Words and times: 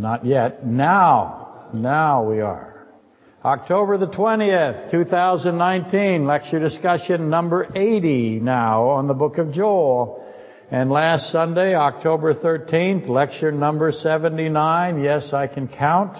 Not 0.00 0.26
yet. 0.26 0.66
Now. 0.66 1.68
Now 1.72 2.24
we 2.24 2.40
are. 2.40 2.86
October 3.44 3.98
the 3.98 4.06
20th, 4.06 4.90
2019, 4.90 6.26
lecture 6.26 6.58
discussion 6.58 7.28
number 7.28 7.68
80 7.74 8.40
now 8.40 8.88
on 8.88 9.06
the 9.06 9.14
book 9.14 9.38
of 9.38 9.52
Joel. 9.52 10.24
And 10.70 10.90
last 10.90 11.30
Sunday, 11.30 11.74
October 11.74 12.34
13th, 12.34 13.08
lecture 13.08 13.52
number 13.52 13.92
79. 13.92 15.02
Yes, 15.02 15.32
I 15.32 15.46
can 15.46 15.68
count. 15.68 16.16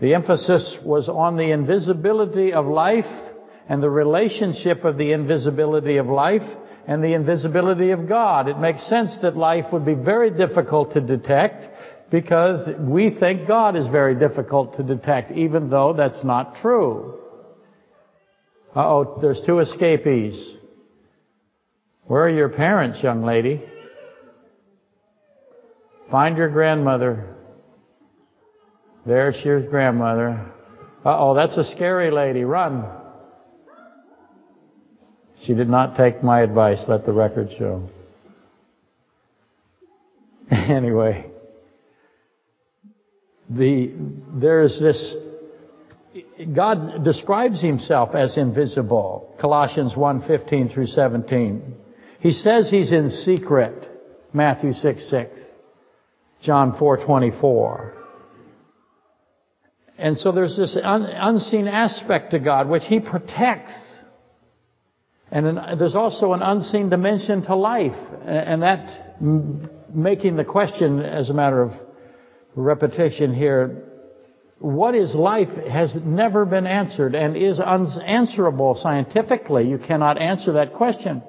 The 0.00 0.14
emphasis 0.14 0.78
was 0.84 1.08
on 1.08 1.36
the 1.36 1.50
invisibility 1.50 2.52
of 2.52 2.66
life 2.66 3.04
and 3.68 3.82
the 3.82 3.90
relationship 3.90 4.84
of 4.84 4.96
the 4.96 5.12
invisibility 5.12 5.96
of 5.96 6.06
life 6.06 6.48
and 6.86 7.02
the 7.02 7.14
invisibility 7.14 7.90
of 7.90 8.08
God. 8.08 8.48
It 8.48 8.58
makes 8.58 8.88
sense 8.88 9.16
that 9.22 9.36
life 9.36 9.66
would 9.72 9.84
be 9.84 9.94
very 9.94 10.30
difficult 10.30 10.92
to 10.92 11.00
detect 11.00 11.77
because 12.10 12.68
we 12.78 13.10
think 13.10 13.46
God 13.46 13.76
is 13.76 13.86
very 13.88 14.14
difficult 14.14 14.76
to 14.76 14.82
detect, 14.82 15.30
even 15.32 15.68
though 15.68 15.92
that's 15.92 16.24
not 16.24 16.56
true. 16.56 17.18
Uh-oh, 18.74 19.18
there's 19.20 19.42
two 19.44 19.58
escapees. 19.58 20.54
Where 22.04 22.24
are 22.24 22.30
your 22.30 22.48
parents, 22.48 23.02
young 23.02 23.22
lady? 23.22 23.62
Find 26.10 26.38
your 26.38 26.48
grandmother. 26.48 27.34
There 29.04 29.32
she 29.32 29.48
is, 29.48 29.66
grandmother. 29.66 30.50
Uh-oh, 31.04 31.34
that's 31.34 31.56
a 31.56 31.64
scary 31.64 32.10
lady. 32.10 32.44
Run. 32.44 32.84
She 35.44 35.54
did 35.54 35.68
not 35.68 35.96
take 35.96 36.22
my 36.22 36.40
advice, 36.40 36.80
let 36.88 37.04
the 37.04 37.12
record 37.12 37.50
show. 37.58 37.88
anyway, 40.50 41.27
the, 43.50 43.92
there's 44.34 44.78
this, 44.80 45.14
God 46.54 47.04
describes 47.04 47.60
himself 47.62 48.14
as 48.14 48.36
invisible. 48.36 49.34
Colossians 49.40 49.96
1, 49.96 50.26
15 50.26 50.68
through 50.68 50.86
17. 50.86 51.74
He 52.20 52.32
says 52.32 52.70
he's 52.70 52.92
in 52.92 53.10
secret. 53.10 53.88
Matthew 54.32 54.72
6, 54.72 55.10
6. 55.10 55.40
John 56.42 56.76
4, 56.78 57.04
24. 57.04 57.94
And 59.96 60.16
so 60.16 60.30
there's 60.30 60.56
this 60.56 60.78
un, 60.82 61.02
unseen 61.02 61.66
aspect 61.66 62.30
to 62.32 62.38
God 62.38 62.68
which 62.68 62.84
he 62.84 63.00
protects. 63.00 63.74
And 65.30 65.46
an, 65.46 65.78
there's 65.78 65.96
also 65.96 66.32
an 66.32 66.42
unseen 66.42 66.88
dimension 66.88 67.42
to 67.44 67.56
life. 67.56 67.96
And 68.24 68.62
that 68.62 69.20
making 69.92 70.36
the 70.36 70.44
question 70.44 71.00
as 71.00 71.30
a 71.30 71.34
matter 71.34 71.62
of 71.62 71.72
repetition 72.54 73.34
here, 73.34 73.84
what 74.58 74.94
is 74.94 75.14
life 75.14 75.48
has 75.70 75.94
never 76.04 76.44
been 76.44 76.66
answered 76.66 77.14
and 77.14 77.36
is 77.36 77.60
unanswerable 77.60 78.74
scientifically. 78.74 79.68
You 79.68 79.78
cannot 79.78 80.20
answer 80.20 80.54
that 80.54 80.74
question. 80.74 81.22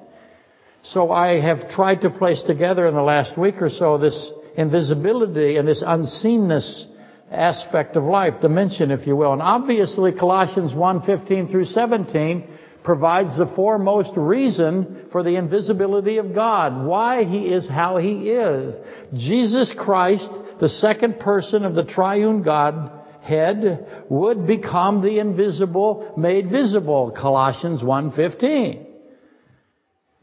So 0.82 1.12
I 1.12 1.40
have 1.40 1.70
tried 1.70 2.00
to 2.02 2.10
place 2.10 2.42
together 2.42 2.86
in 2.86 2.94
the 2.94 3.02
last 3.02 3.38
week 3.38 3.60
or 3.60 3.68
so 3.68 3.98
this 3.98 4.30
invisibility 4.56 5.56
and 5.56 5.68
this 5.68 5.82
unseenness 5.86 6.86
aspect 7.30 7.96
of 7.96 8.04
life, 8.04 8.40
dimension, 8.40 8.90
if 8.90 9.06
you 9.06 9.14
will. 9.14 9.32
And 9.32 9.42
obviously 9.42 10.12
Colossians 10.12 10.74
1, 10.74 11.02
15 11.02 11.48
through 11.48 11.66
17 11.66 12.48
provides 12.82 13.36
the 13.36 13.46
foremost 13.54 14.12
reason 14.16 15.06
for 15.12 15.22
the 15.22 15.36
invisibility 15.36 16.16
of 16.16 16.34
God, 16.34 16.84
why 16.84 17.24
He 17.24 17.46
is 17.46 17.68
how 17.68 17.98
He 17.98 18.30
is. 18.30 18.74
Jesus 19.14 19.72
Christ, 19.76 20.30
the 20.60 20.68
second 20.68 21.18
person 21.18 21.64
of 21.64 21.74
the 21.74 21.84
triune 21.84 22.42
God, 22.42 22.92
head 23.22 24.04
would 24.08 24.46
become 24.46 25.02
the 25.02 25.18
invisible 25.18 26.14
made 26.16 26.50
visible 26.50 27.10
colossians 27.10 27.82
1:15 27.82 28.86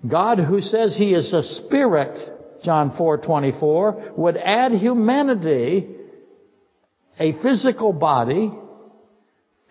God 0.08 0.40
who 0.40 0.62
says 0.62 0.96
he 0.96 1.14
is 1.14 1.32
a 1.34 1.44
spirit 1.44 2.18
John 2.64 2.92
4:24 2.92 4.18
would 4.18 4.38
add 4.38 4.72
humanity 4.72 5.88
a 7.20 7.34
physical 7.34 7.94
body 7.94 8.52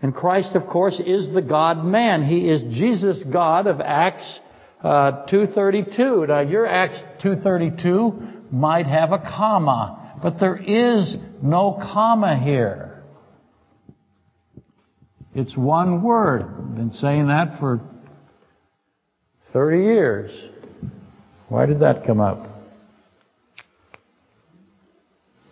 and 0.03 0.15
Christ, 0.15 0.55
of 0.55 0.67
course, 0.67 1.01
is 1.01 1.33
the 1.33 1.43
God-man. 1.43 2.23
He 2.23 2.49
is 2.49 2.63
Jesus 2.63 3.25
God 3.25 3.67
of 3.67 3.81
Acts 3.81 4.41
uh, 4.83 5.25
2.32. 5.27 6.29
Now, 6.29 6.41
your 6.41 6.67
Acts 6.67 7.03
2.32 7.23 8.53
might 8.53 8.87
have 8.87 9.13
a 9.13 9.19
comma, 9.19 10.06
but 10.23 10.41
there 10.41 10.57
is 10.57 11.17
no 11.43 11.79
comma 11.81 12.39
here. 12.39 13.03
It's 15.35 15.57
one 15.57 16.03
word. 16.03 16.43
I've 16.43 16.77
been 16.77 16.93
saying 16.93 17.29
that 17.29 17.61
for 17.61 17.81
30 19.53 19.79
years. 19.83 20.31
Why 21.49 21.67
did 21.67 21.81
that 21.81 22.07
come 22.07 22.21
up? 22.21 22.57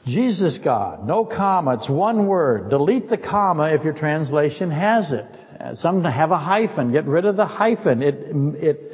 Jesus 0.06 0.58
God, 0.62 1.06
no 1.06 1.24
comma, 1.24 1.74
it's 1.74 1.88
one 1.88 2.26
word. 2.26 2.68
Delete 2.68 3.08
the 3.08 3.16
comma 3.16 3.74
if 3.74 3.84
your 3.84 3.94
translation 3.94 4.70
has 4.70 5.12
it. 5.12 5.78
Some 5.78 6.04
have 6.04 6.30
a 6.30 6.38
hyphen, 6.38 6.92
get 6.92 7.06
rid 7.06 7.24
of 7.24 7.36
the 7.36 7.46
hyphen. 7.46 8.02
It, 8.02 8.14
it 8.62 8.93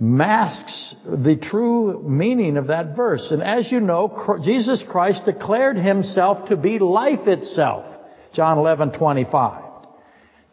masks 0.00 0.94
the 1.04 1.36
true 1.36 2.02
meaning 2.02 2.56
of 2.56 2.68
that 2.68 2.96
verse. 2.96 3.28
And 3.30 3.42
as 3.42 3.70
you 3.70 3.80
know, 3.80 4.38
Jesus 4.42 4.84
Christ 4.88 5.24
declared 5.24 5.76
himself 5.76 6.48
to 6.48 6.56
be 6.56 6.78
life 6.78 7.26
itself. 7.26 7.86
John 8.32 8.58
11, 8.58 8.92
25. 8.92 9.62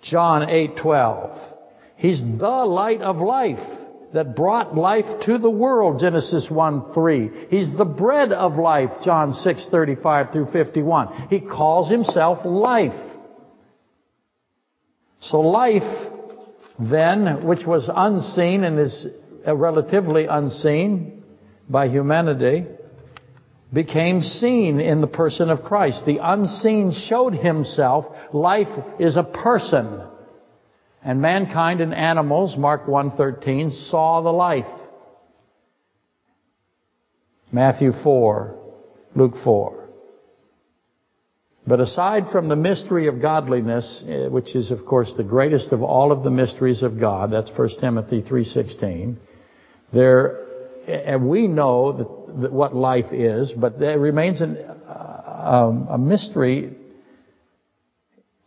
John 0.04 0.50
8, 0.50 0.78
12. 0.78 1.54
He's 1.98 2.22
the 2.22 2.66
light 2.66 3.02
of 3.02 3.18
life 3.18 3.60
that 4.14 4.36
brought 4.36 4.76
life 4.76 5.06
to 5.26 5.38
the 5.38 5.50
world, 5.50 6.00
Genesis 6.00 6.48
1, 6.50 6.94
3. 6.94 7.30
He's 7.50 7.78
the 7.78 7.86
bread 7.86 8.32
of 8.32 8.56
life, 8.56 8.90
John 9.04 9.34
6, 9.34 9.68
35 9.72 10.32
through 10.32 10.52
51. 10.52 11.28
He 11.30 11.40
calls 11.40 11.90
himself 11.90 12.46
life. 12.46 13.00
So 15.22 15.40
life, 15.40 16.10
then, 16.80 17.46
which 17.46 17.66
was 17.66 17.90
unseen 17.94 18.64
and 18.64 18.80
is 18.80 19.06
relatively 19.46 20.26
unseen 20.26 21.24
by 21.70 21.88
humanity, 21.88 22.66
became 23.74 24.22
seen 24.22 24.80
in 24.80 25.02
the 25.02 25.08
person 25.08 25.50
of 25.50 25.64
Christ. 25.64 26.06
The 26.06 26.20
unseen 26.22 26.92
showed 26.92 27.34
himself. 27.34 28.06
Life 28.34 28.68
is 29.00 29.16
a 29.16 29.24
person. 29.24 30.02
And 31.04 31.22
mankind 31.22 31.82
and 31.82 31.94
animals, 31.94 32.56
Mark 32.58 32.86
1.13, 32.86 33.90
saw 33.90 34.22
the 34.22 34.32
life. 34.32 34.66
Matthew 37.52 37.92
4, 38.04 38.56
Luke 39.16 39.36
4. 39.44 39.82
But 41.66 41.80
aside 41.80 42.30
from 42.32 42.50
the 42.50 42.56
mystery 42.56 43.08
of 43.08 43.22
godliness, 43.22 44.04
eh, 44.08 44.28
which 44.28 44.56
is 44.56 44.72
of 44.72 44.86
course 44.86 45.14
the 45.16 45.24
greatest 45.24 45.72
of 45.72 45.84
all 45.84 46.12
of 46.12 46.24
the 46.24 46.32
mysteries 46.32 46.82
of 46.82 47.00
God, 47.00 47.32
that's 47.32 47.52
1 47.56 47.70
Timothy 47.80 48.22
3.16, 48.22 49.18
there, 49.94 50.46
and 50.88 51.28
we 51.28 51.48
know 51.48 51.92
that, 51.94 52.42
that 52.42 52.52
what 52.52 52.76
life 52.76 53.12
is, 53.12 53.52
but 53.52 53.80
there 53.80 54.00
remains 54.00 54.42
an, 54.42 54.58
uh, 54.58 55.88
a 55.90 55.98
mystery 55.98 56.76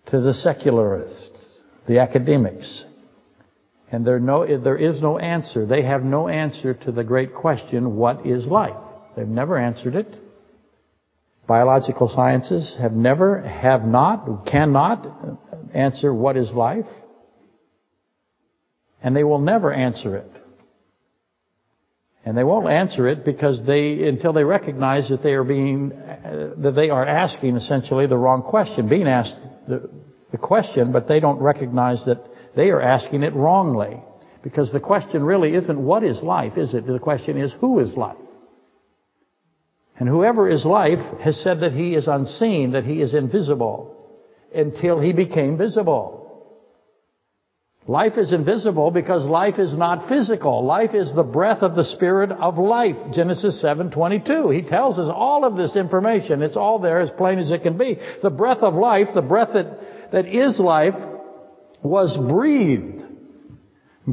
to 0.06 0.20
the 0.20 0.34
secularists 0.34 1.54
the 1.86 1.98
academics. 1.98 2.84
And 3.90 4.06
there, 4.06 4.18
no, 4.18 4.58
there 4.58 4.76
is 4.76 5.00
no 5.00 5.18
answer. 5.18 5.66
They 5.66 5.82
have 5.82 6.02
no 6.02 6.28
answer 6.28 6.74
to 6.74 6.92
the 6.92 7.04
great 7.04 7.34
question, 7.34 7.96
what 7.96 8.26
is 8.26 8.46
life? 8.46 8.76
They've 9.16 9.28
never 9.28 9.58
answered 9.58 9.94
it. 9.94 10.16
Biological 11.46 12.08
sciences 12.08 12.74
have 12.80 12.92
never, 12.92 13.42
have 13.42 13.84
not, 13.84 14.46
cannot 14.46 15.06
answer 15.74 16.12
what 16.12 16.36
is 16.36 16.50
life. 16.52 16.86
And 19.02 19.14
they 19.14 19.24
will 19.24 19.38
never 19.38 19.72
answer 19.72 20.16
it. 20.16 20.30
And 22.26 22.36
they 22.36 22.44
won't 22.44 22.68
answer 22.68 23.06
it 23.06 23.24
because 23.24 23.60
they, 23.66 24.04
until 24.04 24.32
they 24.32 24.44
recognize 24.44 25.10
that 25.10 25.22
they 25.22 25.32
are 25.32 25.44
being, 25.44 25.90
that 25.90 26.72
they 26.74 26.88
are 26.88 27.06
asking 27.06 27.56
essentially 27.56 28.06
the 28.06 28.16
wrong 28.16 28.42
question, 28.42 28.88
being 28.88 29.06
asked 29.06 29.38
the, 29.68 29.90
the 30.32 30.38
question, 30.38 30.90
but 30.90 31.06
they 31.06 31.20
don't 31.20 31.38
recognize 31.38 32.02
that 32.06 32.24
they 32.56 32.70
are 32.70 32.80
asking 32.80 33.24
it 33.24 33.34
wrongly. 33.34 34.02
Because 34.42 34.72
the 34.72 34.80
question 34.80 35.22
really 35.22 35.54
isn't 35.54 35.78
what 35.78 36.02
is 36.02 36.22
life, 36.22 36.56
is 36.56 36.74
it? 36.74 36.86
The 36.86 36.98
question 36.98 37.38
is 37.38 37.54
who 37.60 37.80
is 37.80 37.94
life? 37.94 38.16
And 39.98 40.08
whoever 40.08 40.48
is 40.48 40.64
life 40.64 40.98
has 41.22 41.40
said 41.42 41.60
that 41.60 41.72
he 41.72 41.94
is 41.94 42.08
unseen, 42.08 42.72
that 42.72 42.84
he 42.84 43.00
is 43.00 43.14
invisible, 43.14 43.94
until 44.54 44.98
he 44.98 45.12
became 45.12 45.56
visible. 45.56 46.23
Life 47.86 48.16
is 48.16 48.32
invisible 48.32 48.90
because 48.90 49.26
life 49.26 49.58
is 49.58 49.74
not 49.74 50.08
physical. 50.08 50.64
Life 50.64 50.94
is 50.94 51.14
the 51.14 51.22
breath 51.22 51.62
of 51.62 51.74
the 51.74 51.84
spirit 51.84 52.32
of 52.32 52.56
life. 52.56 52.96
Genesis 53.12 53.60
7:22. 53.60 54.48
He 54.48 54.62
tells 54.62 54.98
us 54.98 55.10
all 55.14 55.44
of 55.44 55.56
this 55.56 55.76
information. 55.76 56.40
It's 56.40 56.56
all 56.56 56.78
there 56.78 57.00
as 57.00 57.10
plain 57.10 57.38
as 57.38 57.50
it 57.50 57.62
can 57.62 57.76
be. 57.76 57.98
The 58.22 58.30
breath 58.30 58.62
of 58.62 58.74
life, 58.74 59.08
the 59.12 59.20
breath 59.20 59.52
that, 59.52 60.12
that 60.12 60.26
is 60.26 60.58
life, 60.58 60.96
was 61.82 62.16
breathed 62.16 63.02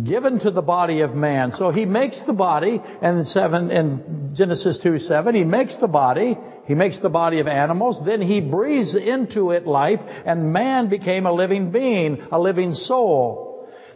given 0.04 0.40
to 0.40 0.52
the 0.52 0.62
body 0.62 1.02
of 1.02 1.16
man. 1.16 1.54
So 1.54 1.72
he 1.72 1.86
makes 1.86 2.22
the 2.26 2.34
body, 2.34 2.82
and 3.02 3.26
seven 3.26 3.72
in 3.72 4.32
Genesis 4.34 4.80
2 4.80 5.00
7, 5.00 5.34
he 5.34 5.46
makes 5.46 5.78
the 5.78 5.88
body, 5.88 6.38
he 6.66 6.76
makes 6.76 7.00
the 7.00 7.10
body 7.10 7.40
of 7.40 7.48
animals, 7.48 8.02
then 8.06 8.22
he 8.22 8.42
breathes 8.42 8.96
into 8.96 9.52
it 9.52 9.66
life, 9.66 10.00
and 10.26 10.52
man 10.52 10.90
became 10.90 11.26
a 11.26 11.32
living 11.32 11.72
being, 11.72 12.22
a 12.32 12.40
living 12.40 12.74
soul. 12.74 13.51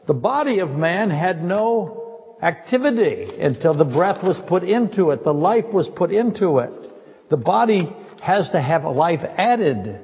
The 0.08 0.14
body 0.14 0.60
of 0.60 0.72
man 0.72 1.10
had 1.10 1.44
no 1.44 2.38
activity 2.42 3.28
until 3.40 3.74
the 3.74 3.86
breath 3.86 4.24
was 4.24 4.38
put 4.48 4.64
into 4.64 5.12
it, 5.12 5.24
the 5.24 5.34
life 5.34 5.66
was 5.74 5.88
put 5.88 6.12
into 6.12 6.60
it. 6.60 6.72
The 7.30 7.38
body 7.38 7.96
has 8.22 8.50
to 8.52 8.62
have 8.62 8.84
a 8.84 8.90
life 8.90 9.22
added. 9.24 10.02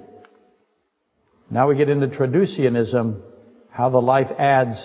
Now 1.50 1.68
we 1.68 1.76
get 1.76 1.90
into 1.90 2.08
traducianism, 2.08 3.22
how 3.70 3.90
the 3.90 4.02
life 4.02 4.32
adds 4.38 4.84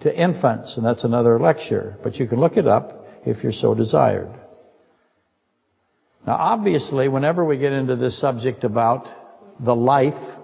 to 0.00 0.14
infants, 0.14 0.76
and 0.76 0.84
that's 0.84 1.04
another 1.04 1.38
lecture, 1.38 1.96
but 2.02 2.16
you 2.16 2.26
can 2.26 2.40
look 2.40 2.56
it 2.56 2.66
up 2.66 3.06
if 3.24 3.42
you're 3.42 3.52
so 3.52 3.74
desired. 3.74 4.32
Now 6.26 6.36
obviously, 6.36 7.08
whenever 7.08 7.44
we 7.44 7.56
get 7.56 7.72
into 7.72 7.96
this 7.96 8.20
subject 8.20 8.64
about 8.64 9.08
the 9.60 9.74
life, 9.74 10.37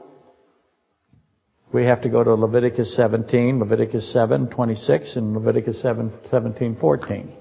we 1.75 1.85
have 1.87 2.03
to 2.03 2.09
go 2.09 2.23
to 2.23 2.35
Leviticus 2.35 2.95
17, 2.95 3.59
Leviticus 3.59 4.13
7, 4.13 4.49
26, 4.49 5.17
and 5.17 5.35
Leviticus 5.35 5.83
7, 5.83 6.13
17, 6.31 6.77
14. 6.77 7.33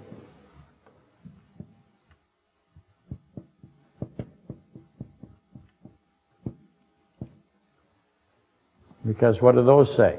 Because 9.05 9.39
what 9.39 9.53
do 9.53 9.63
those 9.63 9.95
say? 9.95 10.17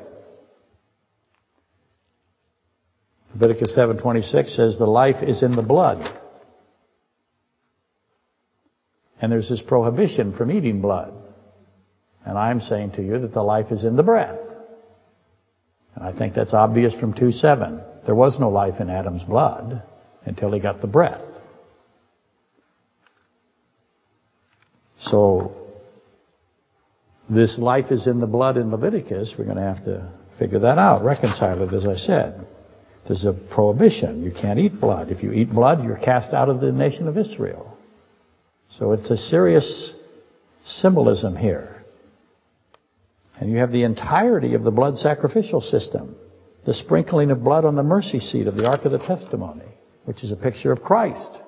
Leviticus 3.33 3.75
7:26 3.77 4.55
says 4.55 4.79
the 4.79 4.87
life 4.87 5.25
is 5.25 5.43
in 5.43 5.57
the 5.57 5.63
blood. 5.63 5.99
And 9.21 9.33
there's 9.33 9.49
this 9.49 9.63
prohibition 9.63 10.35
from 10.35 10.53
eating 10.53 10.81
blood. 10.81 11.24
And 12.25 12.39
I'm 12.39 12.61
saying 12.61 12.93
to 12.93 13.03
you 13.03 13.19
that 13.21 13.35
the 13.35 13.43
life 13.43 13.71
is 13.71 13.85
in 13.85 13.97
the 13.97 14.03
breath. 14.03 14.39
And 15.95 16.05
I 16.05 16.13
think 16.13 16.35
that's 16.35 16.55
obvious 16.55 16.95
from 16.95 17.13
2:7. 17.15 17.83
There 18.07 18.15
was 18.15 18.39
no 18.41 18.49
life 18.49 18.81
in 18.81 18.91
Adam's 18.91 19.23
blood 19.25 19.83
until 20.25 20.53
he 20.53 20.61
got 20.61 20.81
the 20.81 20.87
breath. 20.87 21.23
So 24.99 25.53
this 27.29 27.59
life 27.59 27.91
is 27.91 28.07
in 28.07 28.21
the 28.21 28.27
blood 28.27 28.57
in 28.57 28.71
Leviticus. 28.71 29.35
We're 29.39 29.45
going 29.45 29.57
to 29.57 29.63
have 29.63 29.85
to 29.85 30.09
figure 30.39 30.61
that 30.61 30.79
out, 30.79 31.05
reconcile 31.05 31.63
it, 31.63 31.73
as 31.73 31.87
I 31.87 31.97
said. 31.97 32.47
There's 33.07 33.25
a 33.25 33.33
prohibition. 33.33 34.23
You 34.23 34.33
can't 34.33 34.59
eat 34.59 34.81
blood. 34.81 35.11
If 35.11 35.23
you 35.23 35.33
eat 35.33 35.51
blood, 35.51 35.85
you're 35.85 35.99
cast 35.99 36.33
out 36.33 36.49
of 36.49 36.61
the 36.61 36.73
nation 36.73 37.07
of 37.07 37.19
Israel. 37.19 37.77
So 38.71 38.93
it's 38.93 39.11
a 39.11 39.17
serious 39.17 39.95
symbolism 40.65 41.37
here. 41.37 41.74
And 43.41 43.51
you 43.51 43.59
have 43.59 43.73
the 43.73 43.83
entirety 43.83 44.55
of 44.55 44.63
the 44.63 44.71
blood 44.71 44.99
sacrificial 44.99 45.61
system. 45.61 46.17
The 46.67 46.75
sprinkling 46.75 47.31
of 47.31 47.45
blood 47.45 47.65
on 47.65 47.77
the 47.77 47.83
mercy 47.83 48.21
seat 48.21 48.47
of 48.47 48.57
the 48.57 48.67
Ark 48.67 48.85
of 48.85 48.93
the 48.93 48.99
Testimony, 48.99 49.67
which 50.05 50.23
is 50.23 50.33
a 50.33 50.37
picture 50.37 50.73
of 50.73 50.83
Christ. 50.83 51.41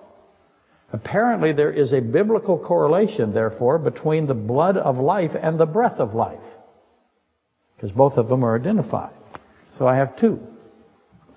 Apparently 0.92 1.52
there 1.52 1.72
is 1.72 1.92
a 1.92 2.00
biblical 2.00 2.58
correlation, 2.58 3.32
therefore, 3.32 3.78
between 3.78 4.26
the 4.26 4.34
blood 4.34 4.76
of 4.76 4.98
life 4.98 5.32
and 5.40 5.58
the 5.58 5.66
breath 5.66 5.98
of 5.98 6.14
life. 6.14 6.38
Because 7.76 7.92
both 7.92 8.14
of 8.14 8.28
them 8.28 8.44
are 8.44 8.56
identified. 8.56 9.14
So 9.78 9.86
I 9.86 9.96
have 9.96 10.16
two. 10.18 10.40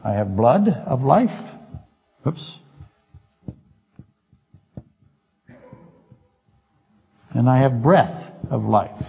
I 0.04 0.14
have 0.14 0.36
blood 0.36 0.68
of 0.68 1.02
life. 1.02 1.56
Oops. 2.26 2.60
And 7.32 7.50
I 7.50 7.60
have 7.60 7.82
breath 7.82 8.32
of 8.50 8.64
life. 8.64 9.06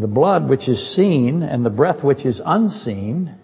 The 0.00 0.06
blood 0.06 0.48
which 0.48 0.66
is 0.66 0.96
seen 0.96 1.42
and 1.42 1.64
the 1.64 1.70
breath 1.70 2.02
which 2.02 2.24
is 2.24 2.40
unseen, 2.42 3.34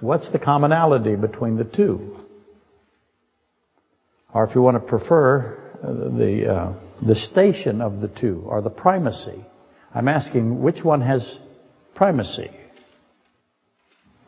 what's 0.00 0.30
the 0.30 0.38
commonality 0.38 1.16
between 1.16 1.56
the 1.56 1.64
two? 1.64 2.18
Or 4.34 4.44
if 4.44 4.54
you 4.54 4.60
want 4.60 4.76
to 4.76 4.86
prefer 4.86 5.58
uh, 5.82 5.86
the, 6.16 6.46
uh, 6.54 7.06
the 7.06 7.16
station 7.16 7.80
of 7.80 8.00
the 8.00 8.08
two, 8.08 8.44
or 8.46 8.60
the 8.60 8.70
primacy. 8.70 9.42
I'm 9.94 10.06
asking 10.06 10.62
which 10.62 10.84
one 10.84 11.00
has 11.00 11.38
primacy? 11.94 12.50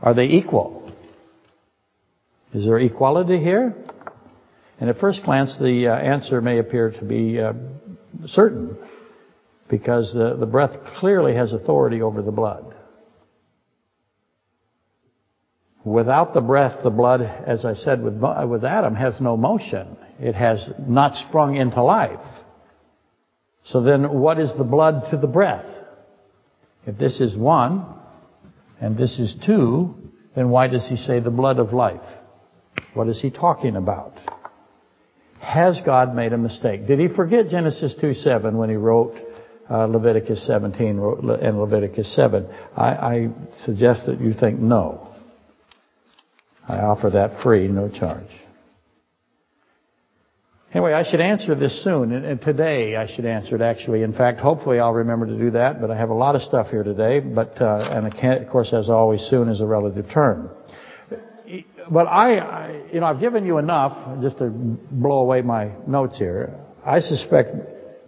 Are 0.01 0.15
they 0.15 0.25
equal? 0.25 0.91
Is 2.55 2.65
there 2.65 2.79
equality 2.79 3.39
here? 3.39 3.75
And 4.81 4.89
at 4.89 4.99
first 4.99 5.23
glance, 5.23 5.57
the 5.59 5.89
uh, 5.89 5.95
answer 5.97 6.41
may 6.41 6.59
appear 6.59 6.91
to 6.91 7.05
be 7.05 7.41
uh, 7.41 7.53
certain, 8.27 8.77
because 9.69 10.13
the, 10.13 10.37
the 10.39 10.47
breath 10.47 10.77
clearly 10.99 11.35
has 11.35 11.53
authority 11.53 12.03
over 12.03 12.23
the 12.23 12.33
blood. 12.33 12.75
Without 15.85 16.33
the 16.33 16.41
breath, 16.41 16.83
the 16.83 16.91
blood, 16.91 17.21
as 17.21 17.65
I 17.65 17.75
said 17.75 18.03
with, 18.03 18.15
with 18.15 18.65
Adam, 18.65 18.95
has 18.95 19.21
no 19.21 19.37
motion. 19.37 19.97
It 20.19 20.35
has 20.35 20.67
not 20.79 21.15
sprung 21.15 21.57
into 21.57 21.83
life. 21.83 22.25
So 23.65 23.83
then 23.83 24.21
what 24.21 24.39
is 24.39 24.51
the 24.57 24.65
blood 24.65 25.11
to 25.11 25.19
the 25.19 25.27
breath? 25.27 25.67
If 26.87 26.99
this 26.99 27.21
is 27.21 27.37
one, 27.37 27.87
and 28.81 28.97
this 28.97 29.19
is 29.19 29.37
two, 29.47 29.95
then 30.35 30.51
why 30.51 30.69
does 30.69 30.89
he 30.89 30.97
say 30.97 31.21
the 31.21 31.31
blood 31.31 31.59
of 31.59 31.73
life? 31.73 32.07
What 32.95 33.09
is 33.09 33.21
he 33.21 33.31
talking 33.31 33.77
about? 33.77 34.15
Has 35.41 35.81
God 35.85 36.15
made 36.15 36.33
a 36.33 36.39
mistake? 36.39 36.87
Did 36.87 36.99
he 36.99 37.09
forget 37.09 37.49
Genesis 37.49 37.95
2.7 38.01 38.55
when 38.55 38.71
he 38.71 38.77
wrote 38.77 39.15
uh, 39.71 39.87
Leviticus 39.87 40.47
17 40.47 40.99
and 40.99 41.61
Leviticus 41.61 42.15
7? 42.15 42.47
I, 42.77 42.87
I 42.87 43.29
suggest 43.65 44.07
that 44.07 44.21
you 44.21 44.33
think 44.33 44.59
no. 44.59 45.09
I 46.67 46.79
offer 46.79 47.11
that 47.11 47.43
free, 47.43 47.69
no 47.69 47.89
charge. 47.89 48.31
Anyway, 50.73 50.93
I 50.93 51.09
should 51.09 51.21
answer 51.21 51.55
this 51.55 51.85
soon, 51.85 52.13
and 52.13 52.43
today 52.43 52.97
I 52.97 53.07
should 53.07 53.27
answer 53.27 53.55
it 53.55 53.61
actually. 53.61 54.03
In 54.03 54.13
fact, 54.13 54.41
hopefully 54.41 54.81
I'll 54.81 54.93
remember 54.93 55.27
to 55.27 55.39
do 55.39 55.53
that, 55.53 55.81
but 55.81 55.93
I 55.93 55.97
have 55.97 56.11
a 56.11 56.15
lot 56.15 56.35
of 56.35 56.43
stuff 56.43 56.69
here 56.69 56.83
today, 56.83 57.21
but, 57.21 57.61
uh, 57.63 57.91
and 57.93 58.07
of 58.07 58.49
course 58.51 58.73
as 58.73 58.91
always, 58.91 59.21
soon 59.21 59.49
is 59.49 59.61
a 59.61 59.67
relative 59.67 60.11
term. 60.11 60.51
But 61.89 62.09
I, 62.09 62.39
I, 62.39 62.83
you 62.93 62.99
know, 62.99 63.07
I've 63.07 63.21
given 63.21 63.47
you 63.47 63.59
enough, 63.59 64.21
just 64.21 64.39
to 64.39 64.51
blow 64.51 65.19
away 65.19 65.43
my 65.43 65.71
notes 65.87 66.19
here. 66.19 66.59
I 66.85 66.99
suspect 66.99 67.55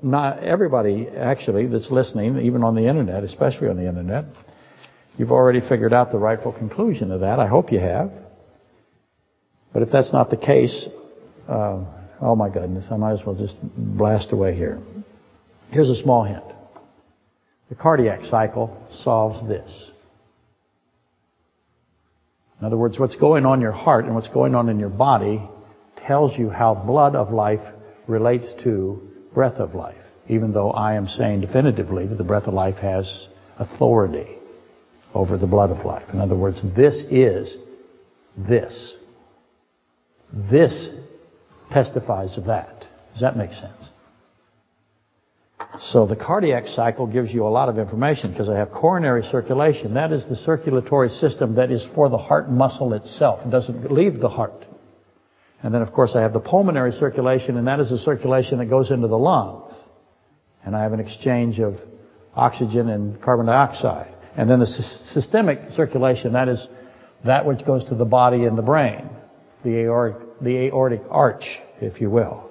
not 0.03 0.43
everybody 0.43 1.09
actually 1.09 1.67
that's 1.67 1.91
listening, 1.91 2.39
even 2.41 2.63
on 2.63 2.75
the 2.75 2.87
internet, 2.87 3.25
especially 3.25 3.69
on 3.69 3.77
the 3.77 3.89
internet, 3.89 4.25
you've 5.17 5.33
already 5.33 5.61
figured 5.61 5.93
out 5.93 6.13
the 6.13 6.19
rightful 6.19 6.53
conclusion 6.53 7.11
of 7.11 7.21
that. 7.21 7.39
I 7.39 7.47
hope 7.47 7.73
you 7.73 7.79
have. 7.79 8.11
But 9.73 9.83
if 9.83 9.91
that's 9.91 10.13
not 10.13 10.31
the 10.31 10.37
case, 10.37 10.89
uh, 11.49 11.85
oh 12.21 12.37
my 12.37 12.49
goodness, 12.49 12.87
I 12.91 12.97
might 12.97 13.13
as 13.13 13.23
well 13.27 13.35
just 13.35 13.57
blast 13.77 14.33
away 14.33 14.55
here. 14.55 14.81
Here's 15.71 15.91
a 15.91 15.97
small 16.03 16.25
hint. 16.25 16.45
The 17.69 17.75
cardiac 17.75 18.25
cycle 18.25 18.77
solves 19.03 19.47
this. 19.49 19.91
In 22.61 22.67
other 22.67 22.77
words, 22.77 22.99
what's 22.99 23.17
going 23.17 23.45
on 23.45 23.59
in 23.59 23.61
your 23.61 23.73
heart 23.73 24.07
and 24.07 24.15
what's 24.15 24.29
going 24.29 24.55
on 24.55 24.69
in 24.69 24.79
your 24.79 24.89
body 24.89 25.47
tells 26.07 26.39
you 26.39 26.49
how 26.49 26.75
blood 26.75 27.15
of 27.15 27.31
life 27.31 27.61
relates 28.07 28.51
to 28.63 29.03
breath 29.37 29.59
of 29.59 29.75
life, 29.75 30.03
even 30.29 30.55
though 30.55 30.71
I 30.71 30.95
am 30.95 31.09
saying 31.09 31.43
definitively 31.43 32.07
that 32.07 32.17
the 32.17 32.25
breath 32.25 32.45
of 32.45 32.55
life 32.55 32.77
has 32.77 33.29
authority 33.59 34.39
over 35.13 35.37
the 35.37 35.47
blood 35.47 35.71
of 35.71 35.85
life. 35.85 36.09
In 36.11 36.21
other 36.21 36.35
words, 36.35 36.63
this 36.75 36.95
is 37.11 37.55
this. 38.35 38.95
This 40.33 40.89
testifies 41.71 42.39
of 42.39 42.47
that. 42.47 42.87
Does 43.13 43.21
that 43.21 43.37
make 43.37 43.53
sense? 43.53 43.91
So 45.81 46.07
the 46.07 46.17
cardiac 46.17 46.67
cycle 46.67 47.07
gives 47.07 47.31
you 47.31 47.47
a 47.47 47.51
lot 47.51 47.69
of 47.69 47.79
information 47.79 48.31
because 48.31 48.49
I 48.49 48.57
have 48.57 48.71
coronary 48.73 49.23
circulation. 49.23 49.93
That 49.93 50.13
is 50.13 50.25
the 50.27 50.37
circulatory 50.37 51.11
system 51.11 51.57
that 51.57 51.71
is 51.71 51.87
for 51.95 52.09
the 52.09 52.17
heart 52.17 52.51
muscle 52.51 52.95
itself. 52.95 53.41
It 53.45 53.51
doesn't 53.51 53.93
leave 53.93 54.19
the 54.19 54.31
heart. 54.31 54.65
And 55.67 55.75
then 55.75 55.83
of 55.83 55.93
course 55.93 56.13
I 56.15 56.21
have 56.21 56.33
the 56.33 56.39
pulmonary 56.39 56.93
circulation 56.93 57.57
and 57.57 57.67
that 57.67 57.81
is 57.81 57.91
the 57.91 57.99
circulation 57.99 58.59
that 58.59 58.67
goes 58.67 58.93
into 58.93 59.09
the 59.09 59.19
lungs. 59.19 59.75
And 60.65 60.77
I 60.77 60.83
have 60.85 60.93
an 60.93 61.01
exchange 61.01 61.59
of 61.59 61.75
oxygen 62.37 62.89
and 62.89 63.21
carbon 63.21 63.47
dioxide. 63.47 64.15
And 64.37 64.49
then 64.49 64.61
the 64.61 64.67
systemic 64.67 65.73
circulation, 65.73 66.35
that 66.35 66.49
is 66.49 66.69
that 67.25 67.47
which 67.47 67.67
goes 67.67 67.85
to 67.87 67.97
the 67.97 68.05
body 68.05 68.45
and 68.45 68.57
the 68.57 68.63
brain. 68.63 69.09
The 69.65 69.71
aortic, 69.87 70.41
the 70.41 70.67
aortic 70.67 71.03
arch, 71.11 71.43
if 71.81 72.01
you 72.01 72.11
will. 72.11 72.49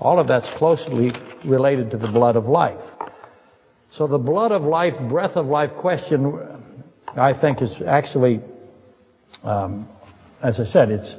All 0.00 0.18
of 0.18 0.26
that's 0.26 0.50
closely 0.56 1.12
related 1.44 1.90
to 1.90 1.98
the 1.98 2.08
blood 2.08 2.36
of 2.36 2.46
life. 2.46 2.80
So 3.90 4.06
the 4.06 4.16
blood 4.16 4.50
of 4.50 4.62
life, 4.62 4.94
breath 5.10 5.36
of 5.36 5.44
life 5.44 5.72
question, 5.78 6.40
I 7.08 7.38
think 7.38 7.60
is 7.60 7.82
actually, 7.86 8.40
um, 9.42 9.90
as 10.42 10.60
I 10.60 10.64
said, 10.64 10.90
it's 10.90 11.14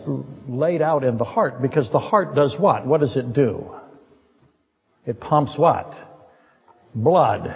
laid 0.48 0.82
out 0.82 1.04
in 1.04 1.18
the 1.18 1.24
heart 1.24 1.62
because 1.62 1.90
the 1.92 2.00
heart 2.00 2.36
does 2.36 2.56
what? 2.60 2.86
What 2.86 3.02
does 3.02 3.16
it 3.16 3.34
do? 3.34 3.72
It 5.06 5.20
pumps 5.20 5.56
what? 5.58 5.94
Blood. 6.94 7.56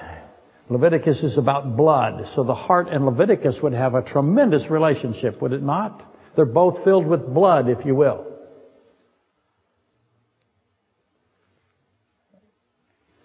Leviticus 0.70 1.24
is 1.24 1.38
about 1.38 1.76
blood. 1.76 2.26
So 2.36 2.44
the 2.44 2.56
heart 2.56 2.88
and 2.90 3.06
Leviticus 3.06 3.60
would 3.64 3.74
have 3.74 3.96
a 3.96 4.04
tremendous 4.04 4.70
relationship, 4.70 5.42
would 5.42 5.54
it 5.54 5.64
not? 5.64 6.04
They're 6.36 6.46
both 6.46 6.84
filled 6.84 7.08
with 7.08 7.34
blood, 7.34 7.70
if 7.70 7.86
you 7.86 7.96
will. 7.96 8.26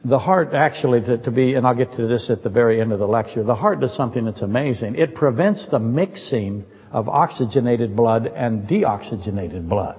The 0.07 0.19
heart 0.19 0.53
actually, 0.53 1.01
to, 1.01 1.19
to, 1.19 1.31
be, 1.31 1.55
and 1.55 1.67
I'll 1.67 1.75
get 1.75 1.93
to 1.95 2.07
this 2.07 2.29
at 2.29 2.43
the 2.43 2.51
very 2.51 2.81
end 2.81 2.93
of 2.93 2.99
the 2.99 3.07
lecture, 3.07 3.43
the 3.43 3.55
heart 3.55 3.81
does 3.81 3.97
something 3.97 4.27
that's 4.27 4.43
amazing. 4.43 4.97
It 4.97 5.15
prevents 5.15 5.67
the 5.71 5.79
mixing 5.79 6.65
of 6.95 7.09
oxygenated 7.09 7.95
blood 7.95 8.27
and 8.27 8.67
deoxygenated 8.67 9.69
blood. 9.69 9.99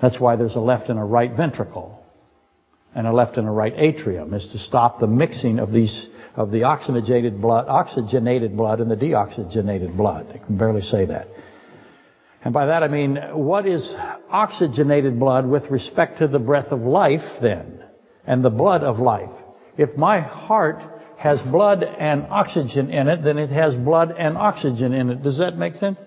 That's 0.00 0.20
why 0.20 0.36
there's 0.36 0.54
a 0.54 0.60
left 0.60 0.88
and 0.88 0.98
a 0.98 1.04
right 1.04 1.34
ventricle 1.34 2.00
and 2.94 3.06
a 3.06 3.12
left 3.12 3.36
and 3.36 3.48
a 3.48 3.50
right 3.50 3.74
atrium, 3.76 4.32
is 4.32 4.48
to 4.52 4.58
stop 4.58 5.00
the 5.00 5.08
mixing 5.08 5.58
of 5.58 5.72
these, 5.72 6.06
of 6.36 6.52
the 6.52 6.62
oxygenated 6.62 7.40
blood, 7.40 7.66
oxygenated 7.68 8.56
blood 8.56 8.80
and 8.80 8.90
the 8.90 8.96
deoxygenated 8.96 9.96
blood. 9.96 10.28
I 10.32 10.38
can 10.38 10.56
barely 10.56 10.82
say 10.82 11.06
that. 11.06 11.26
And 12.44 12.54
by 12.54 12.66
that 12.66 12.84
I 12.84 12.88
mean, 12.88 13.16
what 13.32 13.66
is 13.66 13.92
oxygenated 14.30 15.18
blood 15.18 15.48
with 15.48 15.64
respect 15.70 16.20
to 16.20 16.28
the 16.28 16.38
breath 16.38 16.68
of 16.68 16.82
life 16.82 17.24
then? 17.42 17.82
and 18.26 18.44
the 18.44 18.50
blood 18.50 18.82
of 18.82 18.98
life. 18.98 19.30
If 19.78 19.96
my 19.96 20.20
heart 20.20 20.82
has 21.18 21.40
blood 21.42 21.82
and 21.82 22.26
oxygen 22.30 22.90
in 22.90 23.08
it, 23.08 23.22
then 23.22 23.38
it 23.38 23.50
has 23.50 23.74
blood 23.74 24.14
and 24.16 24.36
oxygen 24.36 24.92
in 24.92 25.10
it. 25.10 25.22
Does 25.22 25.38
that 25.38 25.56
make 25.56 25.74
sense? 25.74 25.98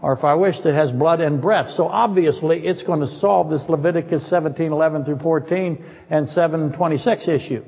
Or 0.00 0.12
if 0.12 0.24
I 0.24 0.34
wish, 0.34 0.56
it 0.64 0.74
has 0.74 0.90
blood 0.90 1.20
and 1.20 1.40
breath. 1.40 1.70
So 1.76 1.86
obviously, 1.86 2.66
it's 2.66 2.82
going 2.82 3.00
to 3.00 3.06
solve 3.06 3.50
this 3.50 3.64
Leviticus 3.68 4.30
17:11 4.30 5.04
through 5.04 5.18
14 5.18 5.84
and 6.10 6.26
7:26 6.26 7.28
issue. 7.28 7.64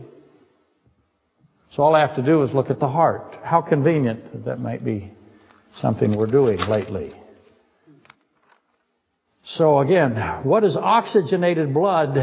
So 1.71 1.83
all 1.83 1.95
I 1.95 2.01
have 2.01 2.17
to 2.17 2.23
do 2.23 2.43
is 2.43 2.53
look 2.53 2.71
at 2.71 2.79
the 2.79 2.89
heart. 2.89 3.37
How 3.43 3.61
convenient 3.61 4.45
that 4.45 4.61
might 4.61 4.85
be 4.85 5.13
something 5.81 6.17
we're 6.17 6.27
doing 6.27 6.59
lately. 6.59 7.15
So 9.45 9.79
again, 9.79 10.17
what 10.43 10.65
is 10.65 10.77
oxygenated 10.77 11.73
blood 11.73 12.17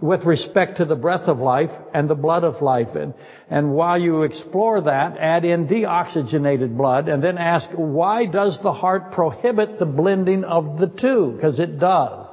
with 0.00 0.24
respect 0.24 0.78
to 0.78 0.84
the 0.84 0.96
breath 0.96 1.28
of 1.28 1.38
life 1.38 1.70
and 1.94 2.10
the 2.10 2.14
blood 2.14 2.44
of 2.44 2.60
life. 2.60 2.94
And, 2.94 3.14
and 3.48 3.72
while 3.72 4.00
you 4.00 4.22
explore 4.22 4.80
that, 4.82 5.16
add 5.18 5.44
in 5.44 5.66
deoxygenated 5.68 6.76
blood 6.76 7.08
and 7.08 7.22
then 7.22 7.38
ask, 7.38 7.70
why 7.74 8.26
does 8.26 8.58
the 8.62 8.72
heart 8.72 9.12
prohibit 9.12 9.78
the 9.78 9.86
blending 9.86 10.44
of 10.44 10.78
the 10.78 10.88
two? 10.88 11.32
Because 11.36 11.60
it 11.60 11.78
does. 11.78 12.26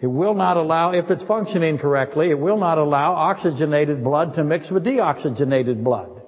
It 0.00 0.06
will 0.06 0.34
not 0.34 0.56
allow, 0.56 0.92
if 0.92 1.10
it's 1.10 1.22
functioning 1.24 1.78
correctly, 1.78 2.30
it 2.30 2.38
will 2.38 2.58
not 2.58 2.78
allow 2.78 3.12
oxygenated 3.12 4.02
blood 4.02 4.34
to 4.34 4.44
mix 4.44 4.70
with 4.70 4.84
deoxygenated 4.84 5.84
blood. 5.84 6.22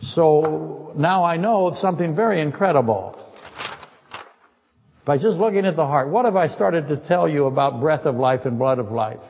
So 0.00 0.92
now 0.96 1.22
I 1.22 1.36
know 1.36 1.72
something 1.76 2.16
very 2.16 2.40
incredible. 2.40 3.16
By 5.04 5.16
just 5.18 5.36
looking 5.38 5.66
at 5.66 5.74
the 5.74 5.86
heart, 5.86 6.08
what 6.08 6.26
have 6.26 6.36
I 6.36 6.48
started 6.48 6.88
to 6.88 6.96
tell 6.96 7.28
you 7.28 7.46
about 7.46 7.80
breath 7.80 8.06
of 8.06 8.14
life 8.14 8.42
and 8.44 8.58
blood 8.58 8.78
of 8.78 8.92
life? 8.92 9.20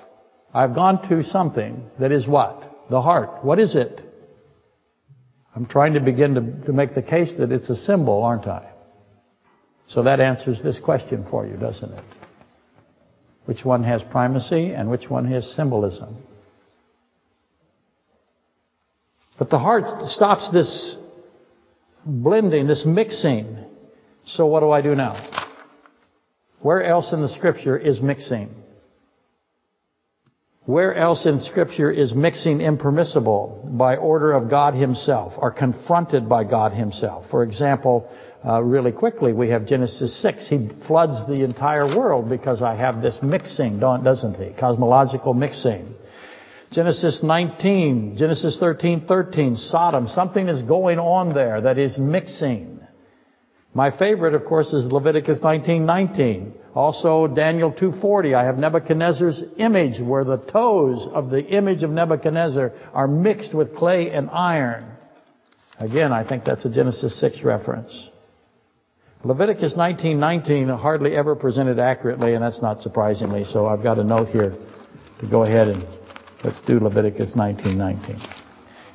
I've 0.52 0.74
gone 0.74 1.08
to 1.08 1.22
something 1.24 1.90
that 1.98 2.12
is 2.12 2.28
what? 2.28 2.88
The 2.90 3.00
heart. 3.00 3.42
What 3.42 3.58
is 3.58 3.74
it? 3.74 4.00
I'm 5.54 5.66
trying 5.66 5.94
to 5.94 6.00
begin 6.00 6.34
to, 6.34 6.66
to 6.66 6.72
make 6.72 6.94
the 6.94 7.02
case 7.02 7.32
that 7.38 7.52
it's 7.52 7.70
a 7.70 7.76
symbol, 7.76 8.22
aren't 8.22 8.46
I? 8.46 8.70
So 9.86 10.02
that 10.02 10.20
answers 10.20 10.62
this 10.62 10.78
question 10.78 11.26
for 11.30 11.46
you, 11.46 11.56
doesn't 11.56 11.92
it? 11.92 12.04
Which 13.46 13.64
one 13.64 13.82
has 13.84 14.02
primacy 14.02 14.72
and 14.72 14.90
which 14.90 15.08
one 15.08 15.30
has 15.32 15.50
symbolism? 15.56 16.16
But 19.38 19.50
the 19.50 19.58
heart 19.58 19.84
stops 20.08 20.50
this 20.52 20.96
blending, 22.04 22.66
this 22.66 22.84
mixing. 22.86 23.58
So 24.26 24.46
what 24.46 24.60
do 24.60 24.70
I 24.70 24.82
do 24.82 24.94
now? 24.94 25.41
Where 26.62 26.84
else 26.84 27.12
in 27.12 27.20
the 27.20 27.28
scripture 27.28 27.76
is 27.76 28.00
mixing? 28.00 28.48
Where 30.64 30.94
else 30.94 31.26
in 31.26 31.40
scripture 31.40 31.90
is 31.90 32.14
mixing 32.14 32.60
impermissible 32.60 33.68
by 33.76 33.96
order 33.96 34.32
of 34.32 34.48
God 34.48 34.74
himself 34.74 35.32
or 35.36 35.50
confronted 35.50 36.28
by 36.28 36.44
God 36.44 36.72
himself? 36.72 37.26
For 37.30 37.42
example, 37.42 38.08
uh, 38.46 38.62
really 38.62 38.92
quickly, 38.92 39.32
we 39.32 39.48
have 39.48 39.66
Genesis 39.66 40.16
6. 40.22 40.48
He 40.48 40.68
floods 40.86 41.26
the 41.26 41.42
entire 41.42 41.86
world 41.86 42.28
because 42.28 42.62
I 42.62 42.76
have 42.76 43.02
this 43.02 43.18
mixing, 43.22 43.80
doesn't 43.80 44.36
he? 44.36 44.52
Cosmological 44.58 45.34
mixing. 45.34 45.96
Genesis 46.70 47.24
19, 47.24 48.16
Genesis 48.16 48.56
13, 48.58 49.06
13, 49.06 49.56
Sodom. 49.56 50.06
Something 50.06 50.48
is 50.48 50.62
going 50.62 51.00
on 51.00 51.34
there 51.34 51.60
that 51.60 51.76
is 51.76 51.98
mixing. 51.98 52.81
My 53.74 53.90
favorite, 53.90 54.34
of 54.34 54.44
course, 54.44 54.72
is 54.72 54.84
Leviticus 54.92 55.40
19:19. 55.40 56.52
Also 56.74 57.26
Daniel 57.26 57.72
2:40. 57.72 58.34
I 58.34 58.44
have 58.44 58.58
Nebuchadnezzar's 58.58 59.42
image, 59.56 60.00
where 60.00 60.24
the 60.24 60.36
toes 60.36 61.08
of 61.12 61.30
the 61.30 61.42
image 61.42 61.82
of 61.82 61.90
Nebuchadnezzar 61.90 62.72
are 62.92 63.08
mixed 63.08 63.54
with 63.54 63.74
clay 63.74 64.10
and 64.10 64.28
iron. 64.30 64.84
Again, 65.78 66.12
I 66.12 66.22
think 66.22 66.44
that's 66.44 66.64
a 66.64 66.70
Genesis 66.70 67.14
6 67.16 67.42
reference. 67.42 68.10
Leviticus 69.24 69.74
19:19 69.74 70.68
hardly 70.68 71.16
ever 71.16 71.34
presented 71.34 71.78
accurately, 71.78 72.34
and 72.34 72.42
that's 72.42 72.60
not 72.60 72.82
surprisingly. 72.82 73.44
So 73.44 73.66
I've 73.66 73.82
got 73.82 73.98
a 73.98 74.04
note 74.04 74.28
here 74.28 74.54
to 75.20 75.26
go 75.26 75.44
ahead 75.44 75.68
and 75.68 75.86
let's 76.44 76.60
do 76.62 76.78
Leviticus 76.80 77.34
19:19 77.34 78.18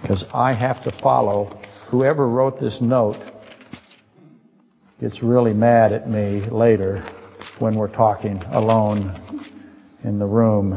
because 0.01 0.25
I 0.34 0.53
have 0.53 0.84
to 0.84 0.91
follow 0.91 1.50
whoever 1.88 2.27
wrote 2.27 2.60
this 2.60 2.81
note 2.81 3.17
gets 5.00 5.22
really 5.22 5.54
mad 5.54 5.92
at 5.92 6.10
me 6.10 6.42
later 6.50 7.08
when 7.60 7.75
we're 7.75 7.94
talking 7.94 8.42
alone 8.44 9.46
in 10.04 10.18
the 10.18 10.25
room 10.25 10.75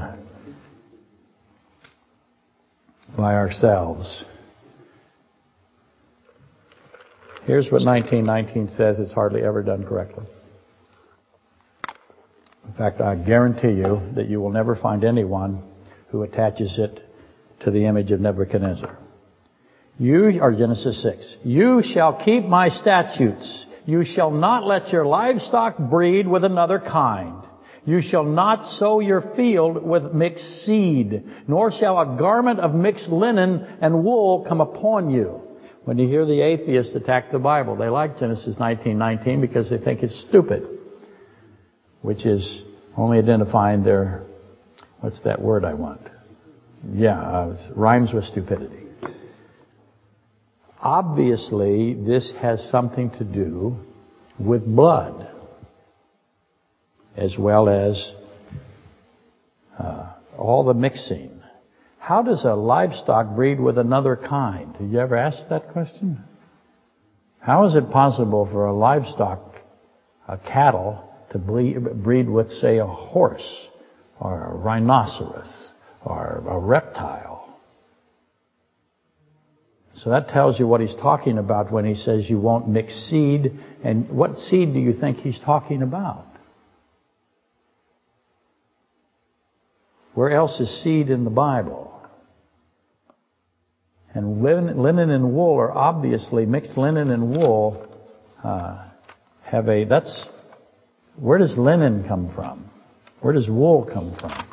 by 3.17 3.35
ourselves. 3.35 4.25
Here's 7.45 7.67
what 7.67 7.83
1919 7.83 8.77
says 8.77 8.99
it's 8.99 9.13
hardly 9.13 9.43
ever 9.43 9.63
done 9.63 9.87
correctly. 9.87 10.27
In 12.69 12.75
fact, 12.75 13.01
I 13.01 13.17
guarantee 13.17 13.73
you 13.73 14.01
that 14.15 14.29
you 14.29 14.41
will 14.41 14.53
never 14.53 14.77
find 14.77 15.03
anyone 15.03 15.63
who 16.09 16.23
attaches 16.23 16.79
it 16.79 17.01
to 17.61 17.71
the 17.71 17.87
image 17.87 18.11
of 18.13 18.21
Nebuchadnezzar. 18.21 18.99
You, 19.99 20.41
or 20.41 20.53
Genesis 20.53 21.03
6, 21.03 21.39
you 21.43 21.83
shall 21.83 22.23
keep 22.23 22.45
my 22.45 22.69
statutes 22.69 23.67
you 23.87 24.05
shall 24.05 24.31
not 24.31 24.67
let 24.67 24.93
your 24.93 25.07
livestock 25.07 25.79
breed 25.79 26.27
with 26.27 26.45
another 26.45 26.79
kind. 26.79 27.45
You 27.85 28.03
shall 28.03 28.25
not 28.25 28.67
sow 28.67 29.01
your 29.01 29.23
field 29.35 29.83
with 29.83 30.13
mixed 30.13 30.65
seed, 30.65 31.25
nor 31.49 31.73
shall 31.73 31.99
a 31.99 32.19
garment 32.19 32.61
of 32.61 32.75
mixed 32.75 33.09
linen 33.09 33.67
and 33.81 34.05
wool 34.05 34.45
come 34.47 34.61
upon 34.61 35.11
you. 35.11 35.41
When 35.85 35.99
you 35.99 36.07
hear 36.07 36.27
the 36.27 36.43
atheists 36.43 36.95
attack 36.95 37.33
the 37.33 37.39
Bible, 37.39 37.77
they 37.77 37.89
like 37.89 38.19
Genesis 38.19 38.57
19:19 38.59 39.41
because 39.41 39.71
they 39.71 39.79
think 39.79 40.03
it's 40.03 40.21
stupid, 40.29 40.67
which 42.03 42.27
is 42.27 42.63
only 42.97 43.19
identifying 43.19 43.83
their 43.83 44.25
what's 45.01 45.21
that 45.21 45.41
word 45.41 45.65
I 45.65 45.75
want? 45.75 46.03
Yeah, 46.95 47.19
uh, 47.19 47.57
rhymes 47.75 48.13
with 48.13 48.25
stupidity. 48.25 48.90
Obviously, 50.83 51.95
this 51.95 52.33
has 52.41 52.63
something 52.71 53.11
to 53.19 53.25
do 53.25 53.77
with 54.39 54.65
blood, 54.65 55.29
as 57.17 57.37
well 57.39 57.69
as 57.69 58.13
uh, 59.79 60.13
all 60.39 60.65
the 60.65 60.75
mixing. 60.75 61.43
How 61.99 62.23
does 62.23 62.45
a 62.45 62.55
livestock 62.55 63.35
breed 63.35 63.61
with 63.61 63.77
another 63.77 64.17
kind? 64.17 64.77
Did 64.79 64.91
you 64.91 65.01
ever 65.01 65.17
ask 65.17 65.39
that 65.51 65.73
question? 65.73 66.25
How 67.41 67.67
is 67.67 67.75
it 67.77 67.91
possible 67.91 68.49
for 68.51 68.67
a 68.67 68.75
livestock, 68.75 69.57
a 70.27 70.39
cattle, 70.39 71.11
to 71.31 71.39
breed 71.39 72.29
with, 72.29 72.51
say, 72.51 72.79
a 72.79 72.87
horse 72.87 73.69
or 74.19 74.45
a 74.45 74.55
rhinoceros 74.55 75.71
or 76.05 76.43
a 76.49 76.59
reptile. 76.59 77.40
So 80.03 80.11
that 80.11 80.29
tells 80.29 80.59
you 80.59 80.67
what 80.67 80.81
he's 80.81 80.95
talking 80.95 81.37
about 81.37 81.71
when 81.71 81.85
he 81.85 81.95
says 81.95 82.29
you 82.29 82.39
won't 82.39 82.67
mix 82.67 82.95
seed. 83.11 83.61
And 83.85 84.09
what 84.09 84.35
seed 84.35 84.73
do 84.73 84.81
you 84.81 84.95
think 84.95 85.19
he's 85.19 85.39
talking 85.41 85.83
about? 85.83 86.25
Where 90.15 90.31
else 90.31 90.59
is 90.59 90.83
seed 90.83 91.11
in 91.11 91.25
the 91.25 91.31
Bible? 91.31 91.89
And 94.15 94.43
linen, 94.43 95.11
and 95.11 95.35
wool 95.35 95.59
are 95.59 95.71
obviously 95.71 96.47
mixed 96.47 96.79
linen 96.79 97.11
and 97.11 97.37
wool 97.37 97.87
uh, 98.43 98.87
have 99.43 99.69
a 99.69 99.85
that's 99.85 100.27
where 101.17 101.39
does 101.39 101.57
linen 101.57 102.09
come 102.09 102.33
from? 102.35 102.71
Where 103.21 103.35
does 103.35 103.49
wool 103.49 103.89
come 103.93 104.17
from? 104.19 104.49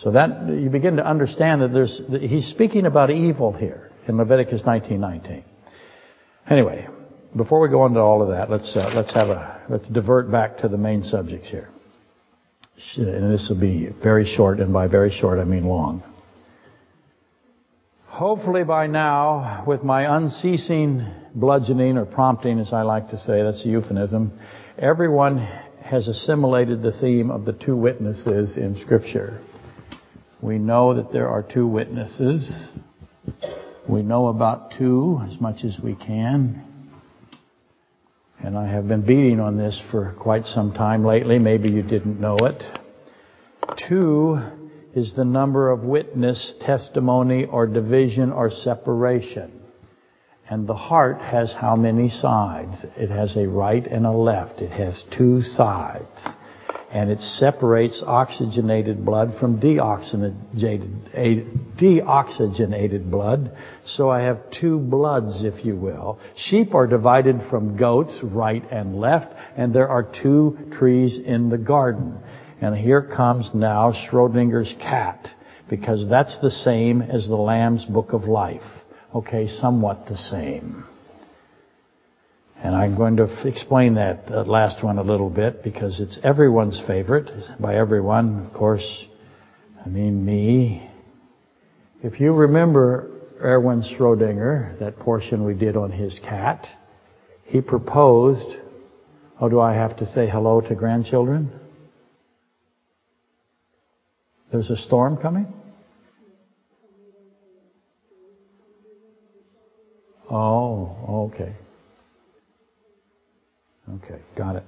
So 0.00 0.12
that 0.12 0.48
you 0.48 0.70
begin 0.70 0.96
to 0.96 1.06
understand 1.06 1.60
that 1.60 1.72
there's 1.72 2.00
he's 2.20 2.46
speaking 2.46 2.86
about 2.86 3.10
evil 3.10 3.52
here 3.52 3.87
in 4.08 4.16
Leviticus 4.16 4.62
19:19. 4.62 5.44
Anyway, 6.48 6.88
before 7.36 7.60
we 7.60 7.68
go 7.68 7.84
into 7.86 8.00
all 8.00 8.22
of 8.22 8.28
that, 8.28 8.50
let's 8.50 8.74
uh, 8.76 8.90
let's 8.94 9.12
have 9.12 9.28
a 9.28 9.60
let's 9.68 9.86
divert 9.88 10.30
back 10.30 10.58
to 10.58 10.68
the 10.68 10.78
main 10.78 11.02
subjects 11.02 11.48
here. 11.48 11.68
And 12.96 13.32
this 13.32 13.48
will 13.48 13.60
be 13.60 13.88
very 14.02 14.24
short, 14.24 14.60
and 14.60 14.72
by 14.72 14.86
very 14.86 15.10
short 15.10 15.38
I 15.38 15.44
mean 15.44 15.64
long. 15.64 16.02
Hopefully 18.06 18.64
by 18.64 18.86
now, 18.86 19.64
with 19.66 19.82
my 19.82 20.16
unceasing 20.16 21.06
bludgeoning 21.34 21.98
or 21.98 22.04
prompting, 22.04 22.58
as 22.58 22.72
I 22.72 22.82
like 22.82 23.10
to 23.10 23.18
say, 23.18 23.42
that's 23.42 23.64
a 23.64 23.68
euphemism, 23.68 24.32
everyone 24.78 25.38
has 25.82 26.08
assimilated 26.08 26.82
the 26.82 26.92
theme 26.92 27.30
of 27.30 27.44
the 27.44 27.52
two 27.52 27.76
witnesses 27.76 28.56
in 28.56 28.76
Scripture. 28.80 29.40
We 30.40 30.58
know 30.58 30.94
that 30.94 31.12
there 31.12 31.28
are 31.28 31.42
two 31.42 31.66
witnesses. 31.66 32.68
We 33.88 34.02
know 34.02 34.26
about 34.26 34.72
two 34.76 35.18
as 35.26 35.40
much 35.40 35.64
as 35.64 35.78
we 35.82 35.94
can. 35.94 36.62
And 38.38 38.56
I 38.56 38.68
have 38.68 38.86
been 38.86 39.00
beating 39.00 39.40
on 39.40 39.56
this 39.56 39.80
for 39.90 40.14
quite 40.20 40.44
some 40.44 40.74
time 40.74 41.04
lately. 41.04 41.38
Maybe 41.38 41.70
you 41.70 41.82
didn't 41.82 42.20
know 42.20 42.36
it. 42.36 42.62
Two 43.88 44.38
is 44.94 45.14
the 45.16 45.24
number 45.24 45.70
of 45.70 45.84
witness, 45.84 46.52
testimony, 46.60 47.46
or 47.46 47.66
division 47.66 48.30
or 48.30 48.50
separation. 48.50 49.52
And 50.50 50.66
the 50.66 50.74
heart 50.74 51.22
has 51.22 51.54
how 51.58 51.74
many 51.74 52.10
sides? 52.10 52.84
It 52.96 53.08
has 53.08 53.36
a 53.38 53.48
right 53.48 53.86
and 53.86 54.04
a 54.04 54.12
left. 54.12 54.60
It 54.60 54.70
has 54.70 55.02
two 55.16 55.40
sides. 55.40 56.26
And 56.90 57.10
it 57.10 57.20
separates 57.20 58.02
oxygenated 58.06 59.04
blood 59.04 59.34
from 59.38 59.60
deoxygenated, 59.60 61.78
deoxygenated 61.78 63.10
blood. 63.10 63.54
So 63.84 64.08
I 64.08 64.22
have 64.22 64.50
two 64.50 64.78
bloods, 64.78 65.44
if 65.44 65.66
you 65.66 65.76
will. 65.76 66.18
Sheep 66.34 66.74
are 66.74 66.86
divided 66.86 67.42
from 67.50 67.76
goats, 67.76 68.18
right 68.22 68.64
and 68.70 68.98
left, 68.98 69.34
and 69.54 69.74
there 69.74 69.88
are 69.88 70.02
two 70.02 70.56
trees 70.78 71.18
in 71.18 71.50
the 71.50 71.58
garden. 71.58 72.20
And 72.62 72.74
here 72.74 73.02
comes 73.02 73.50
now 73.52 73.92
Schrodinger's 73.92 74.74
cat, 74.80 75.28
because 75.68 76.08
that's 76.08 76.40
the 76.40 76.50
same 76.50 77.02
as 77.02 77.28
the 77.28 77.36
Lamb's 77.36 77.84
Book 77.84 78.14
of 78.14 78.24
Life. 78.24 78.62
Okay, 79.14 79.46
somewhat 79.46 80.06
the 80.06 80.16
same. 80.16 80.87
And 82.62 82.74
I'm 82.74 82.96
going 82.96 83.16
to 83.18 83.46
explain 83.46 83.94
that 83.94 84.24
uh, 84.30 84.42
last 84.42 84.82
one 84.82 84.98
a 84.98 85.02
little 85.02 85.30
bit 85.30 85.62
because 85.62 86.00
it's 86.00 86.18
everyone's 86.24 86.80
favorite. 86.86 87.30
By 87.60 87.76
everyone, 87.76 88.46
of 88.46 88.52
course, 88.52 89.04
I 89.84 89.88
mean 89.88 90.24
me. 90.24 90.90
If 92.02 92.18
you 92.18 92.32
remember 92.32 93.10
Erwin 93.40 93.82
Schrodinger, 93.82 94.78
that 94.80 94.98
portion 94.98 95.44
we 95.44 95.54
did 95.54 95.76
on 95.76 95.92
his 95.92 96.18
cat, 96.18 96.66
he 97.44 97.60
proposed, 97.60 98.56
oh, 99.40 99.48
do 99.48 99.60
I 99.60 99.74
have 99.74 99.96
to 99.98 100.06
say 100.06 100.28
hello 100.28 100.60
to 100.60 100.74
grandchildren? 100.74 101.52
There's 104.50 104.70
a 104.70 104.76
storm 104.76 105.16
coming? 105.16 105.46
Oh, 110.28 111.30
okay. 111.32 111.54
Okay, 113.96 114.20
got 114.36 114.56
it. 114.56 114.64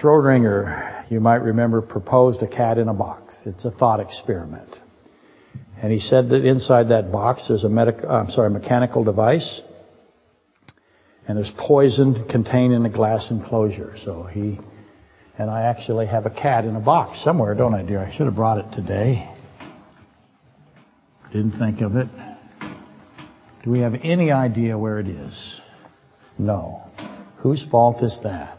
Schrodinger, 0.00 1.10
you 1.10 1.20
might 1.20 1.42
remember, 1.42 1.80
proposed 1.80 2.42
a 2.42 2.48
cat 2.48 2.76
in 2.78 2.88
a 2.88 2.94
box. 2.94 3.34
It's 3.46 3.64
a 3.64 3.70
thought 3.70 4.00
experiment. 4.00 4.68
And 5.82 5.90
he 5.90 6.00
said 6.00 6.28
that 6.28 6.44
inside 6.44 6.90
that 6.90 7.10
box 7.10 7.46
there's 7.48 7.64
a 7.64 7.68
medic, 7.70 8.04
uh, 8.04 8.08
I'm 8.08 8.30
sorry, 8.30 8.50
mechanical 8.50 9.02
device, 9.02 9.62
and 11.26 11.38
there's 11.38 11.52
poison 11.56 12.26
contained 12.28 12.74
in 12.74 12.84
a 12.84 12.90
glass 12.90 13.30
enclosure. 13.30 13.94
So 14.04 14.24
he 14.24 14.58
and 15.38 15.50
I 15.50 15.62
actually 15.62 16.06
have 16.06 16.26
a 16.26 16.30
cat 16.30 16.66
in 16.66 16.76
a 16.76 16.80
box 16.80 17.24
somewhere, 17.24 17.54
don't 17.54 17.74
I, 17.74 17.82
dear? 17.82 18.00
I 18.00 18.14
should 18.14 18.26
have 18.26 18.36
brought 18.36 18.58
it 18.58 18.74
today. 18.74 19.34
Didn't 21.32 21.58
think 21.58 21.80
of 21.80 21.96
it. 21.96 22.08
Do 23.62 23.70
we 23.70 23.80
have 23.80 23.94
any 24.02 24.30
idea 24.32 24.78
where 24.78 24.98
it 24.98 25.06
is? 25.06 25.60
No. 26.38 26.82
Whose 27.38 27.66
fault 27.70 28.02
is 28.02 28.16
that? 28.22 28.56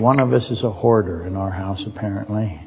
One 0.00 0.18
of 0.18 0.32
us 0.32 0.50
is 0.50 0.64
a 0.64 0.70
hoarder 0.70 1.24
in 1.24 1.36
our 1.36 1.50
house, 1.50 1.84
apparently. 1.86 2.60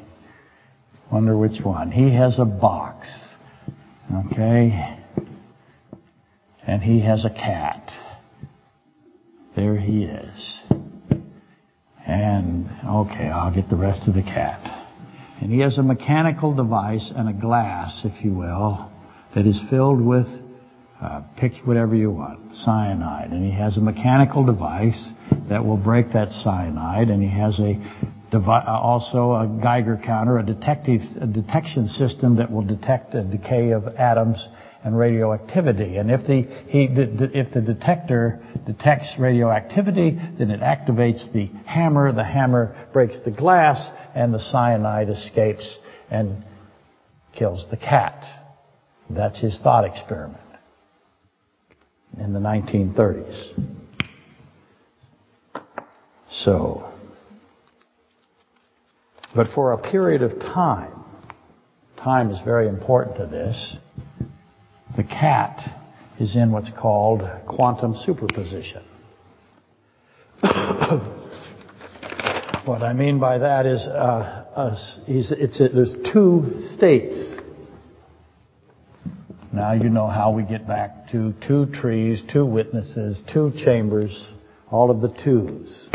Wonder 1.12 1.36
which 1.36 1.60
one. 1.62 1.90
He 1.90 2.14
has 2.14 2.38
a 2.38 2.46
box. 2.46 3.08
Okay? 4.26 4.98
And 6.66 6.82
he 6.82 7.00
has 7.00 7.26
a 7.26 7.30
cat. 7.30 7.90
There 9.54 9.76
he 9.76 10.04
is. 10.04 10.62
And, 12.06 12.70
okay, 12.86 13.28
I'll 13.28 13.54
get 13.54 13.68
the 13.68 13.76
rest 13.76 14.08
of 14.08 14.14
the 14.14 14.22
cat. 14.22 14.86
And 15.42 15.52
he 15.52 15.60
has 15.60 15.76
a 15.76 15.82
mechanical 15.82 16.54
device 16.54 17.12
and 17.14 17.28
a 17.28 17.32
glass, 17.34 18.02
if 18.04 18.24
you 18.24 18.32
will, 18.32 18.90
that 19.34 19.46
is 19.46 19.60
filled 19.68 20.00
with, 20.00 20.26
uh, 21.00 21.22
pick 21.36 21.52
whatever 21.64 21.94
you 21.94 22.10
want, 22.10 22.54
cyanide. 22.56 23.30
And 23.30 23.44
he 23.44 23.52
has 23.52 23.76
a 23.76 23.80
mechanical 23.80 24.44
device 24.44 25.08
that 25.48 25.64
will 25.64 25.76
break 25.76 26.12
that 26.12 26.30
cyanide, 26.30 27.08
and 27.08 27.22
he 27.22 27.28
has 27.28 27.58
a 27.60 27.74
devi- 28.30 28.46
uh, 28.48 28.78
also 28.78 29.32
a 29.32 29.60
Geiger 29.62 30.00
counter, 30.04 30.38
a 30.38 30.42
detective, 30.44 31.00
a 31.20 31.26
detection 31.26 31.86
system 31.86 32.36
that 32.36 32.50
will 32.50 32.64
detect 32.64 33.12
the 33.12 33.22
decay 33.22 33.70
of 33.70 33.86
atoms 33.86 34.46
and 34.84 34.96
radioactivity. 34.96 35.98
And 35.98 36.10
if 36.10 36.26
the, 36.26 36.42
he, 36.68 36.88
if 36.90 37.52
the 37.52 37.60
detector 37.60 38.40
detects 38.66 39.14
radioactivity, 39.18 40.18
then 40.38 40.50
it 40.50 40.60
activates 40.60 41.32
the 41.32 41.46
hammer, 41.66 42.12
the 42.12 42.24
hammer 42.24 42.88
breaks 42.92 43.16
the 43.24 43.30
glass, 43.30 43.88
and 44.14 44.32
the 44.32 44.40
cyanide 44.40 45.10
escapes 45.10 45.78
and 46.10 46.44
kills 47.36 47.64
the 47.70 47.76
cat. 47.76 48.24
That's 49.10 49.40
his 49.40 49.58
thought 49.62 49.84
experiment 49.84 50.47
in 52.18 52.32
the 52.32 52.40
1930s. 52.40 53.74
So, 56.30 56.92
but 59.34 59.48
for 59.54 59.72
a 59.72 59.78
period 59.78 60.22
of 60.22 60.38
time, 60.40 61.04
time 61.96 62.30
is 62.30 62.40
very 62.44 62.68
important 62.68 63.16
to 63.18 63.26
this, 63.26 63.76
the 64.96 65.04
cat 65.04 65.60
is 66.18 66.36
in 66.36 66.50
what's 66.50 66.70
called 66.70 67.22
quantum 67.46 67.94
superposition. 67.94 68.82
what 72.64 72.82
I 72.82 72.92
mean 72.92 73.18
by 73.18 73.38
that 73.38 73.66
is, 73.66 73.80
uh, 73.80 74.44
it's 75.06 75.60
a, 75.60 75.68
there's 75.68 75.94
two 76.12 76.60
states. 76.74 77.36
Now 79.52 79.72
you 79.72 79.88
know 79.88 80.06
how 80.06 80.32
we 80.32 80.42
get 80.42 80.66
back 80.66 81.08
to 81.12 81.32
two 81.46 81.66
trees, 81.66 82.22
two 82.30 82.44
witnesses, 82.44 83.22
two 83.32 83.52
chambers, 83.64 84.28
all 84.70 84.90
of 84.90 85.00
the 85.00 85.08
twos. 85.08 85.88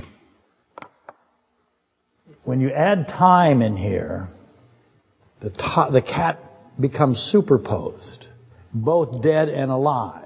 When 2.43 2.59
you 2.59 2.71
add 2.71 3.07
time 3.07 3.61
in 3.61 3.77
here, 3.77 4.29
the, 5.41 5.51
to- 5.51 5.89
the 5.91 6.01
cat 6.01 6.39
becomes 6.79 7.19
superposed 7.31 8.27
both 8.73 9.21
dead 9.21 9.49
and 9.49 9.69
alive. 9.69 10.25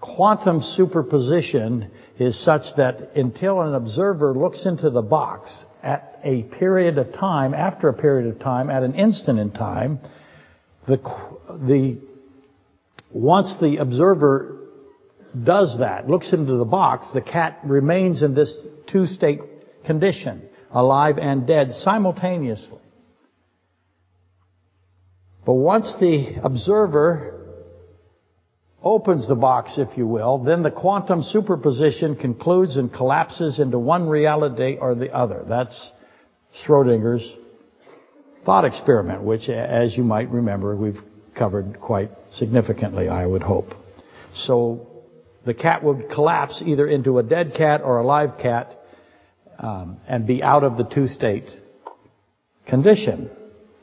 Quantum 0.00 0.60
superposition 0.60 1.90
is 2.18 2.38
such 2.44 2.62
that 2.76 3.16
until 3.16 3.62
an 3.62 3.74
observer 3.74 4.34
looks 4.34 4.66
into 4.66 4.90
the 4.90 5.00
box 5.00 5.50
at 5.82 6.20
a 6.22 6.42
period 6.42 6.98
of 6.98 7.12
time, 7.14 7.54
after 7.54 7.88
a 7.88 7.94
period 7.94 8.30
of 8.30 8.38
time, 8.38 8.68
at 8.68 8.82
an 8.82 8.94
instant 8.94 9.38
in 9.38 9.50
time, 9.50 9.98
the, 10.86 10.98
the, 11.66 11.98
once 13.14 13.54
the 13.60 13.76
observer 13.76 14.58
does 15.40 15.78
that, 15.78 16.10
looks 16.10 16.32
into 16.32 16.56
the 16.56 16.64
box, 16.64 17.10
the 17.14 17.20
cat 17.20 17.60
remains 17.64 18.22
in 18.22 18.34
this 18.34 18.54
two-state 18.88 19.40
condition, 19.84 20.42
alive 20.72 21.16
and 21.18 21.46
dead 21.46 21.70
simultaneously. 21.70 22.80
But 25.46 25.54
once 25.54 25.92
the 26.00 26.36
observer 26.42 27.40
opens 28.82 29.28
the 29.28 29.36
box, 29.36 29.78
if 29.78 29.96
you 29.96 30.06
will, 30.06 30.38
then 30.38 30.64
the 30.64 30.70
quantum 30.70 31.22
superposition 31.22 32.16
concludes 32.16 32.76
and 32.76 32.92
collapses 32.92 33.60
into 33.60 33.78
one 33.78 34.08
reality 34.08 34.76
or 34.80 34.94
the 34.94 35.12
other. 35.12 35.44
That's 35.48 35.92
Schrodinger's 36.64 37.32
thought 38.44 38.64
experiment, 38.64 39.22
which, 39.22 39.48
as 39.48 39.96
you 39.96 40.02
might 40.02 40.30
remember, 40.30 40.74
we've 40.76 41.00
covered 41.36 41.80
quite 41.80 42.10
significantly, 42.34 43.08
I 43.08 43.26
would 43.26 43.42
hope. 43.42 43.74
So 44.34 45.04
the 45.44 45.54
cat 45.54 45.82
would 45.82 46.10
collapse 46.10 46.62
either 46.64 46.86
into 46.86 47.18
a 47.18 47.22
dead 47.22 47.54
cat 47.54 47.82
or 47.82 47.98
a 47.98 48.06
live 48.06 48.38
cat 48.40 48.78
um, 49.58 49.98
and 50.08 50.26
be 50.26 50.42
out 50.42 50.64
of 50.64 50.76
the 50.76 50.84
two-state 50.84 51.48
condition 52.66 53.30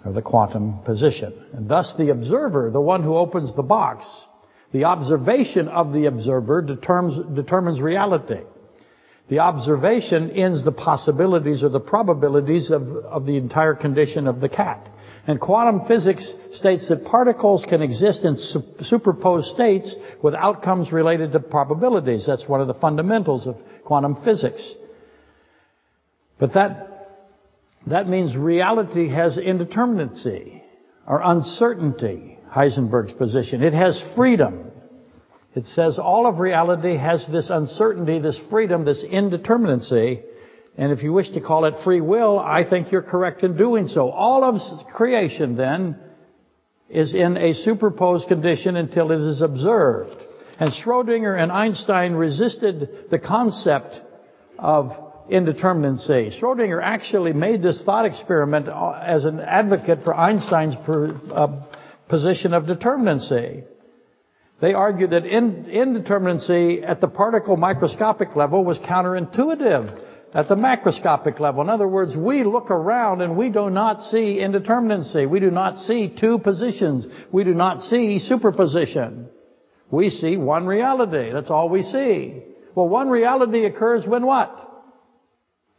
or 0.04 0.12
the 0.14 0.22
quantum 0.22 0.80
position. 0.84 1.34
And 1.54 1.70
thus 1.70 1.94
the 1.98 2.10
observer, 2.10 2.72
the 2.72 2.82
one 2.82 3.04
who 3.04 3.16
opens 3.16 3.56
the 3.56 3.64
box, 3.64 4.06
the 4.74 4.86
observation 4.86 5.68
of 5.68 5.94
the 5.94 6.06
observer 6.06 6.62
determines, 6.62 7.36
determines 7.36 7.80
reality. 7.80 8.42
The 9.30 9.40
observation 9.40 10.32
ends 10.32 10.64
the 10.66 10.72
possibilities 10.72 11.64
or 11.64 11.70
the 11.70 11.80
probabilities 11.80 12.70
of, 12.70 12.88
of 13.06 13.26
the 13.26 13.38
entire 13.38 13.76
condition 13.76 14.28
of 14.28 14.42
the 14.42 14.50
cat. 14.50 14.91
And 15.28 15.40
quantum 15.40 15.86
physics 15.88 16.34
states 16.54 16.90
that 16.90 17.06
particles 17.06 17.66
can 17.68 17.82
exist 17.82 18.24
in 18.24 18.38
superposed 18.82 19.48
states 19.54 19.96
with 20.24 20.34
outcomes 20.34 20.92
related 20.92 21.32
to 21.34 21.40
probabilities. 21.40 22.26
That's 22.26 22.48
one 22.48 22.60
of 22.60 22.68
the 22.68 22.74
fundamentals 22.74 23.46
of 23.46 23.58
quantum 23.86 24.24
physics. 24.24 24.68
But 26.40 26.54
that, 26.54 27.20
that 27.88 28.10
means 28.10 28.36
reality 28.36 29.10
has 29.10 29.38
indeterminacy 29.38 30.62
or 31.08 31.22
uncertainty. 31.24 32.40
Heisenberg's 32.52 33.14
position. 33.14 33.64
It 33.64 33.74
has 33.74 34.04
freedom. 34.16 34.72
It 35.56 35.66
says 35.66 36.00
all 36.00 36.28
of 36.28 36.40
reality 36.40 36.98
has 36.98 37.26
this 37.32 37.50
uncertainty, 37.50 38.20
this 38.20 38.40
freedom, 38.50 38.86
this 38.86 39.04
indeterminacy. 39.04 40.24
And 40.78 40.92
if 40.92 41.04
you 41.04 41.12
wish 41.12 41.30
to 41.32 41.42
call 41.42 41.66
it 41.66 41.76
free 41.84 42.02
will, 42.02 42.40
I 42.40 42.68
think 42.68 42.92
you're 42.92 43.02
correct 43.02 43.44
in 43.44 43.58
doing 43.58 43.88
so. 43.88 44.10
All 44.10 44.44
of 44.44 44.56
creation 44.94 45.58
then 45.58 46.00
is 46.90 47.14
in 47.14 47.38
a 47.38 47.54
superposed 47.54 48.28
condition 48.28 48.76
until 48.76 49.12
it 49.12 49.20
is 49.20 49.42
observed. 49.42 50.24
And 50.60 50.72
Schrodinger 50.72 51.42
and 51.42 51.52
Einstein 51.52 52.14
resisted 52.14 53.10
the 53.10 53.20
concept 53.20 54.00
of 54.60 54.92
indeterminacy. 55.30 56.40
Schrodinger 56.40 56.82
actually 56.82 57.34
made 57.34 57.62
this 57.62 57.82
thought 57.84 58.06
experiment 58.06 58.68
as 58.68 59.26
an 59.26 59.40
advocate 59.40 60.00
for 60.04 60.14
Einstein's 60.14 60.76
uh, 60.76 61.48
position 62.08 62.54
of 62.54 62.64
determinacy. 62.64 63.64
They 64.62 64.74
argued 64.74 65.12
that 65.12 65.24
indeterminacy 65.24 66.88
at 66.88 67.02
the 67.02 67.08
particle 67.08 67.58
microscopic 67.58 68.36
level 68.36 68.64
was 68.64 68.78
counterintuitive 68.80 70.11
at 70.34 70.48
the 70.48 70.56
macroscopic 70.56 71.40
level. 71.40 71.62
In 71.62 71.70
other 71.70 71.88
words, 71.88 72.16
we 72.16 72.44
look 72.44 72.72
around 72.72 73.22
and 73.22 73.36
we 73.36 73.50
do 73.50 73.70
not 73.70 74.02
see 74.04 74.40
indeterminacy. 74.40 75.30
We 75.30 75.40
do 75.40 75.52
not 75.52 75.78
see 75.78 76.16
two 76.18 76.40
positions. 76.40 77.06
We 77.32 77.44
do 77.44 77.54
not 77.54 77.82
see 77.82 78.20
superposition. 78.20 79.30
We 79.90 80.10
see 80.10 80.38
one 80.38 80.66
reality. 80.66 81.32
That's 81.34 81.50
all 81.50 81.70
we 81.70 81.84
see. 81.84 82.44
Well, 82.76 82.88
one 82.88 83.10
reality 83.10 83.66
occurs 83.66 84.06
when 84.08 84.26
what? 84.26 84.70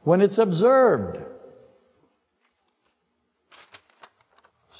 When 0.02 0.20
it's 0.20 0.38
observed. 0.38 1.18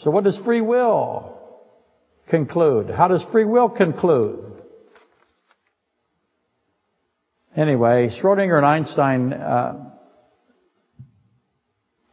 So 0.00 0.11
what 0.11 0.24
does 0.24 0.37
free 0.44 0.61
will 0.61 1.38
conclude? 2.28 2.90
How 2.90 3.08
does 3.08 3.24
free 3.32 3.44
will 3.44 3.70
conclude? 3.70 4.52
Anyway, 7.55 8.09
Schrodinger 8.09 8.57
and 8.57 8.65
Einstein 8.65 9.33
uh, 9.33 9.91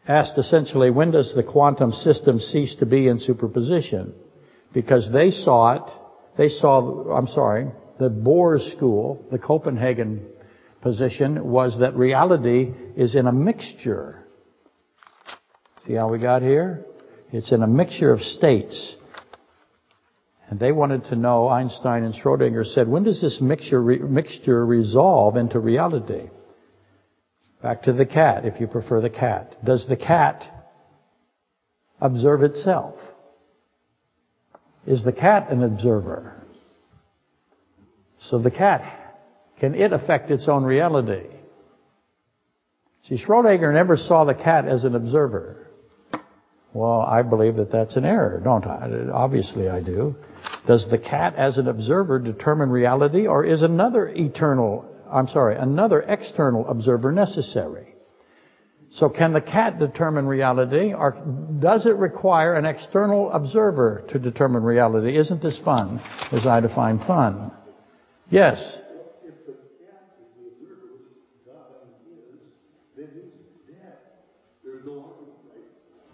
asked 0.07 0.37
essentially, 0.37 0.89
when 0.89 1.11
does 1.11 1.33
the 1.33 1.43
quantum 1.43 1.93
system 1.93 2.39
cease 2.39 2.75
to 2.75 2.85
be 2.85 3.07
in 3.07 3.19
superposition? 3.19 4.13
Because 4.73 5.09
they 5.11 5.31
saw 5.31 5.75
it, 5.75 5.91
they 6.37 6.49
saw, 6.49 7.11
I'm 7.11 7.27
sorry, 7.27 7.71
the 7.99 8.09
Bohr 8.09 8.59
school, 8.75 9.25
the 9.31 9.39
Copenhagen 9.39 10.25
position 10.81 11.49
was 11.49 11.79
that 11.79 11.95
reality 11.95 12.73
is 12.97 13.15
in 13.15 13.27
a 13.27 13.31
mixture. 13.31 14.25
See 15.87 15.93
how 15.93 16.09
we 16.09 16.19
got 16.19 16.41
here? 16.41 16.85
It's 17.31 17.51
in 17.51 17.63
a 17.63 17.67
mixture 17.67 18.11
of 18.11 18.21
states. 18.21 18.95
And 20.49 20.59
they 20.59 20.71
wanted 20.71 21.05
to 21.05 21.15
know, 21.15 21.47
Einstein 21.47 22.03
and 22.03 22.13
Schrodinger 22.13 22.65
said, 22.65 22.87
when 22.87 23.03
does 23.03 23.21
this 23.21 23.39
mixture, 23.39 23.81
re- 23.81 23.99
mixture 23.99 24.65
resolve 24.65 25.37
into 25.37 25.59
reality? 25.59 26.29
Back 27.61 27.83
to 27.83 27.93
the 27.93 28.05
cat, 28.05 28.45
if 28.45 28.59
you 28.59 28.65
prefer 28.65 28.99
the 28.99 29.11
cat. 29.11 29.63
Does 29.63 29.87
the 29.87 29.97
cat 29.97 30.43
observe 32.01 32.41
itself? 32.41 32.95
Is 34.87 35.03
the 35.03 35.13
cat 35.13 35.51
an 35.51 35.61
observer? 35.61 36.33
So 38.21 38.39
the 38.39 38.51
cat, 38.51 39.19
can 39.59 39.75
it 39.75 39.93
affect 39.93 40.31
its 40.31 40.47
own 40.47 40.63
reality? 40.63 41.27
See, 43.03 43.23
Schrodinger 43.23 43.71
never 43.71 43.97
saw 43.97 44.23
the 44.23 44.33
cat 44.33 44.67
as 44.67 44.83
an 44.83 44.95
observer. 44.95 45.67
Well, 46.73 47.01
I 47.01 47.21
believe 47.21 47.57
that 47.57 47.71
that's 47.71 47.95
an 47.97 48.05
error, 48.05 48.41
don't 48.43 48.65
I? 48.65 49.09
Obviously 49.13 49.69
I 49.69 49.81
do. 49.81 50.15
Does 50.67 50.87
the 50.89 50.97
cat 50.97 51.35
as 51.35 51.57
an 51.57 51.67
observer 51.67 52.19
determine 52.19 52.69
reality 52.69 53.27
or 53.27 53.45
is 53.45 53.61
another 53.61 54.07
eternal, 54.09 54.85
I'm 55.11 55.27
sorry, 55.27 55.55
another 55.57 56.01
external 56.01 56.67
observer 56.67 57.11
necessary? 57.11 57.95
So 58.91 59.07
can 59.09 59.33
the 59.33 59.41
cat 59.41 59.77
determine 59.77 60.25
reality 60.25 60.93
or 60.93 61.11
does 61.59 61.85
it 61.85 61.95
require 61.95 62.55
an 62.55 62.65
external 62.65 63.31
observer 63.31 64.03
to 64.09 64.19
determine 64.19 64.63
reality? 64.63 65.17
Isn't 65.17 65.41
this 65.41 65.59
fun 65.63 66.01
as 66.31 66.45
I 66.47 66.59
define 66.59 66.99
fun? 66.99 67.51
Yes. 68.29 68.77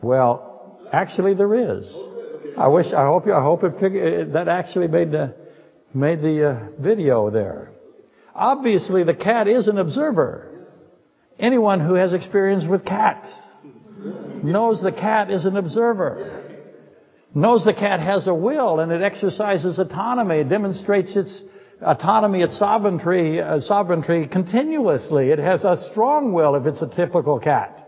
Well, 0.01 0.79
actually 0.93 1.33
there 1.33 1.77
is. 1.77 1.91
I 2.57 2.67
wish, 2.69 2.87
I 2.87 3.05
hope, 3.05 3.25
you 3.25 3.33
I 3.33 3.41
hope 3.41 3.63
it 3.63 3.73
figured, 3.79 4.33
that 4.33 4.47
actually 4.47 4.87
made 4.87 5.11
the, 5.11 5.35
made 5.93 6.21
the 6.21 6.49
uh, 6.49 6.67
video 6.79 7.29
there. 7.29 7.71
Obviously 8.33 9.03
the 9.03 9.13
cat 9.13 9.47
is 9.47 9.67
an 9.67 9.77
observer. 9.77 10.67
Anyone 11.37 11.81
who 11.81 11.95
has 11.95 12.13
experience 12.13 12.63
with 12.69 12.85
cats 12.85 13.29
knows 14.43 14.81
the 14.81 14.91
cat 14.91 15.31
is 15.31 15.43
an 15.45 15.57
observer. 15.57 16.43
Knows 17.33 17.65
the 17.65 17.73
cat 17.73 17.99
has 17.99 18.27
a 18.27 18.33
will 18.33 18.79
and 18.79 18.91
it 18.91 19.01
exercises 19.01 19.77
autonomy, 19.77 20.37
it 20.37 20.49
demonstrates 20.49 21.15
its 21.15 21.41
autonomy, 21.81 22.41
its 22.41 22.57
sovereignty, 22.57 23.41
uh, 23.41 23.59
sovereignty 23.59 24.27
continuously. 24.27 25.29
It 25.29 25.39
has 25.39 25.65
a 25.65 25.89
strong 25.91 26.31
will 26.31 26.55
if 26.55 26.65
it's 26.65 26.81
a 26.81 26.87
typical 26.87 27.39
cat. 27.39 27.84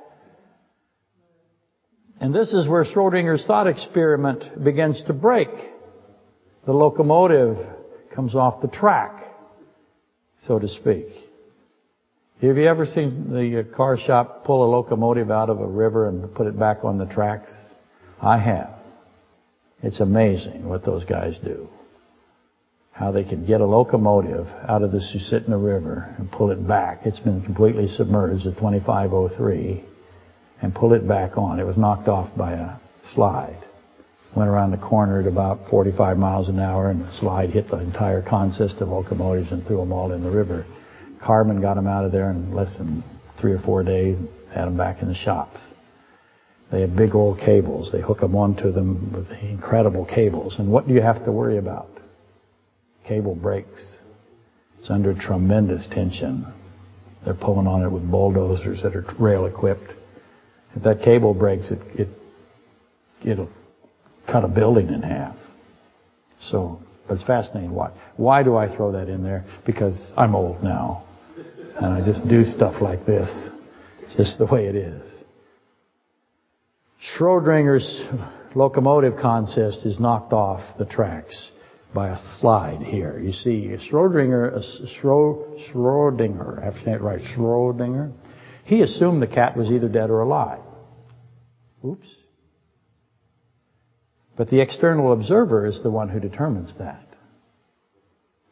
And 2.20 2.34
this 2.34 2.54
is 2.54 2.68
where 2.68 2.84
Schrodinger's 2.84 3.46
thought 3.46 3.68
experiment 3.68 4.64
begins 4.64 5.04
to 5.06 5.14
break. 5.14 5.50
The 6.66 6.74
locomotive 6.74 7.58
comes 8.14 8.34
off 8.34 8.62
the 8.62 8.68
track, 8.68 9.24
so 10.46 10.58
to 10.58 10.68
speak. 10.68 11.08
Have 12.42 12.58
you 12.58 12.68
ever 12.68 12.86
seen 12.86 13.32
the 13.32 13.60
uh, 13.60 13.76
car 13.76 13.98
shop 13.98 14.46
pull 14.46 14.64
a 14.64 14.70
locomotive 14.70 15.32
out 15.32 15.50
of 15.50 15.60
a 15.60 15.68
river 15.68 16.08
and 16.08 16.34
put 16.36 16.48
it 16.48 16.58
back 16.58 16.84
on 16.84 16.98
the 16.98 17.06
tracks? 17.06 17.52
I 18.22 18.38
have. 18.40 18.74
It's 19.84 20.00
amazing 20.00 20.68
what 20.68 20.84
those 20.84 21.06
guys 21.06 21.40
do. 21.44 21.68
How 22.92 23.12
they 23.12 23.24
can 23.24 23.46
get 23.46 23.62
a 23.62 23.66
locomotive 23.66 24.48
out 24.68 24.82
of 24.82 24.92
the 24.92 24.98
Susitna 25.00 25.64
River 25.64 26.14
and 26.18 26.32
pull 26.32 26.50
it 26.50 26.68
back. 26.68 27.02
It's 27.06 27.20
been 27.20 27.44
completely 27.44 27.88
submerged 27.88 28.48
at 28.48 28.56
2503 28.56 29.84
and 30.62 30.74
pull 30.74 30.94
it 30.94 31.08
back 31.08 31.38
on. 31.38 31.60
It 31.60 31.66
was 31.66 31.78
knocked 31.78 32.08
off 32.08 32.36
by 32.36 32.54
a 32.54 32.78
slide. 33.14 33.64
Went 34.36 34.50
around 34.50 34.72
the 34.72 34.78
corner 34.78 35.22
at 35.22 35.28
about 35.28 35.70
45 35.70 36.18
miles 36.18 36.50
an 36.50 36.60
hour, 36.60 36.90
and 36.90 37.02
the 37.02 37.14
slide 37.14 37.50
hit 37.50 37.70
the 37.70 37.80
entire 37.80 38.22
consist 38.22 38.82
of 38.82 38.90
locomotives 38.90 39.52
and 39.52 39.66
threw 39.66 39.78
them 39.78 39.92
all 39.92 40.12
in 40.12 40.24
the 40.24 40.30
river. 40.32 40.66
Carmen 41.24 41.62
got 41.62 41.76
them 41.76 41.88
out 41.88 42.06
of 42.06 42.12
there 42.12 42.30
in 42.30 42.54
less 42.54 42.78
than 42.78 43.04
three 43.40 43.54
or 43.54 43.60
four 43.60 43.84
days, 43.84 44.18
had 44.54 44.66
them 44.66 44.78
back 44.78 45.02
in 45.02 45.08
the 45.08 45.16
shops. 45.16 45.60
They 46.72 46.82
have 46.82 46.96
big 46.96 47.16
old 47.16 47.40
cables. 47.40 47.92
They 47.92 48.02
hook 48.02 48.20
them 48.20 48.36
onto 48.36 48.72
them 48.72 49.14
with 49.14 49.32
incredible 49.42 50.06
cables. 50.06 50.56
And 50.60 50.72
what 50.72 50.88
do 50.88 50.94
you 50.94 51.02
have 51.02 51.24
to 51.26 51.32
worry 51.32 51.58
about? 51.58 51.90
Cable 53.08 53.36
breaks. 53.36 53.98
It's 54.80 54.90
under 54.90 55.14
tremendous 55.14 55.88
tension. 55.88 56.46
They're 57.24 57.34
pulling 57.34 57.68
on 57.68 57.84
it 57.84 57.90
with 57.90 58.10
bulldozers 58.10 58.84
that 58.84 58.96
are 58.96 59.06
rail 59.18 59.46
equipped. 59.46 59.92
If 60.78 60.84
that 60.84 61.02
cable 61.02 61.34
breaks, 61.34 61.72
it, 61.72 61.80
it 61.96 62.08
it'll 63.26 63.50
cut 64.32 64.44
a 64.44 64.48
building 64.48 64.90
in 64.90 65.02
half. 65.02 65.36
So 66.40 66.80
it's 67.10 67.24
fascinating. 67.24 67.72
Why? 67.72 67.92
Why 68.16 68.44
do 68.44 68.56
I 68.56 68.76
throw 68.76 68.92
that 68.92 69.10
in 69.10 69.24
there? 69.24 69.44
Because 69.66 70.12
I'm 70.16 70.36
old 70.36 70.62
now, 70.62 71.04
and 71.78 71.88
I 71.88 72.06
just 72.06 72.28
do 72.28 72.46
stuff 72.46 72.80
like 72.80 73.08
this. 73.08 73.50
Just 74.16 74.38
the 74.38 74.46
way 74.46 74.68
it 74.68 74.76
is. 74.76 75.12
Schrodinger's 77.18 78.00
locomotive 78.54 79.18
consist 79.20 79.84
is 79.84 80.00
knocked 80.00 80.32
off 80.32 80.78
the 80.78 80.86
tracks 80.86 81.52
by 81.92 82.10
a 82.10 82.20
slide 82.40 82.82
here. 82.82 83.20
You 83.20 83.32
see, 83.32 83.76
Schrodinger, 83.90 84.58
uh, 84.58 84.62
Schrodinger, 85.02 86.62
I 86.62 86.66
have 86.66 86.76
to 86.76 86.84
say 86.84 86.92
it 86.92 87.02
right, 87.02 87.22
Schrodinger, 87.36 88.14
he 88.66 88.82
assumed 88.82 89.22
the 89.22 89.28
cat 89.28 89.58
was 89.58 89.72
either 89.72 89.88
dead 89.88 90.10
or 90.10 90.22
alive. 90.22 90.60
Oops. 91.88 92.08
But 94.36 94.50
the 94.50 94.62
external 94.62 95.14
observer 95.14 95.66
is 95.66 95.82
the 95.82 95.90
one 95.90 96.10
who 96.10 96.20
determines 96.20 96.74
that. 96.78 97.04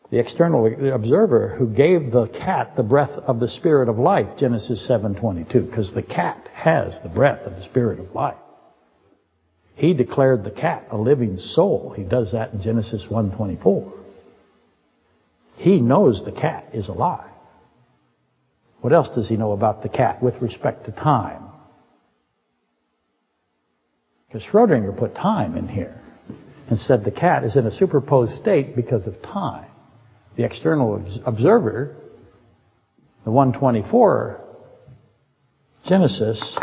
The 0.10 0.20
external 0.20 0.94
observer 0.94 1.50
who 1.50 1.68
gave 1.68 2.12
the 2.12 2.28
cat 2.28 2.76
the 2.78 2.84
breath 2.84 3.12
of 3.12 3.40
the 3.40 3.48
spirit 3.48 3.90
of 3.90 3.98
life, 3.98 4.38
Genesis 4.38 4.88
7:22, 4.88 5.66
because 5.66 5.92
the 5.92 6.04
cat 6.04 6.48
has 6.54 7.00
the 7.02 7.10
breath 7.10 7.46
of 7.46 7.56
the 7.56 7.64
spirit 7.64 8.00
of 8.00 8.16
life. 8.16 8.38
He 9.76 9.94
declared 9.94 10.44
the 10.44 10.52
cat 10.52 10.88
a 10.90 10.98
living 10.98 11.38
soul. 11.38 11.94
He 11.96 12.04
does 12.04 12.32
that 12.32 12.54
in 12.54 12.62
Genesis 12.62 13.08
1:24. 13.10 13.92
He 15.58 15.82
knows 15.82 16.24
the 16.24 16.32
cat 16.32 16.70
is 16.74 16.88
alive. 16.88 17.32
What 18.82 18.94
else 18.94 19.10
does 19.10 19.28
he 19.28 19.38
know 19.38 19.52
about 19.52 19.82
the 19.82 19.90
cat 19.90 20.22
with 20.22 20.42
respect 20.42 20.86
to 20.86 20.92
time? 20.92 21.45
Schrodinger 24.40 24.98
put 24.98 25.16
time 25.16 25.58
in 25.58 25.68
here 25.68 26.00
and 26.70 26.80
said 26.80 27.04
the 27.04 27.12
cat 27.12 27.44
is 27.44 27.56
in 27.56 27.66
a 27.66 27.72
superposed 27.72 28.40
state 28.40 28.76
because 28.76 29.08
of 29.08 29.22
time. 29.22 29.70
The 30.36 30.44
external 30.44 31.06
observer, 31.26 31.96
the 33.24 33.32
124 33.32 34.42
Genesis, 35.86 36.58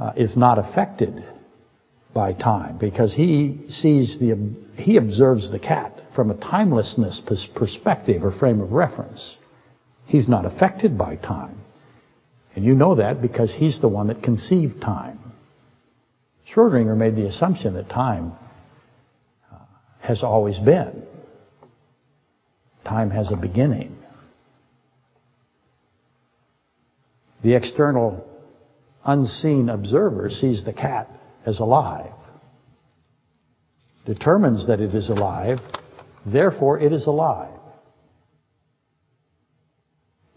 uh, 0.00 0.12
is 0.16 0.36
not 0.36 0.58
affected 0.58 1.24
by 2.14 2.32
time 2.32 2.78
because 2.78 3.14
he 3.14 3.66
sees 3.68 4.18
the, 4.18 4.54
he 4.74 4.96
observes 4.96 5.50
the 5.50 5.58
cat 5.58 6.00
from 6.14 6.30
a 6.30 6.34
timelessness 6.34 7.20
perspective 7.54 8.24
or 8.24 8.32
frame 8.32 8.60
of 8.60 8.72
reference. 8.72 9.36
He's 10.06 10.28
not 10.28 10.46
affected 10.46 10.96
by 10.96 11.16
time. 11.16 11.60
And 12.56 12.64
you 12.64 12.74
know 12.74 12.96
that 12.96 13.20
because 13.22 13.52
he's 13.54 13.80
the 13.80 13.88
one 13.88 14.08
that 14.08 14.22
conceived 14.22 14.80
time. 14.80 15.27
Schrodinger 16.52 16.96
made 16.96 17.16
the 17.16 17.26
assumption 17.26 17.74
that 17.74 17.88
time 17.88 18.32
uh, 19.52 19.56
has 20.00 20.22
always 20.22 20.58
been. 20.58 21.02
Time 22.84 23.10
has 23.10 23.30
a 23.30 23.36
beginning. 23.36 23.96
The 27.42 27.54
external 27.54 28.26
unseen 29.04 29.68
observer 29.68 30.30
sees 30.30 30.64
the 30.64 30.72
cat 30.72 31.10
as 31.46 31.60
alive, 31.60 32.12
determines 34.06 34.66
that 34.66 34.80
it 34.80 34.94
is 34.94 35.08
alive, 35.08 35.58
therefore 36.26 36.80
it 36.80 36.92
is 36.92 37.06
alive. 37.06 37.54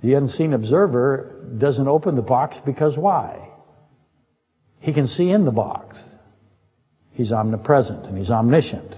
The 0.04 0.16
unseen 0.16 0.54
observer 0.54 1.56
doesn't 1.58 1.88
open 1.88 2.16
the 2.16 2.22
box 2.22 2.58
because 2.66 2.98
why? 2.98 3.51
He 4.82 4.94
can 4.94 5.08
see 5.08 5.30
in 5.30 5.46
the 5.46 5.52
box. 5.52 5.98
He's 7.12 7.32
omnipresent 7.32 8.06
and 8.06 8.18
he's 8.18 8.32
omniscient. 8.32 8.96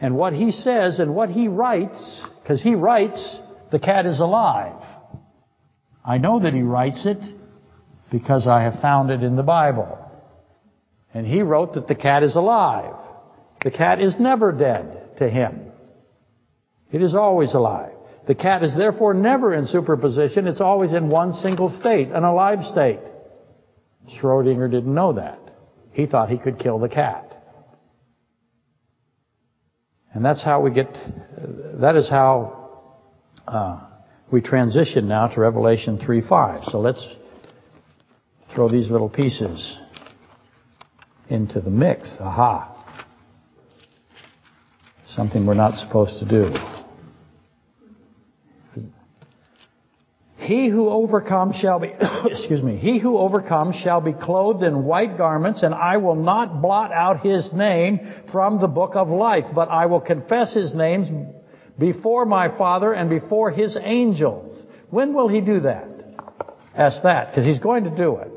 And 0.00 0.16
what 0.16 0.32
he 0.32 0.50
says 0.50 0.98
and 0.98 1.14
what 1.14 1.30
he 1.30 1.48
writes, 1.48 2.22
because 2.42 2.60
he 2.60 2.74
writes, 2.74 3.38
the 3.70 3.78
cat 3.78 4.04
is 4.04 4.20
alive. 4.20 4.82
I 6.04 6.18
know 6.18 6.40
that 6.40 6.52
he 6.52 6.62
writes 6.62 7.06
it 7.06 7.18
because 8.10 8.46
I 8.46 8.62
have 8.62 8.80
found 8.82 9.10
it 9.10 9.22
in 9.22 9.36
the 9.36 9.42
Bible. 9.42 9.98
And 11.14 11.24
he 11.26 11.42
wrote 11.42 11.74
that 11.74 11.86
the 11.86 11.94
cat 11.94 12.24
is 12.24 12.34
alive. 12.34 12.94
The 13.62 13.70
cat 13.70 14.00
is 14.00 14.18
never 14.18 14.50
dead 14.50 15.16
to 15.18 15.30
him. 15.30 15.72
It 16.90 17.00
is 17.00 17.14
always 17.14 17.54
alive. 17.54 17.92
The 18.26 18.34
cat 18.34 18.64
is 18.64 18.76
therefore 18.76 19.14
never 19.14 19.54
in 19.54 19.66
superposition. 19.66 20.48
It's 20.48 20.60
always 20.60 20.92
in 20.92 21.10
one 21.10 21.32
single 21.34 21.70
state, 21.78 22.08
an 22.08 22.24
alive 22.24 22.64
state. 22.64 23.00
Schrodinger 24.08 24.70
didn't 24.70 24.94
know 24.94 25.14
that. 25.14 25.38
He 25.92 26.06
thought 26.06 26.28
he 26.28 26.38
could 26.38 26.58
kill 26.58 26.78
the 26.78 26.88
cat. 26.88 27.30
And 30.12 30.24
that's 30.24 30.44
how 30.44 30.60
we 30.60 30.72
get, 30.72 30.92
that 31.80 31.96
is 31.96 32.08
how 32.08 33.00
uh, 33.48 33.88
we 34.30 34.40
transition 34.40 35.08
now 35.08 35.28
to 35.28 35.40
Revelation 35.40 35.98
3.5. 35.98 36.70
So 36.70 36.80
let's 36.80 37.04
throw 38.54 38.68
these 38.68 38.90
little 38.90 39.08
pieces 39.08 39.78
into 41.28 41.60
the 41.60 41.70
mix. 41.70 42.14
Aha. 42.20 42.70
Something 45.14 45.46
we're 45.46 45.54
not 45.54 45.74
supposed 45.74 46.18
to 46.20 46.28
do. 46.28 46.73
He 50.44 50.68
who 50.68 50.90
overcomes 50.90 51.56
shall 51.56 51.80
be, 51.80 51.92
excuse 52.26 52.62
me, 52.62 52.76
he 52.76 52.98
who 52.98 53.16
overcomes 53.16 53.76
shall 53.76 54.00
be 54.00 54.12
clothed 54.12 54.62
in 54.62 54.84
white 54.84 55.16
garments, 55.16 55.62
and 55.62 55.74
I 55.74 55.96
will 55.96 56.16
not 56.16 56.60
blot 56.60 56.92
out 56.92 57.20
his 57.20 57.50
name 57.52 58.00
from 58.30 58.60
the 58.60 58.66
book 58.66 58.94
of 58.94 59.08
life, 59.08 59.46
but 59.54 59.70
I 59.70 59.86
will 59.86 60.00
confess 60.00 60.52
his 60.52 60.74
names 60.74 61.08
before 61.78 62.26
my 62.26 62.56
Father 62.56 62.92
and 62.92 63.08
before 63.08 63.50
his 63.50 63.76
angels. 63.80 64.66
When 64.90 65.14
will 65.14 65.28
he 65.28 65.40
do 65.40 65.60
that? 65.60 65.88
Ask 66.76 67.02
that, 67.04 67.30
because 67.30 67.46
he's 67.46 67.60
going 67.60 67.84
to 67.84 67.96
do 67.96 68.16
it. 68.16 68.33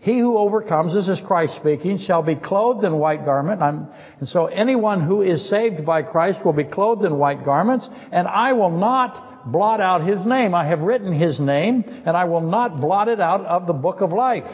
He 0.00 0.18
who 0.18 0.38
overcomes, 0.38 0.94
this 0.94 1.08
is 1.08 1.20
Christ 1.26 1.56
speaking, 1.56 1.98
shall 1.98 2.22
be 2.22 2.36
clothed 2.36 2.84
in 2.84 2.98
white 2.98 3.24
garment. 3.24 3.60
I'm, 3.60 3.88
and 4.20 4.28
so 4.28 4.46
anyone 4.46 5.02
who 5.02 5.22
is 5.22 5.48
saved 5.50 5.84
by 5.84 6.02
Christ 6.02 6.44
will 6.44 6.52
be 6.52 6.64
clothed 6.64 7.04
in 7.04 7.18
white 7.18 7.44
garments, 7.44 7.88
and 8.12 8.28
I 8.28 8.52
will 8.52 8.70
not 8.70 9.50
blot 9.50 9.80
out 9.80 10.06
his 10.06 10.24
name. 10.24 10.54
I 10.54 10.66
have 10.68 10.80
written 10.80 11.12
his 11.12 11.40
name, 11.40 11.84
and 12.06 12.16
I 12.16 12.24
will 12.24 12.42
not 12.42 12.80
blot 12.80 13.08
it 13.08 13.20
out 13.20 13.44
of 13.44 13.66
the 13.66 13.72
book 13.72 14.00
of 14.00 14.12
life. 14.12 14.48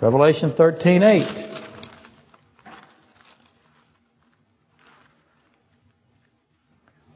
Revelation 0.00 0.52
13:8. 0.52 1.65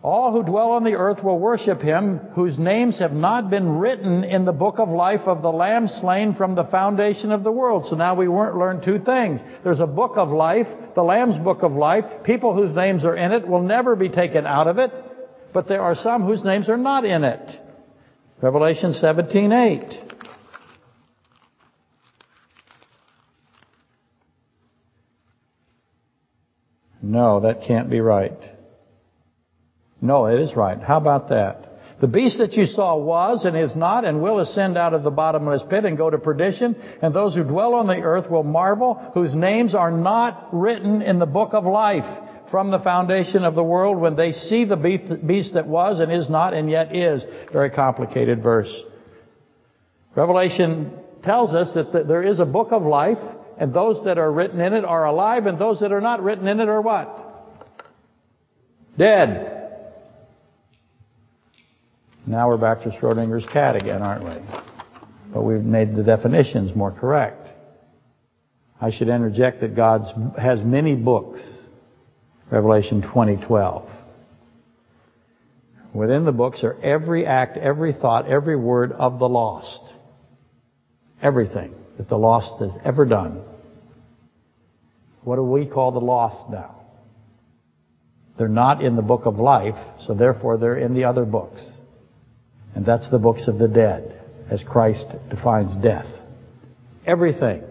All 0.02 0.32
who 0.32 0.42
dwell 0.42 0.70
on 0.72 0.84
the 0.84 0.94
earth 0.94 1.22
will 1.22 1.38
worship 1.38 1.82
him, 1.82 2.18
whose 2.34 2.58
names 2.58 2.98
have 3.00 3.12
not 3.12 3.50
been 3.50 3.68
written 3.68 4.24
in 4.24 4.46
the 4.46 4.52
book 4.52 4.78
of 4.78 4.88
life 4.88 5.22
of 5.26 5.42
the 5.42 5.52
Lamb 5.52 5.88
slain 5.88 6.34
from 6.34 6.54
the 6.54 6.64
foundation 6.64 7.32
of 7.32 7.44
the 7.44 7.52
world. 7.52 7.84
So 7.86 7.96
now 7.96 8.14
we 8.14 8.26
weren't 8.26 8.56
learn 8.56 8.80
two 8.82 8.98
things. 8.98 9.40
There's 9.62 9.80
a 9.80 9.86
book 9.86 10.12
of 10.16 10.30
life, 10.30 10.68
the 10.94 11.02
Lamb's 11.02 11.36
book 11.36 11.62
of 11.62 11.72
life. 11.72 12.04
People 12.24 12.54
whose 12.54 12.74
names 12.74 13.04
are 13.04 13.14
in 13.14 13.32
it 13.32 13.46
will 13.46 13.60
never 13.62 13.94
be 13.94 14.08
taken 14.08 14.46
out 14.46 14.68
of 14.68 14.78
it, 14.78 14.90
but 15.52 15.68
there 15.68 15.82
are 15.82 15.94
some 15.94 16.22
whose 16.24 16.42
names 16.44 16.70
are 16.70 16.78
not 16.78 17.04
in 17.04 17.22
it. 17.22 17.60
Revelation 18.40 18.94
17:8. 18.94 20.06
No, 27.02 27.40
that 27.40 27.62
can't 27.62 27.90
be 27.90 28.00
right. 28.00 28.38
No, 30.00 30.26
it 30.26 30.40
is 30.40 30.56
right. 30.56 30.80
How 30.80 30.96
about 30.96 31.28
that? 31.28 31.66
The 32.00 32.06
beast 32.06 32.38
that 32.38 32.54
you 32.54 32.64
saw 32.64 32.96
was 32.96 33.44
and 33.44 33.56
is 33.56 33.76
not 33.76 34.06
and 34.06 34.22
will 34.22 34.38
ascend 34.38 34.78
out 34.78 34.94
of 34.94 35.02
the 35.02 35.10
bottomless 35.10 35.62
pit 35.68 35.84
and 35.84 35.98
go 35.98 36.08
to 36.08 36.16
perdition. 36.16 36.74
And 37.02 37.14
those 37.14 37.34
who 37.34 37.44
dwell 37.44 37.74
on 37.74 37.86
the 37.86 37.98
earth 38.00 38.30
will 38.30 38.42
marvel, 38.42 38.94
whose 39.12 39.34
names 39.34 39.74
are 39.74 39.90
not 39.90 40.48
written 40.52 41.02
in 41.02 41.18
the 41.18 41.26
book 41.26 41.50
of 41.52 41.64
life 41.64 42.06
from 42.50 42.70
the 42.70 42.78
foundation 42.80 43.44
of 43.44 43.54
the 43.54 43.62
world 43.62 43.98
when 43.98 44.16
they 44.16 44.32
see 44.32 44.64
the 44.64 44.76
beast 44.76 45.54
that 45.54 45.66
was 45.66 46.00
and 46.00 46.10
is 46.10 46.30
not 46.30 46.54
and 46.54 46.70
yet 46.70 46.96
is. 46.96 47.22
Very 47.52 47.70
complicated 47.70 48.42
verse. 48.42 48.74
Revelation 50.16 50.92
tells 51.22 51.54
us 51.54 51.74
that 51.74 52.08
there 52.08 52.22
is 52.22 52.40
a 52.40 52.46
book 52.46 52.72
of 52.72 52.82
life 52.82 53.18
and 53.58 53.74
those 53.74 54.02
that 54.06 54.16
are 54.16 54.32
written 54.32 54.58
in 54.58 54.72
it 54.72 54.86
are 54.86 55.04
alive 55.04 55.44
and 55.44 55.58
those 55.58 55.80
that 55.80 55.92
are 55.92 56.00
not 56.00 56.22
written 56.22 56.48
in 56.48 56.60
it 56.60 56.68
are 56.68 56.80
what? 56.80 57.26
Dead. 58.96 59.59
Now 62.30 62.46
we're 62.46 62.58
back 62.58 62.82
to 62.82 62.90
Schrodinger's 62.90 63.44
cat 63.52 63.74
again, 63.74 64.02
aren't 64.02 64.22
we? 64.22 64.36
But 65.34 65.42
we've 65.42 65.64
made 65.64 65.96
the 65.96 66.04
definitions 66.04 66.76
more 66.76 66.92
correct. 66.92 67.48
I 68.80 68.92
should 68.92 69.08
interject 69.08 69.62
that 69.62 69.74
God 69.74 70.02
has 70.38 70.62
many 70.62 70.94
books. 70.94 71.40
Revelation 72.48 73.02
20:12. 73.02 73.82
Within 75.92 76.24
the 76.24 76.30
books 76.30 76.62
are 76.62 76.76
every 76.84 77.26
act, 77.26 77.56
every 77.56 77.92
thought, 77.92 78.28
every 78.28 78.54
word 78.54 78.92
of 78.92 79.18
the 79.18 79.28
lost. 79.28 79.82
Everything 81.20 81.74
that 81.96 82.08
the 82.08 82.16
lost 82.16 82.60
has 82.60 82.70
ever 82.84 83.06
done. 83.06 83.42
What 85.24 85.34
do 85.34 85.42
we 85.42 85.66
call 85.66 85.90
the 85.90 85.98
lost 85.98 86.48
now? 86.48 86.76
They're 88.38 88.46
not 88.46 88.84
in 88.84 88.94
the 88.94 89.02
book 89.02 89.26
of 89.26 89.40
life, 89.40 89.78
so 90.06 90.14
therefore 90.14 90.58
they're 90.58 90.78
in 90.78 90.94
the 90.94 91.06
other 91.06 91.24
books. 91.24 91.78
And 92.74 92.86
that's 92.86 93.10
the 93.10 93.18
books 93.18 93.48
of 93.48 93.58
the 93.58 93.68
dead, 93.68 94.22
as 94.48 94.62
Christ 94.64 95.06
defines 95.28 95.74
death. 95.82 96.06
Everything. 97.06 97.62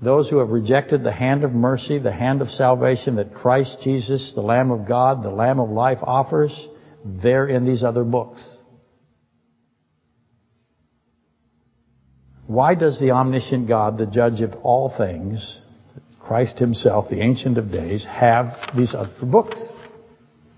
Those 0.00 0.28
who 0.28 0.38
have 0.38 0.50
rejected 0.50 1.02
the 1.02 1.12
hand 1.12 1.42
of 1.42 1.52
mercy, 1.52 1.98
the 1.98 2.12
hand 2.12 2.40
of 2.40 2.48
salvation 2.48 3.16
that 3.16 3.34
Christ 3.34 3.78
Jesus, 3.82 4.32
the 4.34 4.40
Lamb 4.40 4.70
of 4.70 4.86
God, 4.86 5.22
the 5.22 5.30
Lamb 5.30 5.58
of 5.58 5.70
life 5.70 5.98
offers, 6.02 6.68
they're 7.04 7.48
in 7.48 7.64
these 7.64 7.82
other 7.82 8.04
books. 8.04 8.56
Why 12.46 12.74
does 12.74 12.98
the 12.98 13.10
omniscient 13.10 13.68
God, 13.68 13.98
the 13.98 14.06
judge 14.06 14.40
of 14.40 14.54
all 14.62 14.88
things, 14.96 15.60
Christ 16.20 16.58
himself, 16.58 17.10
the 17.10 17.20
Ancient 17.20 17.58
of 17.58 17.70
Days, 17.70 18.04
have 18.04 18.56
these 18.76 18.94
other 18.94 19.12
books 19.22 19.58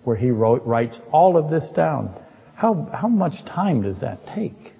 where 0.04 0.16
he 0.16 0.30
wrote, 0.30 0.64
writes 0.66 0.98
all 1.12 1.36
of 1.36 1.50
this 1.50 1.70
down? 1.74 2.14
How, 2.54 2.88
how 2.92 3.08
much 3.08 3.44
time 3.46 3.82
does 3.82 4.00
that 4.00 4.26
take? 4.34 4.74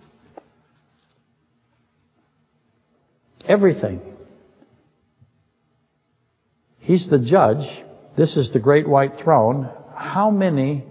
Everything. 3.49 4.01
He's 6.79 7.09
the 7.09 7.19
judge. 7.19 7.67
This 8.17 8.37
is 8.37 8.53
the 8.53 8.59
great 8.59 8.89
white 8.89 9.19
throne. 9.23 9.69
How 9.95 10.31
many 10.31 10.85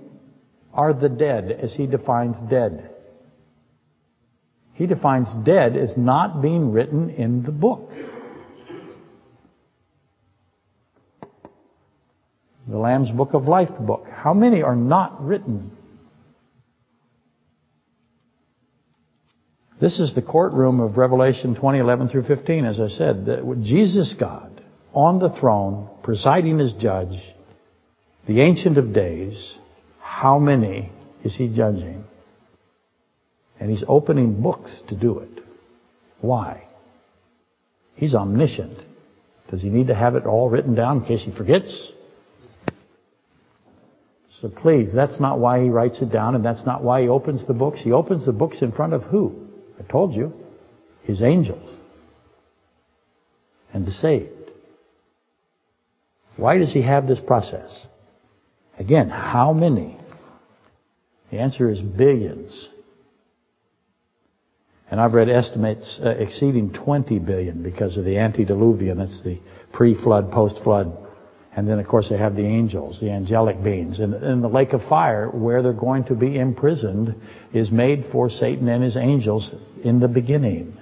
are 0.73 0.93
the 0.93 1.09
dead 1.09 1.51
as 1.51 1.73
he 1.73 1.87
defines 1.87 2.37
dead? 2.49 2.89
He 4.73 4.87
defines 4.87 5.27
dead 5.43 5.75
as 5.75 5.97
not 5.97 6.41
being 6.41 6.71
written 6.71 7.09
in 7.09 7.43
the 7.43 7.51
book. 7.51 7.89
The 12.69 12.77
Lamb's 12.77 13.10
Book 13.10 13.34
of 13.34 13.47
Life 13.47 13.71
book. 13.79 14.05
How 14.13 14.36
many 14.36 14.62
are 14.62 14.75
not 14.75 15.25
written? 15.25 15.71
This 19.82 19.99
is 19.99 20.13
the 20.13 20.21
courtroom 20.21 20.79
of 20.79 20.97
Revelation 20.97 21.55
2011 21.55 22.10
through 22.10 22.23
15, 22.23 22.65
as 22.65 22.79
I 22.79 22.89
said. 22.89 23.25
That 23.25 23.62
Jesus 23.63 24.13
God 24.19 24.62
on 24.93 25.17
the 25.17 25.32
throne, 25.32 25.89
presiding 26.03 26.60
as 26.60 26.73
judge, 26.73 27.17
the 28.27 28.41
Ancient 28.41 28.77
of 28.77 28.93
Days, 28.93 29.55
how 29.99 30.38
many 30.38 30.91
is 31.23 31.36
he 31.36 31.47
judging? 31.47 32.03
And 33.60 33.71
he's 33.71 33.84
opening 33.88 34.43
books 34.43 34.84
to 34.89 34.95
do 34.95 35.19
it. 35.19 35.43
Why? 36.21 36.67
He's 37.95 38.13
omniscient. 38.13 38.77
Does 39.49 39.63
he 39.63 39.69
need 39.69 39.88
to 39.88 39.95
have 39.95 40.15
it 40.15 40.27
all 40.27 40.49
written 40.49 40.75
down 40.75 40.97
in 40.97 41.05
case 41.05 41.23
he 41.23 41.36
forgets? 41.36 41.93
So 44.41 44.47
please, 44.47 44.93
that's 44.93 45.19
not 45.19 45.39
why 45.39 45.62
he 45.62 45.69
writes 45.69 46.02
it 46.02 46.12
down 46.12 46.36
and 46.36 46.45
that's 46.45 46.65
not 46.65 46.84
why 46.84 47.02
he 47.02 47.10
opens 47.10 47.45
the 47.45 47.54
books. 47.54 47.82
He 47.82 47.91
opens 47.91 48.25
the 48.25 48.32
books 48.32 48.62
in 48.62 48.71
front 48.71 48.93
of 48.93 49.04
who? 49.04 49.47
I 49.80 49.84
told 49.84 50.13
you. 50.13 50.34
His 51.04 51.21
angels. 51.21 51.75
And 53.73 53.86
the 53.86 53.91
saved. 53.91 54.32
Why 56.38 56.58
does 56.58 56.71
he 56.71 56.82
have 56.84 57.08
this 57.08 57.19
process? 57.19 57.86
Again, 58.78 59.10
how 59.10 59.52
many? 59.52 59.99
The 61.32 61.39
answer 61.39 61.69
is 61.69 61.82
billions. 61.82 62.69
And 64.89 65.02
I've 65.02 65.13
read 65.13 65.30
estimates 65.30 65.99
uh, 66.04 66.10
exceeding 66.10 66.71
20 66.71 67.19
billion 67.19 67.62
because 67.62 67.97
of 67.97 68.06
the 68.06 68.17
antediluvian, 68.17 68.97
that's 68.97 69.21
the 69.21 69.39
pre-flood, 69.73 70.32
post-flood. 70.32 71.09
And 71.55 71.67
then 71.67 71.79
of 71.79 71.88
course 71.88 72.09
they 72.09 72.17
have 72.17 72.35
the 72.35 72.45
angels, 72.45 72.99
the 72.99 73.12
angelic 73.12 73.63
beings. 73.63 73.99
And, 73.99 74.13
and 74.13 74.43
the 74.43 74.47
lake 74.47 74.73
of 74.73 74.83
fire, 74.83 75.29
where 75.29 75.62
they're 75.62 75.73
going 75.73 76.05
to 76.05 76.15
be 76.15 76.38
imprisoned, 76.38 77.15
is 77.53 77.71
made 77.71 78.05
for 78.12 78.29
Satan 78.29 78.67
and 78.67 78.83
his 78.83 78.95
angels 78.95 79.51
in 79.83 79.99
the 79.99 80.07
beginning. 80.07 80.77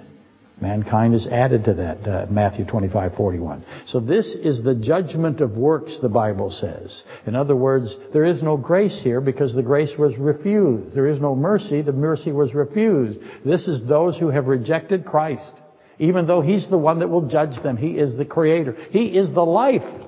Mankind 0.60 1.14
is 1.14 1.28
added 1.28 1.64
to 1.66 1.74
that, 1.74 2.08
uh, 2.08 2.26
Matthew 2.28 2.64
25, 2.64 3.14
41. 3.14 3.64
So 3.86 4.00
this 4.00 4.34
is 4.34 4.62
the 4.62 4.74
judgment 4.74 5.40
of 5.40 5.52
works, 5.56 5.98
the 6.02 6.08
Bible 6.08 6.50
says. 6.50 7.04
In 7.26 7.36
other 7.36 7.54
words, 7.54 7.94
there 8.12 8.24
is 8.24 8.42
no 8.42 8.56
grace 8.56 9.00
here 9.02 9.20
because 9.20 9.54
the 9.54 9.62
grace 9.62 9.92
was 9.96 10.16
refused. 10.18 10.96
There 10.96 11.06
is 11.06 11.20
no 11.20 11.36
mercy, 11.36 11.80
the 11.82 11.92
mercy 11.92 12.32
was 12.32 12.54
refused. 12.54 13.20
This 13.44 13.68
is 13.68 13.86
those 13.86 14.18
who 14.18 14.30
have 14.30 14.46
rejected 14.46 15.04
Christ. 15.04 15.52
Even 16.00 16.26
though 16.26 16.40
He's 16.40 16.68
the 16.68 16.78
one 16.78 16.98
that 17.00 17.08
will 17.08 17.28
judge 17.28 17.62
them. 17.62 17.76
He 17.76 17.90
is 17.90 18.16
the 18.16 18.24
Creator. 18.24 18.76
He 18.90 19.16
is 19.16 19.32
the 19.32 19.44
life. 19.44 20.07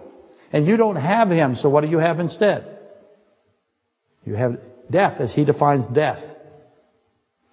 And 0.53 0.67
you 0.67 0.77
don't 0.77 0.97
have 0.97 1.31
Him, 1.31 1.55
so 1.55 1.69
what 1.69 1.83
do 1.83 1.89
you 1.89 1.99
have 1.99 2.19
instead? 2.19 2.79
You 4.25 4.35
have 4.35 4.59
death 4.91 5.21
as 5.21 5.33
He 5.33 5.45
defines 5.45 5.87
death. 5.95 6.23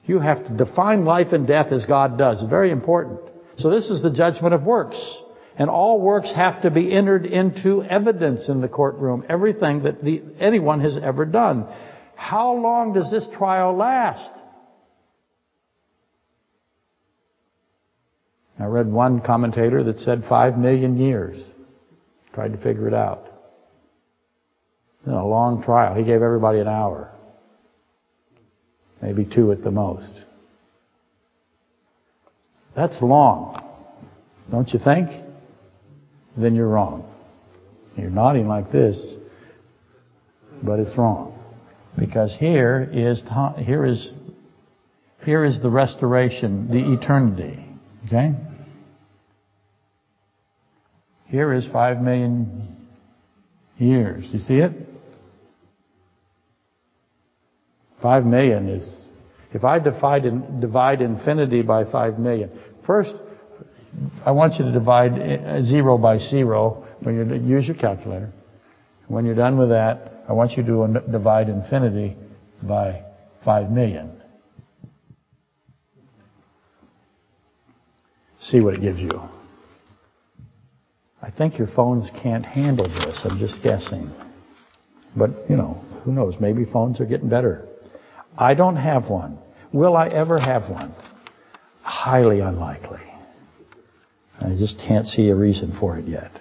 You 0.05 0.19
have 0.19 0.45
to 0.47 0.57
define 0.57 1.05
life 1.05 1.33
and 1.33 1.45
death 1.45 1.71
as 1.71 1.85
God 1.85 2.17
does. 2.17 2.41
Very 2.49 2.71
important. 2.71 3.19
So 3.57 3.69
this 3.69 3.89
is 3.89 4.01
the 4.01 4.11
judgment 4.11 4.53
of 4.53 4.63
works. 4.63 4.97
And 5.57 5.69
all 5.69 5.99
works 5.99 6.31
have 6.35 6.61
to 6.61 6.71
be 6.71 6.93
entered 6.93 7.25
into 7.25 7.83
evidence 7.83 8.47
in 8.47 8.61
the 8.61 8.67
courtroom. 8.67 9.25
Everything 9.27 9.83
that 9.83 10.03
the, 10.03 10.21
anyone 10.39 10.81
has 10.81 10.97
ever 11.01 11.25
done. 11.25 11.67
How 12.15 12.53
long 12.53 12.93
does 12.93 13.11
this 13.11 13.27
trial 13.37 13.75
last? 13.75 14.31
I 18.59 18.65
read 18.65 18.87
one 18.87 19.21
commentator 19.21 19.83
that 19.83 19.99
said 19.99 20.25
five 20.27 20.57
million 20.57 20.97
years. 20.97 21.43
Tried 22.37 22.51
to 22.51 22.57
figure 22.59 22.87
it 22.87 22.93
out. 22.93 23.25
It's 24.99 25.07
a 25.07 25.23
long 25.23 25.63
trial. 25.63 25.95
He 25.95 26.03
gave 26.03 26.21
everybody 26.21 26.59
an 26.59 26.67
hour 26.67 27.11
maybe 29.01 29.25
two 29.25 29.51
at 29.51 29.63
the 29.63 29.71
most. 29.71 30.11
That's 32.75 33.01
long, 33.01 33.59
don't 34.51 34.71
you 34.71 34.77
think? 34.77 35.09
Then 36.37 36.53
you're 36.53 36.67
wrong. 36.67 37.11
You're 37.95 38.11
nodding 38.11 38.47
like 38.47 38.71
this, 38.71 39.03
but 40.61 40.79
it's 40.79 40.95
wrong. 40.95 41.33
Because 41.97 42.35
here 42.39 42.87
is, 42.93 43.23
here 43.57 43.83
is, 43.83 44.11
here 45.23 45.43
is 45.43 45.59
the 45.63 45.71
restoration, 45.71 46.69
the 46.69 46.93
eternity. 46.93 47.65
Okay? 48.05 48.35
Here 51.27 51.53
is 51.53 51.67
five 51.71 52.01
million 52.01 52.77
years. 53.77 54.25
You 54.31 54.39
see 54.39 54.55
it? 54.55 54.71
Five 58.01 58.25
million 58.25 58.69
is, 58.69 59.05
if 59.53 59.63
I 59.63 59.79
divide, 59.79 60.61
divide 60.61 61.01
infinity 61.01 61.63
by 61.63 61.89
five 61.91 62.19
million, 62.19 62.51
first, 62.85 63.13
I 64.25 64.31
want 64.31 64.55
you 64.55 64.65
to 64.65 64.71
divide 64.71 65.13
uh, 65.13 65.63
zero 65.63 65.97
by 65.97 66.17
zero 66.17 66.87
when 67.01 67.15
you 67.15 67.55
use 67.55 67.65
your 67.65 67.75
calculator. 67.75 68.31
When 69.07 69.25
you're 69.25 69.35
done 69.35 69.57
with 69.57 69.69
that, 69.69 70.23
I 70.29 70.33
want 70.33 70.51
you 70.51 70.63
to 70.63 71.01
divide 71.11 71.49
infinity 71.49 72.15
by 72.61 73.03
five 73.43 73.71
million. 73.71 74.21
See 78.39 78.59
what 78.59 78.75
it 78.75 78.81
gives 78.81 78.99
you. 78.99 79.36
I 81.21 81.31
think 81.31 81.57
your 81.57 81.67
phones 81.67 82.11
can't 82.21 82.45
handle 82.45 82.87
this. 82.87 83.19
I'm 83.23 83.39
just 83.39 83.63
guessing. 83.63 84.11
But, 85.15 85.31
you 85.49 85.55
know, 85.55 85.83
who 86.03 86.11
knows? 86.11 86.35
Maybe 86.39 86.63
phones 86.65 87.01
are 87.01 87.05
getting 87.05 87.29
better. 87.29 87.67
I 88.37 88.53
don't 88.53 88.75
have 88.75 89.09
one. 89.09 89.39
Will 89.73 89.97
I 89.97 90.07
ever 90.07 90.39
have 90.39 90.69
one? 90.69 90.93
Highly 91.81 92.39
unlikely. 92.39 93.01
I 94.39 94.49
just 94.49 94.77
can't 94.77 95.07
see 95.07 95.29
a 95.29 95.35
reason 95.35 95.75
for 95.79 95.97
it 95.97 96.07
yet. 96.07 96.31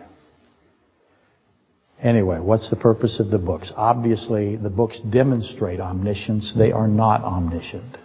Anyway, 2.03 2.39
what's 2.39 2.68
the 2.68 2.77
purpose 2.77 3.18
of 3.20 3.31
the 3.31 3.39
books? 3.39 3.72
Obviously, 3.74 4.57
the 4.57 4.68
books 4.68 5.01
demonstrate 5.01 5.81
omniscience. 5.81 6.53
They 6.57 6.70
are 6.72 6.89
not 6.89 7.24
omniscient. 7.24 7.97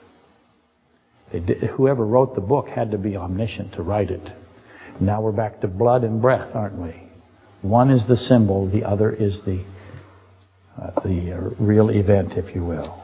Whoever 1.76 2.05
wrote 2.05 2.36
the 2.36 2.41
book 2.41 2.69
had 2.69 2.91
to 2.91 2.97
be 2.97 3.17
omniscient 3.17 3.74
to 3.74 3.84
write 3.84 4.09
it. 4.09 4.30
Now 4.99 5.21
we're 5.21 5.31
back 5.31 5.61
to 5.61 5.67
blood 5.67 6.03
and 6.03 6.21
breath, 6.21 6.55
aren't 6.55 6.79
we? 6.79 6.95
One 7.61 7.89
is 7.89 8.07
the 8.07 8.17
symbol, 8.17 8.69
the 8.69 8.83
other 8.83 9.11
is 9.11 9.39
the 9.45 9.63
uh, 10.81 11.01
the 11.03 11.33
uh, 11.33 11.63
real 11.63 11.89
event, 11.89 12.33
if 12.37 12.55
you 12.55 12.63
will. 12.63 13.03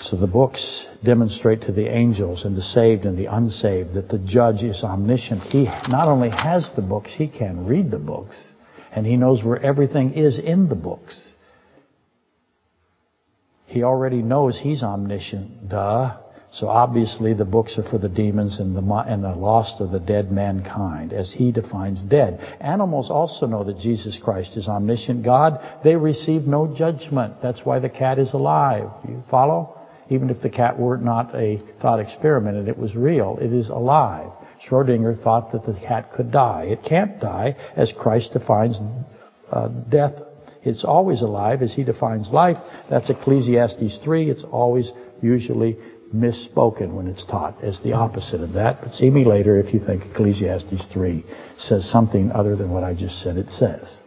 So 0.00 0.16
the 0.16 0.26
books 0.26 0.86
demonstrate 1.04 1.62
to 1.62 1.72
the 1.72 1.88
angels 1.88 2.44
and 2.44 2.56
the 2.56 2.62
saved 2.62 3.04
and 3.04 3.18
the 3.18 3.26
unsaved 3.26 3.94
that 3.94 4.08
the 4.08 4.18
judge 4.18 4.62
is 4.62 4.82
omniscient. 4.82 5.42
He 5.42 5.64
not 5.64 6.08
only 6.08 6.30
has 6.30 6.70
the 6.76 6.82
books, 6.82 7.12
he 7.12 7.28
can 7.28 7.66
read 7.66 7.90
the 7.90 7.98
books. 7.98 8.36
And 8.92 9.04
he 9.06 9.16
knows 9.16 9.44
where 9.44 9.60
everything 9.60 10.14
is 10.14 10.38
in 10.38 10.68
the 10.68 10.74
books. 10.74 11.34
He 13.66 13.82
already 13.82 14.22
knows 14.22 14.58
he's 14.58 14.82
omniscient, 14.82 15.68
duh. 15.68 16.16
So 16.50 16.68
obviously 16.68 17.34
the 17.34 17.44
books 17.44 17.78
are 17.78 17.88
for 17.88 17.98
the 17.98 18.08
demons 18.08 18.58
and 18.58 18.74
the, 18.74 19.04
and 19.06 19.22
the 19.22 19.34
lost 19.34 19.80
of 19.80 19.90
the 19.90 20.00
dead 20.00 20.32
mankind, 20.32 21.12
as 21.12 21.32
he 21.32 21.52
defines 21.52 22.02
dead. 22.02 22.40
Animals 22.60 23.10
also 23.10 23.46
know 23.46 23.64
that 23.64 23.78
Jesus 23.78 24.18
Christ 24.22 24.56
is 24.56 24.66
omniscient 24.66 25.24
God. 25.24 25.60
They 25.84 25.96
receive 25.96 26.46
no 26.46 26.74
judgment. 26.74 27.34
That's 27.42 27.64
why 27.64 27.80
the 27.80 27.90
cat 27.90 28.18
is 28.18 28.32
alive. 28.32 28.88
You 29.06 29.22
follow? 29.30 29.78
Even 30.10 30.30
if 30.30 30.40
the 30.40 30.48
cat 30.48 30.78
were 30.78 30.96
not 30.96 31.34
a 31.34 31.62
thought 31.82 32.00
experiment 32.00 32.56
and 32.56 32.68
it 32.68 32.78
was 32.78 32.96
real, 32.96 33.38
it 33.40 33.52
is 33.52 33.68
alive. 33.68 34.32
Schrodinger 34.66 35.22
thought 35.22 35.52
that 35.52 35.66
the 35.66 35.78
cat 35.86 36.12
could 36.12 36.32
die. 36.32 36.64
It 36.70 36.82
can't 36.82 37.20
die, 37.20 37.56
as 37.76 37.92
Christ 37.92 38.32
defines 38.32 38.78
uh, 39.52 39.68
death. 39.68 40.14
It's 40.62 40.84
always 40.84 41.20
alive, 41.20 41.62
as 41.62 41.74
he 41.74 41.84
defines 41.84 42.28
life. 42.30 42.56
That's 42.90 43.10
Ecclesiastes 43.10 43.98
3. 44.02 44.30
It's 44.30 44.44
always 44.44 44.90
usually 45.22 45.76
misspoken 46.14 46.94
when 46.94 47.06
it's 47.06 47.24
taught 47.26 47.62
as 47.62 47.80
the 47.80 47.92
opposite 47.92 48.40
of 48.40 48.54
that. 48.54 48.80
But 48.80 48.92
see 48.92 49.10
me 49.10 49.24
later 49.24 49.58
if 49.58 49.74
you 49.74 49.80
think 49.80 50.04
Ecclesiastes 50.04 50.86
3 50.92 51.24
says 51.58 51.90
something 51.90 52.30
other 52.32 52.56
than 52.56 52.70
what 52.70 52.84
I 52.84 52.94
just 52.94 53.20
said 53.20 53.36
it 53.36 53.50
says. 53.50 54.00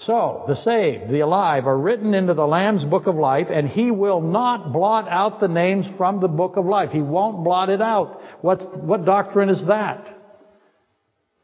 So, 0.00 0.44
the 0.48 0.56
saved, 0.56 1.10
the 1.10 1.20
alive, 1.20 1.66
are 1.66 1.78
written 1.78 2.14
into 2.14 2.34
the 2.34 2.46
Lamb's 2.46 2.84
book 2.84 3.06
of 3.06 3.14
life, 3.14 3.46
and 3.50 3.68
He 3.68 3.90
will 3.90 4.20
not 4.20 4.72
blot 4.72 5.08
out 5.08 5.40
the 5.40 5.48
names 5.48 5.86
from 5.96 6.20
the 6.20 6.28
book 6.28 6.56
of 6.56 6.66
life. 6.66 6.90
He 6.90 7.00
won't 7.00 7.44
blot 7.44 7.70
it 7.70 7.80
out. 7.80 8.20
What's, 8.42 8.66
what 8.74 9.04
doctrine 9.04 9.48
is 9.48 9.64
that? 9.66 10.06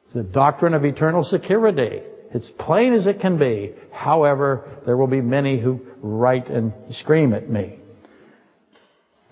It's 0.04 0.14
the 0.14 0.24
doctrine 0.24 0.74
of 0.74 0.84
eternal 0.84 1.24
security. 1.24 2.02
It's 2.34 2.50
plain 2.58 2.92
as 2.92 3.06
it 3.06 3.20
can 3.20 3.38
be. 3.38 3.74
However, 3.92 4.68
there 4.84 4.96
will 4.96 5.06
be 5.06 5.20
many 5.20 5.58
who 5.60 5.80
write 6.02 6.48
and 6.48 6.72
scream 6.90 7.32
at 7.32 7.48
me. 7.48 7.79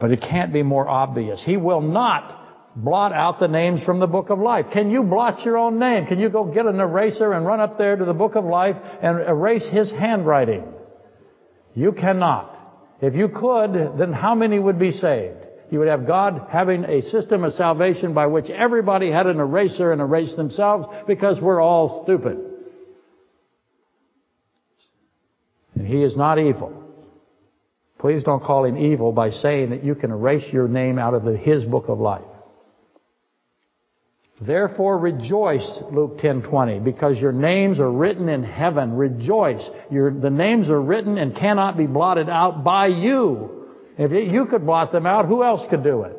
But 0.01 0.13
it 0.13 0.21
can't 0.21 0.53
be 0.53 0.63
more 0.63 0.89
obvious. 0.89 1.43
He 1.45 1.57
will 1.57 1.81
not 1.81 2.39
blot 2.77 3.13
out 3.13 3.41
the 3.41 3.49
names 3.49 3.83
from 3.83 3.99
the 3.99 4.07
book 4.07 4.31
of 4.31 4.39
life. 4.39 4.67
Can 4.73 4.91
you 4.91 5.03
blot 5.03 5.45
your 5.45 5.59
own 5.59 5.79
name? 5.79 6.07
Can 6.07 6.21
you 6.21 6.29
go 6.29 6.45
get 6.45 6.67
an 6.67 6.79
eraser 6.79 7.33
and 7.33 7.45
run 7.45 7.61
up 7.61 7.77
there 7.79 7.97
to 7.97 8.05
the 8.05 8.15
book 8.15 8.37
of 8.37 8.45
life 8.45 8.77
and 9.03 9.21
erase 9.21 9.67
his 9.67 9.91
handwriting? 9.91 10.65
You 11.75 11.93
cannot. 11.93 12.55
If 13.01 13.15
you 13.15 13.29
could, 13.29 13.99
then 13.99 14.13
how 14.13 14.35
many 14.35 14.59
would 14.59 14.79
be 14.79 14.93
saved? 14.93 15.45
You 15.71 15.81
would 15.81 15.89
have 15.89 16.07
God 16.07 16.47
having 16.51 16.85
a 16.85 17.03
system 17.03 17.45
of 17.45 17.53
salvation 17.55 18.15
by 18.15 18.27
which 18.27 18.49
everybody 18.49 19.11
had 19.11 19.27
an 19.27 19.39
eraser 19.39 19.93
and 19.93 20.01
erased 20.01 20.37
themselves 20.37 20.89
because 21.07 21.41
we're 21.41 21.61
all 21.61 22.05
stupid. 22.05 22.39
And 25.75 25.87
he 25.87 26.03
is 26.03 26.17
not 26.17 26.39
evil. 26.39 26.88
Please 27.99 28.23
don't 28.23 28.43
call 28.43 28.65
him 28.65 28.77
evil 28.77 29.13
by 29.13 29.31
saying 29.31 29.71
that 29.71 29.85
you 29.85 29.95
can 29.95 30.13
erase 30.13 30.45
your 30.53 30.69
name 30.69 30.99
out 30.99 31.15
of 31.15 31.25
the, 31.25 31.37
his 31.37 31.65
book 31.65 31.89
of 31.89 31.99
life. 31.99 32.23
Therefore 34.41 34.99
rejoice, 34.99 35.83
Luke 35.91 36.19
10:20, 36.19 36.85
because 36.85 37.19
your 37.19 37.33
names 37.33 37.81
are 37.81 37.91
written 37.91 38.29
in 38.29 38.45
heaven. 38.45 38.95
Rejoice. 38.95 39.69
Your, 39.91 40.13
the 40.13 40.31
names 40.31 40.71
are 40.71 40.81
written 40.81 41.19
and 41.19 41.35
cannot 41.35 41.77
be 41.77 41.89
blotted 41.89 42.29
out 42.29 42.63
by 42.63 42.87
you. 42.87 43.67
If 43.99 44.13
you 44.13 44.47
could 44.47 44.65
blot 44.65 44.93
them 44.93 45.07
out, 45.07 45.27
who 45.27 45.43
else 45.43 45.67
could 45.69 45.83
do 45.83 46.03
it? 46.03 46.15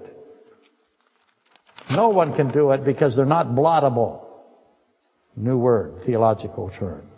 No 1.90 2.10
one 2.10 2.36
can 2.36 2.52
do 2.52 2.72
it 2.72 2.84
because 2.84 3.16
they're 3.16 3.26
not 3.26 3.48
blottable. 3.48 4.26
New 5.38 5.58
word, 5.58 6.04
theological 6.06 6.72
term. 6.78 7.10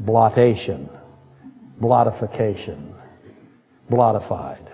Blottation. 0.00 0.90
Blotification 1.80 2.93
blotified. 3.90 4.70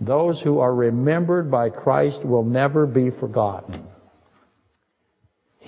Those 0.00 0.40
who 0.40 0.60
are 0.60 0.74
remembered 0.74 1.50
by 1.50 1.70
Christ 1.70 2.24
will 2.24 2.44
never 2.44 2.86
be 2.86 3.10
forgotten. 3.10 3.84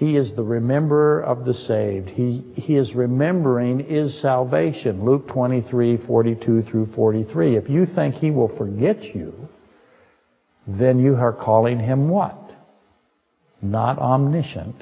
He 0.00 0.16
is 0.16 0.34
the 0.34 0.42
rememberer 0.42 1.20
of 1.22 1.44
the 1.44 1.52
saved. 1.52 2.08
He, 2.08 2.40
he 2.54 2.76
is 2.76 2.94
remembering 2.94 3.80
is 3.80 4.22
salvation. 4.22 5.04
Luke 5.04 5.28
23, 5.28 5.98
42 6.06 6.62
through 6.62 6.86
43. 6.94 7.56
If 7.56 7.68
you 7.68 7.86
think 7.86 8.14
he 8.14 8.30
will 8.30 8.56
forget 8.56 9.02
you, 9.02 9.48
then 10.66 11.00
you 11.00 11.16
are 11.16 11.32
calling 11.32 11.78
him 11.78 12.08
what? 12.08 12.38
Not 13.60 13.98
omniscient. 13.98 14.76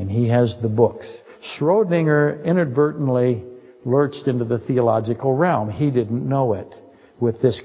And 0.00 0.10
he 0.10 0.28
has 0.28 0.56
the 0.62 0.68
books. 0.68 1.06
Schrodinger 1.42 2.42
inadvertently 2.42 3.44
lurched 3.84 4.26
into 4.26 4.46
the 4.46 4.58
theological 4.58 5.34
realm. 5.34 5.70
He 5.70 5.90
didn't 5.90 6.26
know 6.26 6.54
it 6.54 6.74
with 7.20 7.42
this 7.42 7.60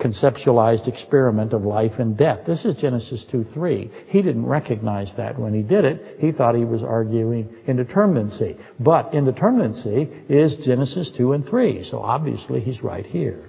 conceptualized 0.00 0.88
experiment 0.88 1.52
of 1.52 1.62
life 1.62 2.00
and 2.00 2.16
death. 2.16 2.40
This 2.44 2.64
is 2.64 2.74
Genesis 2.74 3.24
2:3. 3.30 3.88
He 4.08 4.20
didn't 4.20 4.46
recognize 4.46 5.12
that 5.16 5.38
when 5.38 5.54
he 5.54 5.62
did 5.62 5.84
it. 5.84 6.16
He 6.18 6.32
thought 6.32 6.56
he 6.56 6.64
was 6.64 6.82
arguing 6.82 7.48
indeterminacy. 7.68 8.56
But 8.80 9.12
indeterminacy 9.12 10.28
is 10.28 10.56
Genesis 10.56 11.12
2 11.12 11.34
and 11.34 11.46
3. 11.46 11.84
So 11.84 12.00
obviously 12.00 12.58
he's 12.58 12.82
right 12.82 13.06
here. 13.06 13.44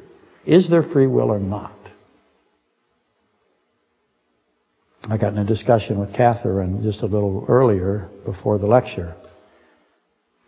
Is 0.46 0.70
there 0.70 0.84
free 0.84 1.08
will 1.08 1.32
or 1.32 1.40
not? 1.40 1.83
I 5.10 5.18
got 5.18 5.34
in 5.34 5.40
a 5.40 5.46
discussion 5.46 6.00
with 6.00 6.14
Catherine 6.14 6.82
just 6.82 7.02
a 7.02 7.08
little 7.08 7.46
earlier 7.50 8.10
before 8.26 8.58
the 8.58 8.68
lecture. 8.68 9.16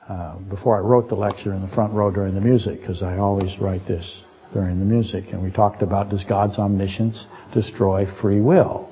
Uh, 0.08 0.38
before 0.38 0.78
I 0.78 0.80
wrote 0.80 1.10
the 1.10 1.16
lecture 1.16 1.54
in 1.54 1.62
the 1.62 1.68
front 1.68 1.94
row 1.94 2.10
during 2.10 2.36
the 2.36 2.42
music, 2.42 2.80
because 2.80 3.02
I 3.02 3.18
always 3.18 3.60
write 3.60 3.86
this 3.86 4.22
during 4.54 4.80
the 4.80 4.86
music. 4.86 5.26
And 5.34 5.44
we 5.44 5.52
talked 5.52 5.82
about 5.82 6.10
does 6.10 6.24
God's 6.24 6.58
omniscience 6.58 7.26
destroy 7.54 8.06
free 8.22 8.40
will? 8.40 8.90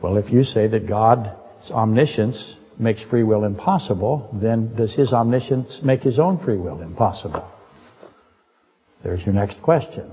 Well, 0.00 0.18
if 0.18 0.30
you 0.30 0.44
say 0.44 0.68
that 0.68 0.86
God's 0.86 1.30
omniscience 1.70 2.54
makes 2.78 3.02
free 3.04 3.24
will 3.24 3.44
impossible, 3.44 4.28
then 4.40 4.76
does 4.76 4.94
His 4.94 5.12
omniscience 5.12 5.80
make 5.82 6.02
His 6.02 6.20
own 6.20 6.38
free 6.38 6.58
will 6.58 6.80
impossible? 6.80 7.50
There's 9.02 9.24
your 9.24 9.34
next 9.34 9.60
question. 9.62 10.12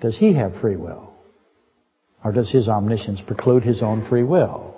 Does 0.00 0.16
He 0.16 0.32
have 0.34 0.58
free 0.60 0.76
will? 0.76 1.17
Or 2.24 2.32
does 2.32 2.50
his 2.50 2.68
omniscience 2.68 3.20
preclude 3.20 3.62
his 3.62 3.82
own 3.82 4.08
free 4.08 4.24
will? 4.24 4.74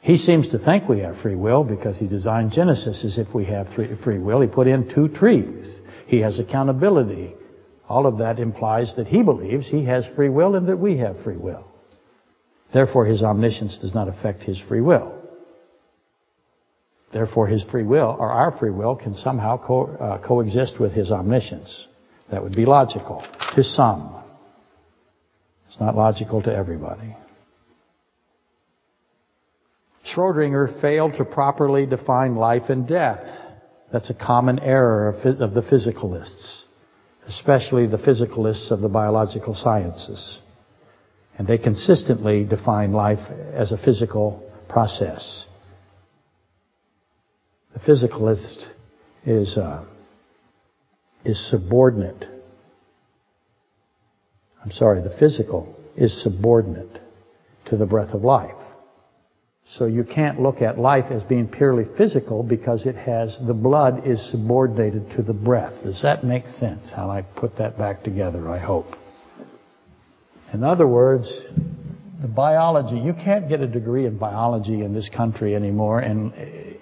He 0.00 0.16
seems 0.16 0.48
to 0.48 0.58
think 0.58 0.88
we 0.88 1.00
have 1.00 1.20
free 1.20 1.36
will 1.36 1.62
because 1.62 1.96
he 1.96 2.08
designed 2.08 2.52
Genesis 2.52 3.04
as 3.04 3.18
if 3.18 3.32
we 3.32 3.44
have 3.44 3.68
free 3.72 4.18
will. 4.18 4.40
He 4.40 4.48
put 4.48 4.66
in 4.66 4.92
two 4.92 5.08
trees. 5.08 5.80
He 6.06 6.20
has 6.20 6.40
accountability. 6.40 7.34
All 7.88 8.06
of 8.06 8.18
that 8.18 8.40
implies 8.40 8.94
that 8.96 9.06
he 9.06 9.22
believes 9.22 9.68
he 9.68 9.84
has 9.84 10.04
free 10.16 10.28
will 10.28 10.56
and 10.56 10.68
that 10.68 10.78
we 10.78 10.98
have 10.98 11.22
free 11.22 11.36
will. 11.36 11.64
Therefore, 12.72 13.04
his 13.04 13.22
omniscience 13.22 13.78
does 13.78 13.94
not 13.94 14.08
affect 14.08 14.42
his 14.42 14.60
free 14.60 14.80
will. 14.80 15.12
Therefore, 17.12 17.46
his 17.46 17.62
free 17.64 17.84
will, 17.84 18.16
or 18.18 18.32
our 18.32 18.56
free 18.56 18.70
will, 18.70 18.96
can 18.96 19.14
somehow 19.14 19.58
co- 19.58 19.94
uh, 20.00 20.26
coexist 20.26 20.80
with 20.80 20.92
his 20.92 21.10
omniscience. 21.10 21.86
That 22.30 22.42
would 22.42 22.56
be 22.56 22.64
logical 22.64 23.24
to 23.54 23.62
some. 23.62 24.21
It's 25.72 25.80
not 25.80 25.96
logical 25.96 26.42
to 26.42 26.54
everybody. 26.54 27.16
Schrodinger 30.14 30.82
failed 30.82 31.14
to 31.14 31.24
properly 31.24 31.86
define 31.86 32.36
life 32.36 32.64
and 32.68 32.86
death. 32.86 33.24
That's 33.90 34.10
a 34.10 34.14
common 34.14 34.58
error 34.58 35.08
of 35.08 35.54
the 35.54 35.62
physicalists, 35.62 36.64
especially 37.26 37.86
the 37.86 37.96
physicalists 37.96 38.70
of 38.70 38.82
the 38.82 38.90
biological 38.90 39.54
sciences. 39.54 40.40
And 41.38 41.48
they 41.48 41.56
consistently 41.56 42.44
define 42.44 42.92
life 42.92 43.26
as 43.54 43.72
a 43.72 43.78
physical 43.78 44.46
process. 44.68 45.46
The 47.72 47.80
physicalist 47.80 48.66
is, 49.24 49.56
uh, 49.56 49.86
is 51.24 51.50
subordinate 51.50 52.26
I'm 54.62 54.70
sorry, 54.70 55.02
the 55.02 55.16
physical 55.18 55.74
is 55.96 56.22
subordinate 56.22 57.00
to 57.66 57.76
the 57.76 57.86
breath 57.86 58.14
of 58.14 58.22
life. 58.22 58.54
So 59.66 59.86
you 59.86 60.04
can't 60.04 60.40
look 60.40 60.60
at 60.60 60.78
life 60.78 61.10
as 61.10 61.22
being 61.22 61.48
purely 61.48 61.84
physical 61.96 62.42
because 62.42 62.84
it 62.84 62.96
has, 62.96 63.38
the 63.46 63.54
blood 63.54 64.06
is 64.06 64.30
subordinated 64.30 65.10
to 65.16 65.22
the 65.22 65.32
breath. 65.32 65.82
Does 65.82 66.02
that 66.02 66.24
make 66.24 66.46
sense? 66.46 66.90
How 66.90 67.10
I 67.10 67.22
put 67.22 67.56
that 67.58 67.78
back 67.78 68.02
together, 68.02 68.50
I 68.50 68.58
hope. 68.58 68.86
In 70.52 70.62
other 70.62 70.86
words, 70.86 71.32
the 72.20 72.28
biology, 72.28 72.96
you 72.96 73.14
can't 73.14 73.48
get 73.48 73.60
a 73.60 73.66
degree 73.66 74.04
in 74.04 74.18
biology 74.18 74.82
in 74.82 74.92
this 74.92 75.08
country 75.08 75.56
anymore 75.56 76.00
and, 76.00 76.34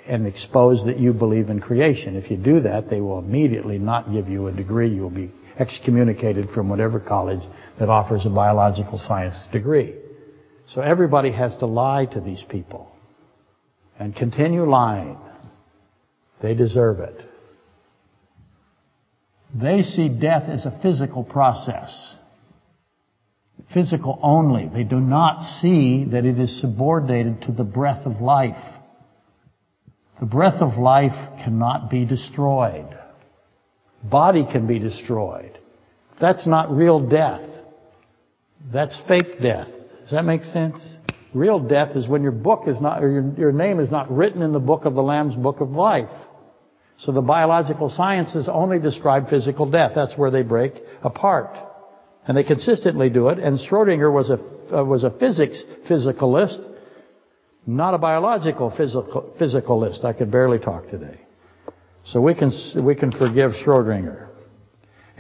and 0.06 0.26
expose 0.26 0.84
that 0.86 0.98
you 0.98 1.12
believe 1.12 1.48
in 1.48 1.60
creation. 1.60 2.16
If 2.16 2.30
you 2.30 2.36
do 2.36 2.60
that, 2.62 2.90
they 2.90 3.00
will 3.00 3.20
immediately 3.20 3.78
not 3.78 4.12
give 4.12 4.28
you 4.28 4.48
a 4.48 4.52
degree. 4.52 4.92
You'll 4.92 5.10
be 5.10 5.30
excommunicated 5.58 6.50
from 6.50 6.68
whatever 6.68 6.98
college 6.98 7.42
that 7.80 7.88
offers 7.88 8.26
a 8.26 8.30
biological 8.30 8.98
science 8.98 9.48
degree. 9.50 9.94
So 10.68 10.82
everybody 10.82 11.32
has 11.32 11.56
to 11.56 11.66
lie 11.66 12.04
to 12.12 12.20
these 12.20 12.44
people 12.48 12.92
and 13.98 14.14
continue 14.14 14.68
lying. 14.70 15.18
They 16.42 16.54
deserve 16.54 17.00
it. 17.00 17.20
They 19.54 19.82
see 19.82 20.08
death 20.08 20.44
as 20.48 20.66
a 20.66 20.78
physical 20.82 21.24
process. 21.24 22.14
Physical 23.72 24.18
only. 24.22 24.68
They 24.72 24.84
do 24.84 25.00
not 25.00 25.42
see 25.42 26.04
that 26.12 26.24
it 26.24 26.38
is 26.38 26.60
subordinated 26.60 27.42
to 27.42 27.52
the 27.52 27.64
breath 27.64 28.06
of 28.06 28.20
life. 28.20 28.62
The 30.20 30.26
breath 30.26 30.60
of 30.60 30.78
life 30.78 31.42
cannot 31.42 31.90
be 31.90 32.04
destroyed. 32.04 32.96
Body 34.04 34.46
can 34.50 34.66
be 34.66 34.78
destroyed. 34.78 35.58
That's 36.20 36.46
not 36.46 36.70
real 36.70 37.00
death. 37.00 37.49
That's 38.72 39.00
fake 39.08 39.40
death. 39.40 39.68
Does 40.02 40.10
that 40.10 40.24
make 40.24 40.44
sense? 40.44 40.78
Real 41.34 41.60
death 41.60 41.96
is 41.96 42.08
when 42.08 42.22
your 42.22 42.32
book 42.32 42.64
is 42.66 42.80
not, 42.80 43.02
or 43.02 43.10
your, 43.10 43.32
your 43.38 43.52
name 43.52 43.78
is 43.78 43.90
not 43.90 44.10
written 44.10 44.42
in 44.42 44.52
the 44.52 44.60
book 44.60 44.84
of 44.84 44.94
the 44.94 45.02
Lamb's 45.02 45.36
book 45.36 45.60
of 45.60 45.70
life. 45.70 46.10
So 46.98 47.12
the 47.12 47.22
biological 47.22 47.88
sciences 47.88 48.48
only 48.50 48.78
describe 48.78 49.30
physical 49.30 49.70
death. 49.70 49.92
That's 49.94 50.16
where 50.18 50.30
they 50.30 50.42
break 50.42 50.74
apart. 51.02 51.56
And 52.26 52.36
they 52.36 52.42
consistently 52.44 53.08
do 53.08 53.28
it. 53.28 53.38
And 53.38 53.58
Schrodinger 53.58 54.12
was 54.12 54.30
a, 54.30 54.76
uh, 54.76 54.84
was 54.84 55.04
a 55.04 55.10
physics 55.10 55.62
physicalist, 55.88 56.62
not 57.66 57.94
a 57.94 57.98
biological 57.98 58.70
physical, 58.76 59.34
physicalist. 59.40 60.04
I 60.04 60.12
could 60.12 60.30
barely 60.30 60.58
talk 60.58 60.90
today. 60.90 61.20
So 62.04 62.20
we 62.20 62.34
can, 62.34 62.50
we 62.84 62.94
can 62.94 63.12
forgive 63.12 63.52
Schrodinger. 63.52 64.29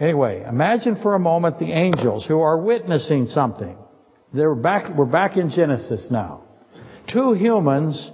Anyway, 0.00 0.42
imagine 0.48 0.96
for 1.02 1.14
a 1.14 1.18
moment 1.18 1.58
the 1.58 1.72
angels 1.72 2.24
who 2.24 2.40
are 2.40 2.56
witnessing 2.58 3.26
something. 3.26 3.76
They're 4.32 4.54
back, 4.54 4.96
we're 4.96 5.04
back 5.04 5.36
in 5.36 5.50
Genesis 5.50 6.08
now. 6.10 6.44
Two 7.12 7.34
humans 7.34 8.10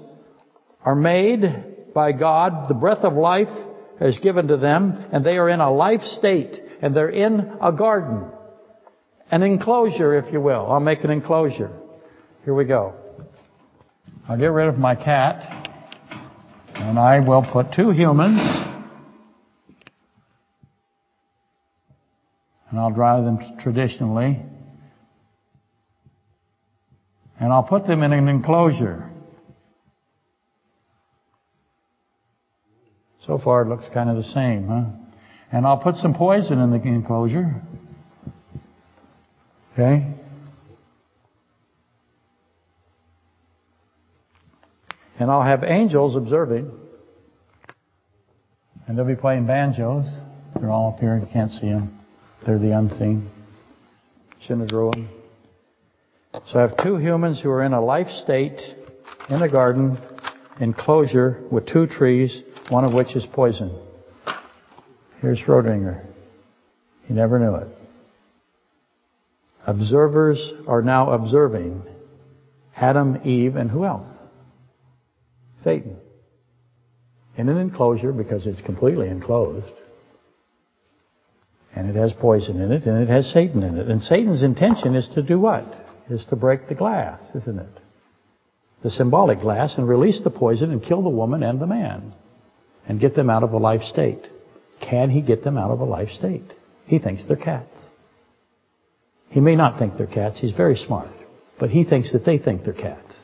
are 0.84 0.96
made 0.96 1.92
by 1.94 2.10
God. 2.10 2.68
The 2.68 2.74
breath 2.74 3.04
of 3.04 3.12
life 3.14 3.48
is 4.00 4.18
given 4.18 4.48
to 4.48 4.56
them, 4.56 5.04
and 5.12 5.24
they 5.24 5.38
are 5.38 5.48
in 5.48 5.60
a 5.60 5.70
life 5.70 6.02
state, 6.02 6.60
and 6.82 6.94
they're 6.94 7.08
in 7.08 7.56
a 7.62 7.70
garden. 7.70 8.30
An 9.30 9.44
enclosure, 9.44 10.18
if 10.18 10.32
you 10.32 10.40
will. 10.40 10.66
I'll 10.70 10.80
make 10.80 11.04
an 11.04 11.10
enclosure. 11.10 11.70
Here 12.44 12.54
we 12.54 12.64
go. 12.64 12.94
I'll 14.28 14.38
get 14.38 14.50
rid 14.50 14.66
of 14.66 14.76
my 14.76 14.96
cat, 14.96 15.68
and 16.74 16.98
I 16.98 17.20
will 17.20 17.46
put 17.52 17.72
two 17.72 17.90
humans, 17.90 18.40
and 22.76 22.82
I'll 22.82 22.90
dry 22.90 23.18
them 23.22 23.38
traditionally, 23.60 24.38
and 27.40 27.50
I'll 27.50 27.62
put 27.62 27.86
them 27.86 28.02
in 28.02 28.12
an 28.12 28.28
enclosure. 28.28 29.10
So 33.20 33.38
far 33.42 33.62
it 33.62 33.68
looks 33.68 33.84
kind 33.94 34.10
of 34.10 34.16
the 34.16 34.24
same, 34.24 34.68
huh? 34.68 34.90
And 35.50 35.66
I'll 35.66 35.78
put 35.78 35.94
some 35.94 36.12
poison 36.12 36.58
in 36.60 36.70
the 36.70 36.76
enclosure. 36.76 37.62
Okay? 39.72 40.12
And 45.18 45.30
I'll 45.30 45.42
have 45.42 45.64
angels 45.64 46.14
observing. 46.14 46.70
And 48.86 48.98
they'll 48.98 49.06
be 49.06 49.16
playing 49.16 49.46
banjos. 49.46 50.04
They're 50.60 50.70
all 50.70 50.92
up 50.92 51.00
here. 51.00 51.16
You 51.16 51.26
can't 51.32 51.50
see 51.50 51.70
them. 51.70 51.95
They're 52.44 52.58
the 52.58 52.76
unseen. 52.76 53.30
Them. 54.48 55.08
So 56.46 56.58
I 56.58 56.62
have 56.62 56.76
two 56.76 56.96
humans 56.98 57.40
who 57.40 57.50
are 57.50 57.64
in 57.64 57.72
a 57.72 57.80
life 57.80 58.08
state 58.08 58.60
in 59.28 59.42
a 59.42 59.48
garden 59.48 59.98
enclosure 60.60 61.42
with 61.50 61.66
two 61.66 61.86
trees 61.86 62.42
one 62.68 62.84
of 62.84 62.92
which 62.92 63.16
is 63.16 63.26
poison. 63.26 63.76
Here's 65.20 65.40
Schrodinger. 65.40 66.04
He 67.06 67.14
never 67.14 67.38
knew 67.38 67.54
it. 67.56 67.68
Observers 69.66 70.52
are 70.68 70.82
now 70.82 71.10
observing 71.12 71.82
Adam, 72.76 73.20
Eve, 73.24 73.56
and 73.56 73.70
who 73.70 73.84
else? 73.84 74.06
Satan. 75.62 75.96
In 77.36 77.48
an 77.48 77.56
enclosure 77.56 78.12
because 78.12 78.46
it's 78.46 78.60
completely 78.60 79.08
enclosed. 79.08 79.72
And 81.76 81.90
it 81.90 81.96
has 81.96 82.14
poison 82.14 82.60
in 82.60 82.72
it, 82.72 82.86
and 82.86 83.02
it 83.02 83.10
has 83.10 83.30
Satan 83.30 83.62
in 83.62 83.76
it. 83.76 83.88
And 83.88 84.02
Satan's 84.02 84.42
intention 84.42 84.94
is 84.96 85.08
to 85.14 85.22
do 85.22 85.38
what? 85.38 85.64
Is 86.08 86.24
to 86.30 86.36
break 86.36 86.68
the 86.68 86.74
glass, 86.74 87.30
isn't 87.34 87.58
it? 87.58 87.80
The 88.82 88.90
symbolic 88.90 89.40
glass 89.40 89.76
and 89.76 89.86
release 89.86 90.22
the 90.24 90.30
poison 90.30 90.70
and 90.70 90.82
kill 90.82 91.02
the 91.02 91.10
woman 91.10 91.42
and 91.42 91.60
the 91.60 91.66
man 91.66 92.14
and 92.88 92.98
get 92.98 93.14
them 93.14 93.28
out 93.28 93.42
of 93.42 93.52
a 93.52 93.58
life 93.58 93.82
state. 93.82 94.26
Can 94.80 95.10
he 95.10 95.20
get 95.20 95.44
them 95.44 95.58
out 95.58 95.70
of 95.70 95.80
a 95.80 95.84
life 95.84 96.08
state? 96.10 96.50
He 96.86 96.98
thinks 96.98 97.24
they're 97.26 97.36
cats. 97.36 97.78
He 99.28 99.40
may 99.40 99.56
not 99.56 99.78
think 99.78 99.96
they're 99.96 100.06
cats. 100.06 100.40
He's 100.40 100.52
very 100.52 100.76
smart. 100.76 101.10
But 101.58 101.70
he 101.70 101.84
thinks 101.84 102.12
that 102.12 102.24
they 102.24 102.38
think 102.38 102.64
they're 102.64 102.72
cats. 102.72 103.14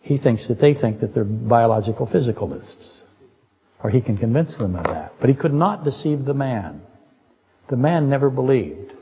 He 0.00 0.18
thinks 0.18 0.48
that 0.48 0.60
they 0.60 0.74
think 0.74 1.00
that 1.00 1.14
they're 1.14 1.24
biological 1.24 2.06
physicalists. 2.06 3.02
Or 3.82 3.90
he 3.90 4.00
can 4.00 4.16
convince 4.16 4.56
them 4.56 4.74
of 4.76 4.84
that. 4.84 5.12
But 5.20 5.30
he 5.30 5.36
could 5.36 5.52
not 5.52 5.84
deceive 5.84 6.24
the 6.24 6.34
man. 6.34 6.82
The 7.68 7.76
man 7.76 8.08
never 8.08 8.30
believed 8.30 8.92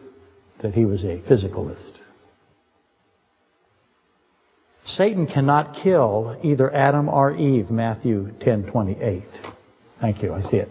that 0.61 0.75
he 0.75 0.85
was 0.85 1.05
a 1.05 1.19
physicalist. 1.29 1.93
Satan 4.85 5.27
cannot 5.27 5.77
kill 5.83 6.39
either 6.43 6.73
Adam 6.73 7.09
or 7.09 7.35
Eve, 7.35 7.71
Matthew 7.71 8.31
10:28. 8.41 9.25
Thank 10.01 10.23
you, 10.23 10.33
I 10.33 10.43
see 10.43 10.59
it. 10.59 10.69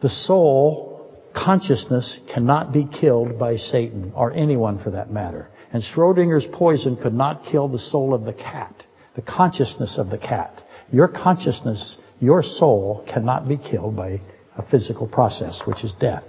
The 0.00 0.08
soul, 0.08 1.10
consciousness, 1.34 2.20
cannot 2.32 2.72
be 2.72 2.84
killed 2.84 3.38
by 3.38 3.56
Satan, 3.56 4.12
or 4.14 4.32
anyone 4.32 4.78
for 4.78 4.90
that 4.90 5.10
matter. 5.10 5.48
And 5.72 5.82
Schrodinger's 5.82 6.46
poison 6.52 6.96
could 6.96 7.14
not 7.14 7.44
kill 7.44 7.68
the 7.68 7.78
soul 7.78 8.14
of 8.14 8.24
the 8.24 8.32
cat, 8.32 8.86
the 9.16 9.22
consciousness 9.22 9.98
of 9.98 10.10
the 10.10 10.18
cat. 10.18 10.62
Your 10.90 11.08
consciousness, 11.08 11.96
your 12.20 12.42
soul, 12.42 13.04
cannot 13.12 13.48
be 13.48 13.56
killed 13.56 13.96
by 13.96 14.20
a 14.56 14.62
physical 14.70 15.06
process, 15.06 15.60
which 15.66 15.84
is 15.84 15.94
death. 15.98 16.24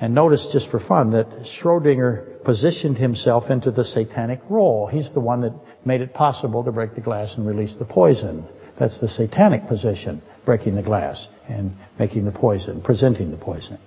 And 0.00 0.14
notice 0.14 0.48
just 0.52 0.70
for 0.70 0.78
fun 0.78 1.10
that 1.10 1.26
Schrodinger 1.44 2.44
positioned 2.44 2.98
himself 2.98 3.50
into 3.50 3.72
the 3.72 3.84
satanic 3.84 4.40
role. 4.48 4.86
He's 4.86 5.12
the 5.12 5.20
one 5.20 5.40
that 5.40 5.52
made 5.84 6.00
it 6.00 6.14
possible 6.14 6.62
to 6.64 6.72
break 6.72 6.94
the 6.94 7.00
glass 7.00 7.34
and 7.36 7.46
release 7.46 7.74
the 7.78 7.84
poison. 7.84 8.46
That's 8.78 9.00
the 9.00 9.08
satanic 9.08 9.66
position, 9.66 10.22
breaking 10.44 10.76
the 10.76 10.82
glass 10.82 11.26
and 11.48 11.72
making 11.98 12.26
the 12.26 12.32
poison, 12.32 12.80
presenting 12.80 13.32
the 13.32 13.36
poison. 13.36 13.78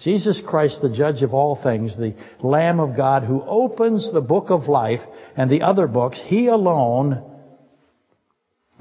Jesus 0.00 0.40
Christ, 0.46 0.80
the 0.80 0.94
judge 0.94 1.22
of 1.22 1.34
all 1.34 1.60
things, 1.60 1.96
the 1.96 2.14
Lamb 2.40 2.78
of 2.78 2.96
God 2.96 3.24
who 3.24 3.42
opens 3.42 4.12
the 4.12 4.20
book 4.20 4.50
of 4.50 4.68
life 4.68 5.00
and 5.36 5.50
the 5.50 5.62
other 5.62 5.88
books, 5.88 6.20
He 6.24 6.46
alone 6.46 7.24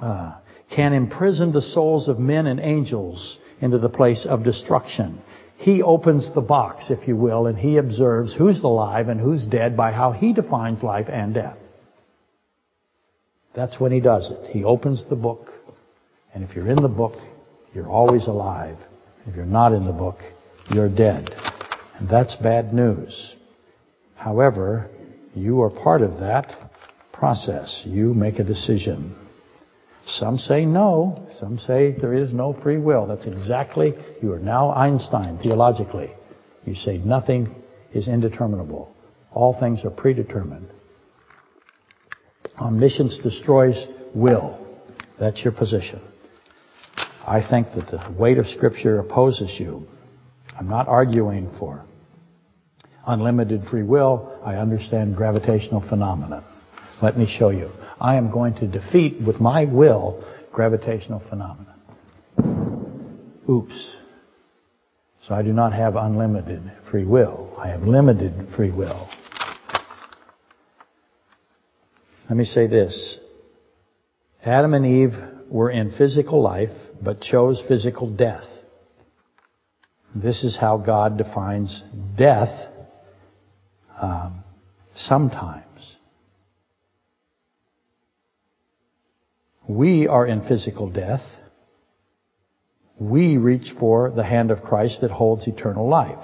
uh, 0.01 0.39
can 0.69 0.93
imprison 0.93 1.51
the 1.51 1.61
souls 1.61 2.07
of 2.07 2.19
men 2.19 2.47
and 2.47 2.59
angels 2.59 3.37
into 3.61 3.77
the 3.77 3.89
place 3.89 4.25
of 4.25 4.43
destruction. 4.43 5.21
He 5.57 5.81
opens 5.81 6.33
the 6.33 6.41
box, 6.41 6.85
if 6.89 7.07
you 7.07 7.15
will, 7.15 7.47
and 7.47 7.57
he 7.57 7.77
observes 7.77 8.35
who's 8.35 8.63
alive 8.63 9.09
and 9.09 9.19
who's 9.19 9.45
dead 9.45 9.75
by 9.75 9.91
how 9.91 10.11
he 10.11 10.33
defines 10.33 10.83
life 10.83 11.07
and 11.09 11.33
death. 11.33 11.57
That's 13.55 13.79
when 13.79 13.91
he 13.91 13.99
does 13.99 14.29
it. 14.29 14.51
He 14.51 14.63
opens 14.63 15.03
the 15.09 15.15
book, 15.15 15.49
and 16.33 16.43
if 16.43 16.55
you're 16.55 16.69
in 16.69 16.81
the 16.81 16.87
book, 16.87 17.15
you're 17.73 17.89
always 17.89 18.27
alive. 18.27 18.77
If 19.25 19.35
you're 19.35 19.45
not 19.45 19.73
in 19.73 19.85
the 19.85 19.91
book, 19.91 20.19
you're 20.69 20.89
dead. 20.89 21.31
And 21.95 22.07
that's 22.07 22.35
bad 22.35 22.71
news. 22.71 23.35
However, 24.15 24.91
you 25.33 25.61
are 25.63 25.71
part 25.71 26.01
of 26.01 26.19
that 26.19 26.55
process. 27.11 27.81
You 27.83 28.13
make 28.13 28.37
a 28.37 28.43
decision. 28.43 29.15
Some 30.07 30.37
say 30.37 30.65
no. 30.65 31.27
Some 31.39 31.59
say 31.59 31.91
there 31.99 32.13
is 32.13 32.33
no 32.33 32.53
free 32.63 32.77
will. 32.77 33.07
That's 33.07 33.25
exactly, 33.25 33.93
you 34.21 34.31
are 34.31 34.39
now 34.39 34.71
Einstein 34.71 35.37
theologically. 35.37 36.11
You 36.65 36.75
say 36.75 36.97
nothing 36.97 37.53
is 37.93 38.07
indeterminable. 38.07 38.95
All 39.31 39.57
things 39.59 39.83
are 39.83 39.89
predetermined. 39.89 40.69
Omniscience 42.57 43.19
destroys 43.21 43.85
will. 44.15 44.65
That's 45.19 45.43
your 45.43 45.53
position. 45.53 46.01
I 47.25 47.45
think 47.47 47.67
that 47.75 47.87
the 47.87 48.15
weight 48.17 48.37
of 48.37 48.47
Scripture 48.47 48.99
opposes 48.99 49.59
you. 49.59 49.85
I'm 50.57 50.69
not 50.69 50.87
arguing 50.87 51.51
for 51.59 51.83
unlimited 53.05 53.65
free 53.69 53.83
will. 53.83 54.39
I 54.45 54.55
understand 54.55 55.15
gravitational 55.17 55.81
phenomena. 55.87 56.45
Let 57.01 57.17
me 57.17 57.25
show 57.37 57.49
you. 57.49 57.69
I 57.99 58.15
am 58.15 58.31
going 58.31 58.55
to 58.55 58.67
defeat 58.67 59.17
with 59.25 59.39
my 59.39 59.65
will 59.65 60.23
gravitational 60.51 61.21
phenomena. 61.29 61.75
Oops. 63.49 63.95
So 65.27 65.35
I 65.35 65.41
do 65.41 65.53
not 65.53 65.73
have 65.73 65.95
unlimited 65.95 66.71
free 66.89 67.05
will. 67.05 67.53
I 67.57 67.67
have 67.69 67.81
limited 67.81 68.49
free 68.55 68.71
will. 68.71 69.09
Let 72.29 72.37
me 72.37 72.45
say 72.45 72.67
this. 72.67 73.19
Adam 74.43 74.73
and 74.73 74.85
Eve 74.85 75.15
were 75.49 75.69
in 75.69 75.91
physical 75.91 76.41
life, 76.41 76.75
but 77.01 77.21
chose 77.21 77.61
physical 77.67 78.09
death. 78.09 78.45
This 80.15 80.43
is 80.43 80.57
how 80.59 80.77
God 80.77 81.17
defines 81.17 81.83
death 82.17 82.69
um, 84.01 84.43
sometimes. 84.95 85.66
We 89.67 90.07
are 90.07 90.25
in 90.25 90.47
physical 90.47 90.89
death. 90.89 91.23
We 92.99 93.37
reach 93.37 93.73
for 93.79 94.11
the 94.11 94.23
hand 94.23 94.49
of 94.49 94.63
Christ 94.63 95.01
that 95.01 95.11
holds 95.11 95.45
eternal 95.45 95.87
life. 95.87 96.23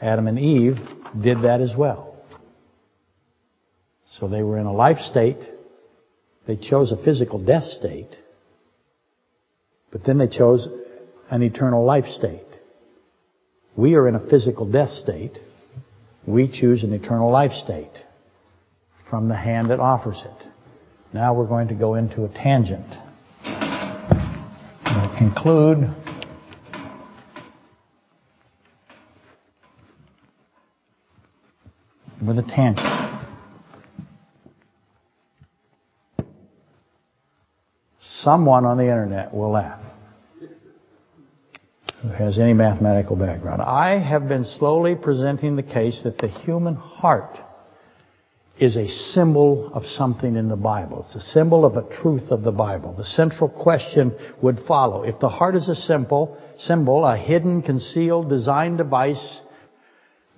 Adam 0.00 0.26
and 0.26 0.38
Eve 0.38 0.78
did 1.22 1.42
that 1.42 1.60
as 1.60 1.74
well. 1.76 2.16
So 4.14 4.28
they 4.28 4.42
were 4.42 4.58
in 4.58 4.66
a 4.66 4.72
life 4.72 4.98
state. 4.98 5.38
They 6.46 6.56
chose 6.56 6.90
a 6.90 6.96
physical 6.96 7.38
death 7.38 7.64
state. 7.64 8.16
But 9.92 10.04
then 10.04 10.18
they 10.18 10.28
chose 10.28 10.66
an 11.30 11.42
eternal 11.42 11.84
life 11.84 12.06
state. 12.06 12.40
We 13.76 13.94
are 13.94 14.08
in 14.08 14.14
a 14.14 14.26
physical 14.28 14.70
death 14.70 14.90
state. 14.90 15.38
We 16.26 16.48
choose 16.48 16.82
an 16.82 16.92
eternal 16.92 17.30
life 17.30 17.52
state 17.52 17.92
from 19.10 19.28
the 19.28 19.36
hand 19.36 19.70
that 19.70 19.80
offers 19.80 20.22
it. 20.24 20.53
Now 21.14 21.32
we're 21.32 21.46
going 21.46 21.68
to 21.68 21.74
go 21.74 21.94
into 21.94 22.24
a 22.24 22.28
tangent. 22.28 22.88
We'll 24.84 25.16
conclude 25.16 25.88
with 32.26 32.36
a 32.36 32.42
tangent. 32.42 32.88
Someone 38.00 38.64
on 38.64 38.76
the 38.76 38.82
internet 38.82 39.32
will 39.32 39.52
laugh 39.52 39.80
who 42.02 42.08
has 42.08 42.40
any 42.40 42.54
mathematical 42.54 43.14
background. 43.14 43.62
I 43.62 43.98
have 43.98 44.26
been 44.26 44.44
slowly 44.44 44.96
presenting 44.96 45.54
the 45.54 45.62
case 45.62 46.00
that 46.02 46.18
the 46.18 46.26
human 46.26 46.74
heart 46.74 47.38
is 48.58 48.76
a 48.76 48.86
symbol 48.86 49.72
of 49.74 49.84
something 49.84 50.36
in 50.36 50.48
the 50.48 50.56
Bible. 50.56 51.04
It's 51.04 51.16
a 51.16 51.32
symbol 51.32 51.64
of 51.64 51.76
a 51.76 51.88
truth 52.02 52.30
of 52.30 52.42
the 52.42 52.52
Bible. 52.52 52.94
The 52.96 53.04
central 53.04 53.48
question 53.48 54.14
would 54.42 54.60
follow. 54.60 55.02
If 55.02 55.18
the 55.18 55.28
heart 55.28 55.56
is 55.56 55.68
a 55.68 55.74
symbol, 55.74 56.38
symbol, 56.58 57.04
a 57.04 57.16
hidden, 57.16 57.62
concealed, 57.62 58.28
designed 58.28 58.78
device 58.78 59.40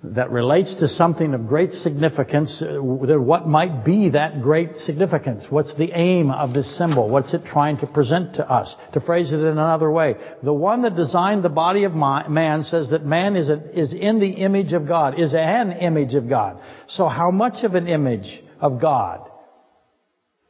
that 0.03 0.29
relates 0.29 0.75
to 0.75 0.87
something 0.87 1.33
of 1.33 1.47
great 1.47 1.73
significance, 1.73 2.61
uh, 2.61 2.79
what 2.79 3.47
might 3.47 3.83
be 3.83 4.09
that 4.09 4.41
great 4.43 4.77
significance? 4.77 5.45
What's 5.49 5.75
the 5.75 5.91
aim 5.91 6.29
of 6.29 6.53
this 6.53 6.77
symbol? 6.77 7.09
What's 7.09 7.33
it 7.33 7.43
trying 7.45 7.79
to 7.79 7.87
present 7.87 8.35
to 8.35 8.47
us? 8.47 8.75
To 8.93 9.01
phrase 9.01 9.31
it 9.31 9.39
in 9.39 9.47
another 9.47 9.89
way, 9.89 10.15
the 10.43 10.53
one 10.53 10.83
that 10.83 10.95
designed 10.95 11.43
the 11.43 11.49
body 11.49 11.83
of 11.83 11.93
man 11.93 12.63
says 12.63 12.91
that 12.91 13.05
man 13.05 13.35
is, 13.35 13.49
a, 13.49 13.79
is 13.79 13.91
in 13.91 14.19
the 14.19 14.29
image 14.29 14.71
of 14.73 14.87
God, 14.87 15.19
is 15.19 15.33
an 15.33 15.71
image 15.71 16.13
of 16.13 16.29
God. 16.29 16.61
So 16.87 17.07
how 17.07 17.31
much 17.31 17.63
of 17.63 17.73
an 17.73 17.87
image 17.87 18.41
of 18.61 18.79
God 18.79 19.27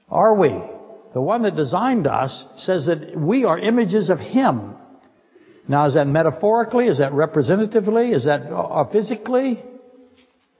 are 0.09 0.35
we? 0.35 0.49
The 1.13 1.21
one 1.21 1.43
that 1.43 1.55
designed 1.55 2.05
us 2.05 2.45
says 2.57 2.87
that 2.87 3.17
we 3.17 3.45
are 3.45 3.57
images 3.57 4.09
of 4.09 4.19
Him. 4.19 4.75
Now, 5.67 5.87
is 5.87 5.95
that 5.95 6.07
metaphorically? 6.07 6.85
Is 6.85 6.99
that 6.99 7.13
representatively? 7.13 8.11
Is 8.11 8.25
that 8.25 8.43
uh, 8.43 8.85
physically? 8.89 9.61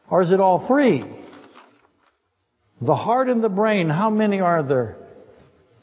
Or 0.09 0.21
is 0.21 0.31
it 0.31 0.39
all 0.39 0.67
three? 0.67 1.03
The 2.81 2.95
heart 2.95 3.29
and 3.29 3.43
the 3.43 3.49
brain, 3.49 3.89
how 3.89 4.09
many 4.09 4.39
are 4.39 4.63
there? 4.63 4.97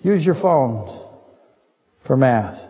Use 0.03 0.25
your 0.25 0.35
phones 0.35 1.03
for 2.07 2.16
math. 2.16 2.61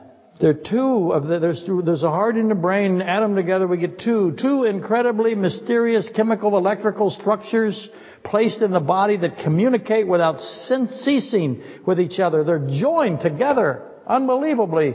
There 0.41 0.51
are 0.51 0.55
two 0.55 1.13
of 1.13 1.27
the, 1.27 1.39
there's, 1.39 1.65
there's 1.85 2.03
a 2.03 2.11
heart 2.11 2.37
and 2.37 2.51
a 2.51 2.57
brain, 2.57 3.03
add 3.03 3.21
them 3.21 3.37
together, 3.37 3.67
we 3.67 3.77
get 3.77 4.01
two. 4.01 4.37
Two 4.41 4.65
incredibly 4.65 5.35
mysterious 5.35 6.09
chemical 6.15 6.57
electrical 6.57 7.11
structures 7.11 7.89
placed 8.25 8.63
in 8.63 8.71
the 8.73 8.81
body 8.81 9.17
that 9.17 9.39
communicate 9.45 10.09
without 10.09 10.39
ceasing 10.39 11.63
with 11.87 12.01
each 12.01 12.19
other. 12.19 12.43
They're 12.43 12.67
joined 12.69 13.21
together 13.21 13.83
unbelievably 14.07 14.95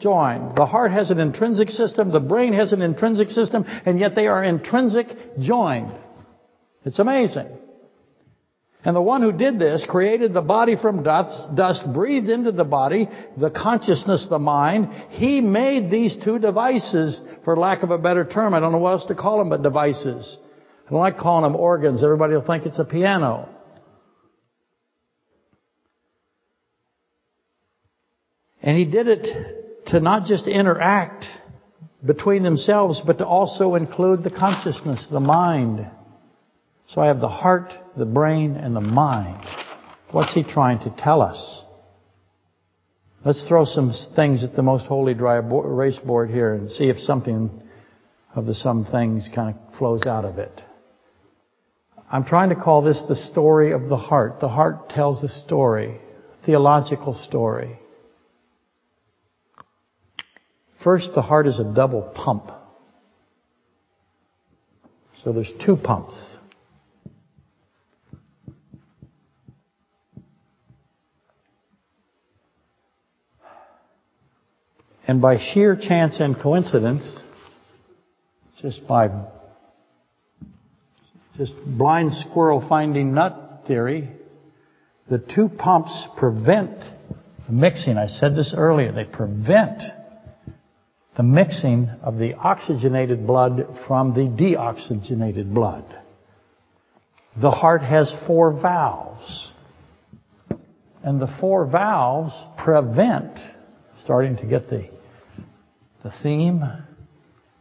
joined. 0.00 0.56
The 0.56 0.66
heart 0.66 0.92
has 0.92 1.10
an 1.10 1.20
intrinsic 1.20 1.68
system, 1.68 2.12
the 2.12 2.20
brain 2.20 2.52
has 2.54 2.72
an 2.72 2.82
intrinsic 2.82 3.30
system, 3.30 3.64
and 3.84 3.98
yet 3.98 4.14
they 4.14 4.26
are 4.26 4.42
intrinsic 4.42 5.06
joined. 5.38 5.94
It's 6.84 6.98
amazing. 6.98 7.48
And 8.82 8.96
the 8.96 9.02
one 9.02 9.20
who 9.20 9.32
did 9.32 9.58
this 9.58 9.84
created 9.86 10.32
the 10.32 10.40
body 10.40 10.74
from 10.74 11.02
dust, 11.02 11.54
dust, 11.54 11.82
breathed 11.92 12.30
into 12.30 12.50
the 12.50 12.64
body, 12.64 13.08
the 13.36 13.50
consciousness, 13.50 14.26
the 14.30 14.38
mind. 14.38 14.88
He 15.10 15.42
made 15.42 15.90
these 15.90 16.16
two 16.24 16.38
devices, 16.38 17.20
for 17.44 17.58
lack 17.58 17.82
of 17.82 17.90
a 17.90 17.98
better 17.98 18.24
term. 18.24 18.54
I 18.54 18.60
don't 18.60 18.72
know 18.72 18.78
what 18.78 18.92
else 18.92 19.04
to 19.06 19.14
call 19.14 19.38
them 19.38 19.50
but 19.50 19.62
devices. 19.62 20.36
I 20.86 20.90
don't 20.90 21.00
like 21.00 21.18
calling 21.18 21.42
them 21.42 21.60
organs. 21.60 22.02
Everybody 22.02 22.32
will 22.32 22.46
think 22.46 22.64
it's 22.64 22.78
a 22.78 22.84
piano. 22.84 23.50
And 28.62 28.78
he 28.78 28.86
did 28.86 29.08
it 29.08 29.69
to 29.90 30.00
not 30.00 30.26
just 30.26 30.46
interact 30.46 31.24
between 32.04 32.42
themselves, 32.42 33.02
but 33.04 33.18
to 33.18 33.26
also 33.26 33.74
include 33.74 34.22
the 34.22 34.30
consciousness, 34.30 35.06
the 35.10 35.20
mind. 35.20 35.86
So 36.88 37.00
I 37.00 37.08
have 37.08 37.20
the 37.20 37.28
heart, 37.28 37.72
the 37.96 38.06
brain, 38.06 38.56
and 38.56 38.74
the 38.74 38.80
mind. 38.80 39.44
What's 40.10 40.34
he 40.34 40.42
trying 40.42 40.78
to 40.80 40.94
tell 40.98 41.22
us? 41.22 41.62
Let's 43.24 43.44
throw 43.46 43.64
some 43.64 43.92
things 44.16 44.42
at 44.44 44.54
the 44.54 44.62
most 44.62 44.86
holy 44.86 45.12
dry 45.12 45.36
erase 45.38 45.98
board 45.98 46.30
here 46.30 46.54
and 46.54 46.70
see 46.70 46.84
if 46.88 46.98
something 46.98 47.50
of 48.34 48.46
the 48.46 48.54
some 48.54 48.86
things 48.86 49.28
kind 49.34 49.54
of 49.54 49.78
flows 49.78 50.06
out 50.06 50.24
of 50.24 50.38
it. 50.38 50.62
I'm 52.10 52.24
trying 52.24 52.48
to 52.48 52.56
call 52.56 52.82
this 52.82 53.00
the 53.08 53.28
story 53.30 53.72
of 53.72 53.88
the 53.88 53.96
heart. 53.96 54.40
The 54.40 54.48
heart 54.48 54.88
tells 54.88 55.22
a 55.22 55.28
story, 55.28 56.00
theological 56.46 57.14
story. 57.14 57.78
First, 60.82 61.10
the 61.14 61.22
heart 61.22 61.46
is 61.46 61.58
a 61.58 61.64
double 61.64 62.02
pump. 62.02 62.50
So 65.22 65.32
there's 65.32 65.52
two 65.64 65.76
pumps. 65.76 66.16
And 75.06 75.20
by 75.20 75.38
sheer 75.38 75.76
chance 75.76 76.20
and 76.20 76.38
coincidence, 76.38 77.02
just 78.62 78.86
by 78.86 79.08
just 81.36 81.52
blind 81.66 82.12
squirrel 82.14 82.64
finding 82.66 83.12
nut 83.12 83.64
theory, 83.66 84.08
the 85.10 85.18
two 85.18 85.48
pumps 85.48 86.06
prevent 86.16 86.78
mixing. 87.50 87.98
I 87.98 88.06
said 88.06 88.36
this 88.36 88.54
earlier. 88.56 88.92
They 88.92 89.04
prevent 89.04 89.82
the 91.16 91.22
mixing 91.22 91.90
of 92.02 92.18
the 92.18 92.34
oxygenated 92.34 93.26
blood 93.26 93.66
from 93.86 94.14
the 94.14 94.20
deoxygenated 94.20 95.52
blood. 95.52 95.84
The 97.40 97.50
heart 97.50 97.82
has 97.82 98.14
four 98.26 98.52
valves. 98.52 99.50
And 101.02 101.20
the 101.20 101.34
four 101.40 101.66
valves 101.66 102.32
prevent, 102.58 103.38
starting 104.02 104.36
to 104.36 104.46
get 104.46 104.68
the, 104.68 104.90
the 106.02 106.12
theme, 106.22 106.62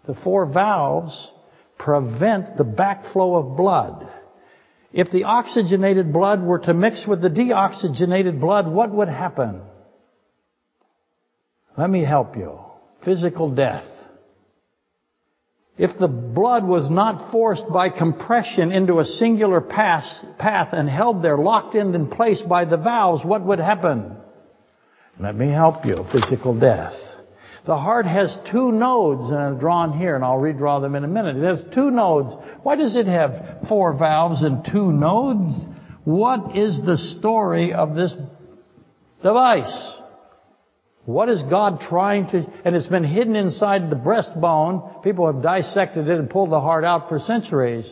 the 0.05 0.15
four 0.23 0.45
valves 0.45 1.29
prevent 1.77 2.57
the 2.57 2.65
backflow 2.65 3.39
of 3.39 3.57
blood. 3.57 4.09
If 4.91 5.11
the 5.11 5.23
oxygenated 5.23 6.11
blood 6.11 6.41
were 6.43 6.59
to 6.59 6.73
mix 6.73 7.05
with 7.07 7.21
the 7.21 7.29
deoxygenated 7.29 8.39
blood, 8.39 8.67
what 8.67 8.91
would 8.91 9.07
happen? 9.07 9.61
Let 11.77 11.89
me 11.89 12.03
help 12.03 12.35
you 12.35 12.68
physical 13.03 13.53
death. 13.53 13.85
If 15.77 15.97
the 15.97 16.09
blood 16.09 16.65
was 16.65 16.89
not 16.89 17.31
forced 17.31 17.63
by 17.71 17.89
compression 17.89 18.73
into 18.73 18.99
a 18.99 19.05
singular 19.05 19.61
path, 19.61 20.03
path 20.37 20.73
and 20.73 20.89
held 20.89 21.23
there, 21.23 21.37
locked 21.37 21.73
in 21.73 21.95
in 21.95 22.07
place 22.07 22.41
by 22.41 22.65
the 22.65 22.75
valves, 22.75 23.23
what 23.23 23.45
would 23.45 23.59
happen? 23.59 24.17
Let 25.17 25.35
me 25.35 25.49
help 25.49 25.85
you. 25.85 26.05
Physical 26.11 26.59
death. 26.59 26.95
The 27.65 27.77
heart 27.77 28.05
has 28.05 28.37
two 28.51 28.71
nodes, 28.71 29.29
and 29.29 29.37
I've 29.37 29.59
drawn 29.59 29.97
here, 29.97 30.15
and 30.15 30.23
I'll 30.23 30.37
redraw 30.37 30.81
them 30.81 30.95
in 30.95 31.03
a 31.03 31.07
minute. 31.07 31.37
It 31.37 31.45
has 31.45 31.63
two 31.73 31.91
nodes. 31.91 32.33
Why 32.63 32.75
does 32.75 32.95
it 32.95 33.05
have 33.05 33.67
four 33.69 33.93
valves 33.93 34.43
and 34.43 34.65
two 34.65 34.91
nodes? 34.91 35.61
What 36.03 36.57
is 36.57 36.81
the 36.85 36.97
story 36.97 37.73
of 37.73 37.95
this 37.95 38.13
device? 39.21 39.98
What 41.05 41.29
is 41.29 41.41
God 41.49 41.81
trying 41.81 42.27
to, 42.29 42.45
and 42.65 42.75
it's 42.75 42.87
been 42.87 43.03
hidden 43.03 43.35
inside 43.35 43.89
the 43.89 43.95
breastbone. 43.95 45.03
People 45.03 45.31
have 45.31 45.41
dissected 45.41 46.07
it 46.07 46.19
and 46.19 46.29
pulled 46.29 46.51
the 46.51 46.61
heart 46.61 46.83
out 46.83 47.09
for 47.09 47.19
centuries. 47.19 47.91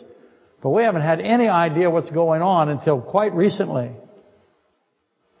But 0.62 0.70
we 0.70 0.82
haven't 0.82 1.02
had 1.02 1.20
any 1.20 1.48
idea 1.48 1.90
what's 1.90 2.10
going 2.10 2.42
on 2.42 2.68
until 2.68 3.00
quite 3.00 3.34
recently. 3.34 3.90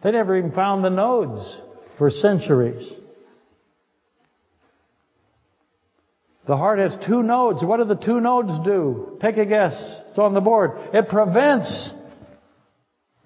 They 0.02 0.12
never 0.12 0.36
even 0.36 0.52
found 0.52 0.84
the 0.84 0.90
nodes 0.90 1.60
for 1.98 2.10
centuries. 2.10 2.92
The 6.46 6.56
heart 6.56 6.78
has 6.78 6.96
two 7.06 7.22
nodes. 7.22 7.62
What 7.62 7.78
do 7.78 7.84
the 7.84 7.94
two 7.94 8.20
nodes 8.20 8.58
do? 8.64 9.18
Take 9.20 9.36
a 9.36 9.44
guess. 9.44 9.74
It's 10.08 10.18
on 10.18 10.32
the 10.34 10.40
board. 10.40 10.70
It 10.94 11.08
prevents 11.08 11.90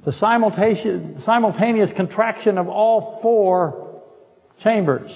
the 0.05 0.13
simultaneous 0.13 1.93
contraction 1.95 2.59
of 2.59 2.69
all 2.69 3.21
four 3.23 3.92
chambers, 4.63 5.11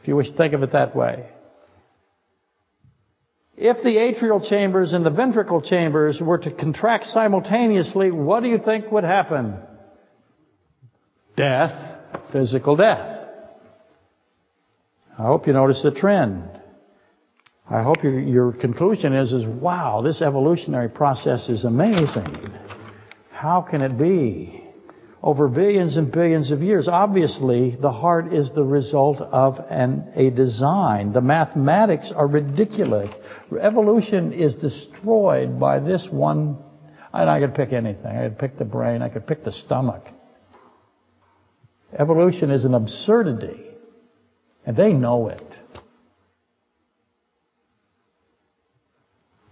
if 0.00 0.08
you 0.08 0.16
wish 0.16 0.30
to 0.30 0.36
think 0.36 0.54
of 0.54 0.62
it 0.62 0.72
that 0.72 0.96
way. 0.96 1.28
If 3.56 3.82
the 3.82 3.96
atrial 3.96 4.46
chambers 4.48 4.92
and 4.92 5.04
the 5.04 5.10
ventricle 5.10 5.60
chambers 5.60 6.20
were 6.20 6.38
to 6.38 6.50
contract 6.50 7.04
simultaneously, 7.06 8.10
what 8.10 8.42
do 8.42 8.48
you 8.48 8.58
think 8.58 8.90
would 8.90 9.04
happen? 9.04 9.56
Death, 11.36 11.98
physical 12.32 12.76
death. 12.76 13.28
I 15.18 15.22
hope 15.22 15.46
you 15.46 15.52
notice 15.52 15.82
the 15.82 15.92
trend. 15.92 16.48
I 17.70 17.82
hope 17.82 18.02
your, 18.02 18.18
your 18.18 18.52
conclusion 18.52 19.14
is, 19.14 19.32
is, 19.32 19.46
wow, 19.46 20.02
this 20.02 20.20
evolutionary 20.20 20.88
process 20.88 21.48
is 21.48 21.64
amazing. 21.64 22.52
How 23.30 23.62
can 23.62 23.82
it 23.82 23.96
be? 23.98 24.61
Over 25.22 25.46
billions 25.46 25.96
and 25.96 26.10
billions 26.10 26.50
of 26.50 26.62
years. 26.62 26.88
Obviously, 26.88 27.76
the 27.80 27.92
heart 27.92 28.32
is 28.32 28.50
the 28.52 28.64
result 28.64 29.20
of 29.20 29.58
an, 29.70 30.12
a 30.16 30.30
design. 30.30 31.12
The 31.12 31.20
mathematics 31.20 32.12
are 32.14 32.26
ridiculous. 32.26 33.08
Evolution 33.60 34.32
is 34.32 34.56
destroyed 34.56 35.60
by 35.60 35.78
this 35.78 36.08
one. 36.10 36.58
And 37.12 37.30
I 37.30 37.38
could 37.38 37.54
pick 37.54 37.72
anything. 37.72 38.06
I 38.06 38.24
could 38.24 38.38
pick 38.38 38.58
the 38.58 38.64
brain. 38.64 39.00
I 39.00 39.10
could 39.10 39.26
pick 39.26 39.44
the 39.44 39.52
stomach. 39.52 40.08
Evolution 41.96 42.50
is 42.50 42.64
an 42.64 42.74
absurdity. 42.74 43.60
And 44.66 44.76
they 44.76 44.92
know 44.92 45.28
it. 45.28 45.51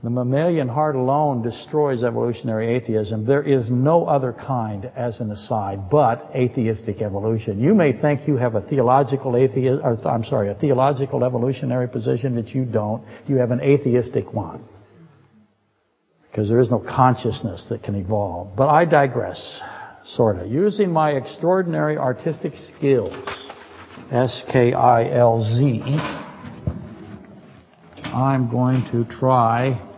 The 0.03 0.09
mammalian 0.09 0.69
heart 0.69 0.97
alone 0.97 1.43
destroys 1.43 2.03
evolutionary 2.03 2.75
atheism. 2.75 3.27
There 3.27 3.43
is 3.43 3.71
no 3.71 4.07
other 4.07 4.33
kind, 4.33 4.91
as 4.97 5.21
an 5.21 5.31
aside, 5.31 5.91
but 5.91 6.31
atheistic 6.35 7.03
evolution. 7.03 7.61
You 7.61 7.75
may 7.75 7.93
think 7.93 8.27
you 8.27 8.39
have 8.39 8.55
a 8.55 8.63
theological 8.63 9.37
atheist, 9.37 9.83
or 9.85 9.99
I'm 10.09 10.25
sorry, 10.25 10.49
a 10.49 10.55
theological 10.55 11.23
evolutionary 11.23 11.87
position 11.87 12.35
that 12.37 12.49
you 12.49 12.65
don't. 12.65 13.05
You 13.27 13.37
have 13.37 13.51
an 13.51 13.61
atheistic 13.61 14.33
one. 14.33 14.65
Because 16.31 16.49
there 16.49 16.61
is 16.61 16.71
no 16.71 16.79
consciousness 16.79 17.67
that 17.69 17.83
can 17.83 17.95
evolve. 17.95 18.57
But 18.57 18.69
I 18.71 18.87
digress, 18.87 19.61
sort 20.07 20.39
of. 20.39 20.51
Using 20.51 20.91
my 20.91 21.11
extraordinary 21.11 21.99
artistic 21.99 22.55
skills, 22.75 23.13
S-K-I-L-Z, 24.11 25.83
I'm 28.03 28.51
going 28.51 28.89
to 28.93 29.05
try 29.05 29.89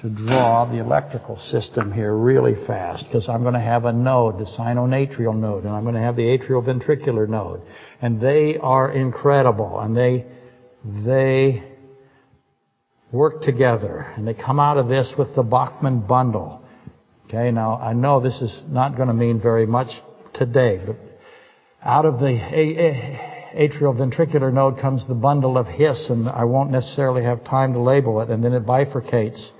to 0.00 0.08
draw 0.08 0.64
the 0.64 0.78
electrical 0.78 1.36
system 1.36 1.92
here 1.92 2.14
really 2.14 2.54
fast 2.66 3.04
because 3.06 3.28
I'm 3.28 3.42
going 3.42 3.54
to 3.54 3.60
have 3.60 3.84
a 3.84 3.92
node, 3.92 4.38
the 4.38 4.44
sinoatrial 4.44 5.36
node, 5.36 5.64
and 5.64 5.72
I'm 5.72 5.82
going 5.82 5.96
to 5.96 6.00
have 6.00 6.14
the 6.14 6.22
atrioventricular 6.22 7.28
node. 7.28 7.62
And 8.00 8.20
they 8.20 8.56
are 8.58 8.92
incredible 8.92 9.80
and 9.80 9.96
they, 9.96 10.26
they 10.84 11.64
work 13.10 13.42
together 13.42 14.12
and 14.16 14.26
they 14.26 14.34
come 14.34 14.60
out 14.60 14.78
of 14.78 14.88
this 14.88 15.12
with 15.18 15.34
the 15.34 15.42
Bachmann 15.42 16.06
bundle. 16.06 16.62
Okay, 17.26 17.50
now 17.50 17.76
I 17.76 17.92
know 17.92 18.20
this 18.20 18.40
is 18.40 18.62
not 18.68 18.96
going 18.96 19.08
to 19.08 19.14
mean 19.14 19.40
very 19.40 19.66
much 19.66 19.88
today, 20.32 20.80
but 20.86 20.96
out 21.82 22.06
of 22.06 22.20
the 22.20 22.38
atrioventricular 23.54 24.52
node 24.52 24.78
comes 24.78 25.06
the 25.08 25.14
bundle 25.14 25.58
of 25.58 25.66
His, 25.66 26.06
and 26.08 26.28
I 26.28 26.44
won't 26.44 26.70
necessarily 26.70 27.24
have 27.24 27.44
time 27.44 27.72
to 27.72 27.80
label 27.80 28.20
it, 28.22 28.30
and 28.30 28.42
then 28.42 28.52
it 28.52 28.64
bifurcates 28.64 29.50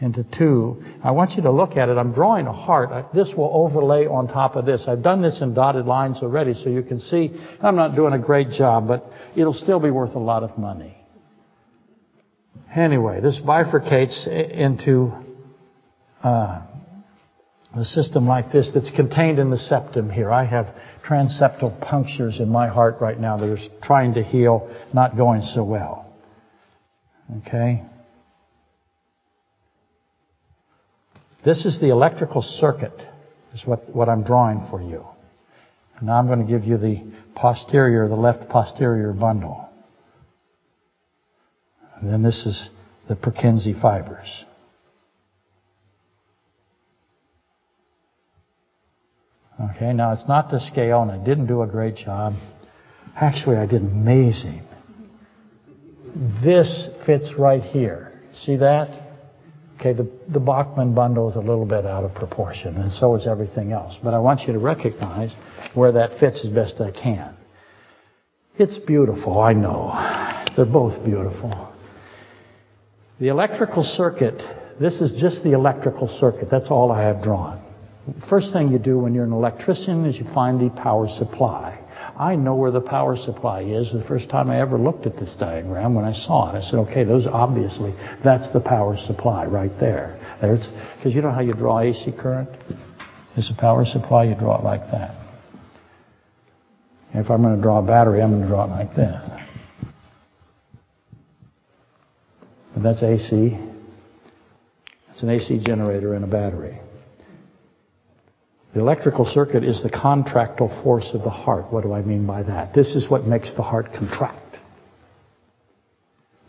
into 0.00 0.24
two. 0.36 0.82
I 1.02 1.10
want 1.10 1.32
you 1.32 1.42
to 1.42 1.50
look 1.50 1.76
at 1.76 1.88
it. 1.88 1.98
I'm 1.98 2.12
drawing 2.12 2.46
a 2.46 2.52
heart. 2.52 3.12
This 3.12 3.32
will 3.36 3.50
overlay 3.52 4.06
on 4.06 4.28
top 4.28 4.54
of 4.54 4.64
this. 4.64 4.86
I've 4.86 5.02
done 5.02 5.22
this 5.22 5.40
in 5.42 5.54
dotted 5.54 5.86
lines 5.86 6.22
already 6.22 6.54
so 6.54 6.68
you 6.68 6.82
can 6.82 7.00
see 7.00 7.30
I'm 7.60 7.76
not 7.76 7.96
doing 7.96 8.12
a 8.12 8.18
great 8.18 8.50
job, 8.50 8.86
but 8.86 9.04
it'll 9.36 9.54
still 9.54 9.80
be 9.80 9.90
worth 9.90 10.14
a 10.14 10.20
lot 10.20 10.42
of 10.42 10.56
money. 10.56 10.96
Anyway, 12.74 13.20
this 13.20 13.40
bifurcates 13.44 14.26
into 14.26 15.12
uh, 16.22 16.62
a 17.74 17.84
system 17.84 18.26
like 18.26 18.52
this 18.52 18.70
that's 18.74 18.90
contained 18.90 19.38
in 19.38 19.50
the 19.50 19.58
septum 19.58 20.10
here. 20.10 20.30
I 20.30 20.44
have 20.44 20.66
transeptal 21.08 21.80
punctures 21.80 22.38
in 22.40 22.48
my 22.48 22.68
heart 22.68 22.96
right 23.00 23.18
now 23.18 23.38
that 23.38 23.50
are 23.50 23.58
trying 23.82 24.14
to 24.14 24.22
heal, 24.22 24.74
not 24.92 25.16
going 25.16 25.42
so 25.42 25.64
well. 25.64 26.12
Okay? 27.38 27.82
This 31.44 31.64
is 31.64 31.80
the 31.80 31.90
electrical 31.90 32.42
circuit, 32.42 33.00
is 33.54 33.62
what, 33.64 33.88
what 33.94 34.08
I'm 34.08 34.24
drawing 34.24 34.66
for 34.70 34.82
you. 34.82 35.04
And 35.96 36.06
now 36.06 36.14
I'm 36.14 36.26
going 36.26 36.44
to 36.44 36.52
give 36.52 36.64
you 36.64 36.78
the 36.78 37.12
posterior, 37.34 38.08
the 38.08 38.16
left 38.16 38.48
posterior 38.48 39.12
bundle. 39.12 39.68
And 42.00 42.12
then 42.12 42.22
this 42.22 42.44
is 42.46 42.68
the 43.08 43.14
Purkinje 43.14 43.80
fibers. 43.80 44.44
Okay, 49.60 49.92
now 49.92 50.12
it's 50.12 50.28
not 50.28 50.50
to 50.50 50.60
scale, 50.60 51.02
and 51.02 51.10
I 51.10 51.18
didn't 51.18 51.46
do 51.46 51.62
a 51.62 51.66
great 51.66 51.96
job. 51.96 52.34
Actually, 53.16 53.56
I 53.56 53.66
did 53.66 53.82
amazing. 53.82 54.62
This 56.44 56.88
fits 57.04 57.32
right 57.36 57.62
here. 57.62 58.12
See 58.34 58.56
that? 58.56 59.07
Okay, 59.78 59.92
the, 59.92 60.10
the 60.28 60.40
Bachmann 60.40 60.92
bundle 60.92 61.30
is 61.30 61.36
a 61.36 61.40
little 61.40 61.64
bit 61.64 61.86
out 61.86 62.02
of 62.02 62.12
proportion, 62.12 62.76
and 62.78 62.90
so 62.90 63.14
is 63.14 63.28
everything 63.28 63.70
else. 63.70 63.96
But 64.02 64.12
I 64.12 64.18
want 64.18 64.40
you 64.40 64.52
to 64.52 64.58
recognize 64.58 65.32
where 65.74 65.92
that 65.92 66.18
fits 66.18 66.44
as 66.44 66.50
best 66.50 66.80
I 66.80 66.90
can. 66.90 67.36
It's 68.58 68.76
beautiful, 68.78 69.38
I 69.38 69.52
know. 69.52 69.92
They're 70.56 70.66
both 70.66 71.04
beautiful. 71.04 71.72
The 73.20 73.28
electrical 73.28 73.84
circuit, 73.84 74.42
this 74.80 75.00
is 75.00 75.20
just 75.20 75.44
the 75.44 75.52
electrical 75.52 76.08
circuit. 76.08 76.48
That's 76.50 76.70
all 76.70 76.90
I 76.90 77.02
have 77.02 77.22
drawn. 77.22 77.62
First 78.28 78.52
thing 78.52 78.72
you 78.72 78.80
do 78.80 78.98
when 78.98 79.14
you're 79.14 79.24
an 79.24 79.32
electrician 79.32 80.06
is 80.06 80.16
you 80.16 80.26
find 80.34 80.60
the 80.60 80.70
power 80.70 81.06
supply. 81.08 81.78
I 82.18 82.34
know 82.34 82.56
where 82.56 82.72
the 82.72 82.80
power 82.80 83.16
supply 83.16 83.62
is. 83.62 83.92
The 83.92 84.02
first 84.08 84.28
time 84.28 84.50
I 84.50 84.60
ever 84.60 84.76
looked 84.76 85.06
at 85.06 85.16
this 85.16 85.36
diagram, 85.38 85.94
when 85.94 86.04
I 86.04 86.12
saw 86.12 86.52
it, 86.52 86.58
I 86.58 86.60
said, 86.62 86.78
okay, 86.80 87.04
those 87.04 87.26
obviously, 87.26 87.94
that's 88.24 88.52
the 88.52 88.60
power 88.60 88.96
supply 88.96 89.46
right 89.46 89.70
there. 89.78 90.18
Because 90.40 91.14
you 91.14 91.22
know 91.22 91.30
how 91.30 91.40
you 91.40 91.52
draw 91.52 91.80
AC 91.80 92.12
current? 92.18 92.48
There's 93.34 93.52
a 93.56 93.60
power 93.60 93.84
supply, 93.84 94.24
you 94.24 94.34
draw 94.34 94.58
it 94.58 94.64
like 94.64 94.80
that. 94.90 95.14
If 97.14 97.30
I'm 97.30 97.40
going 97.40 97.54
to 97.54 97.62
draw 97.62 97.78
a 97.78 97.86
battery, 97.86 98.20
I'm 98.20 98.30
going 98.30 98.42
to 98.42 98.48
draw 98.48 98.64
it 98.64 98.70
like 98.70 98.96
this. 98.96 99.22
And 102.74 102.84
that's 102.84 103.02
AC. 103.02 103.56
It's 105.10 105.22
an 105.22 105.30
AC 105.30 105.60
generator 105.64 106.16
in 106.16 106.24
a 106.24 106.26
battery. 106.26 106.80
The 108.78 108.84
electrical 108.84 109.24
circuit 109.24 109.64
is 109.64 109.82
the 109.82 109.90
contractile 109.90 110.68
force 110.84 111.10
of 111.12 111.24
the 111.24 111.30
heart. 111.30 111.72
What 111.72 111.82
do 111.82 111.92
I 111.92 112.00
mean 112.02 112.24
by 112.28 112.44
that? 112.44 112.72
This 112.74 112.94
is 112.94 113.10
what 113.10 113.24
makes 113.26 113.52
the 113.54 113.62
heart 113.64 113.92
contract. 113.92 114.58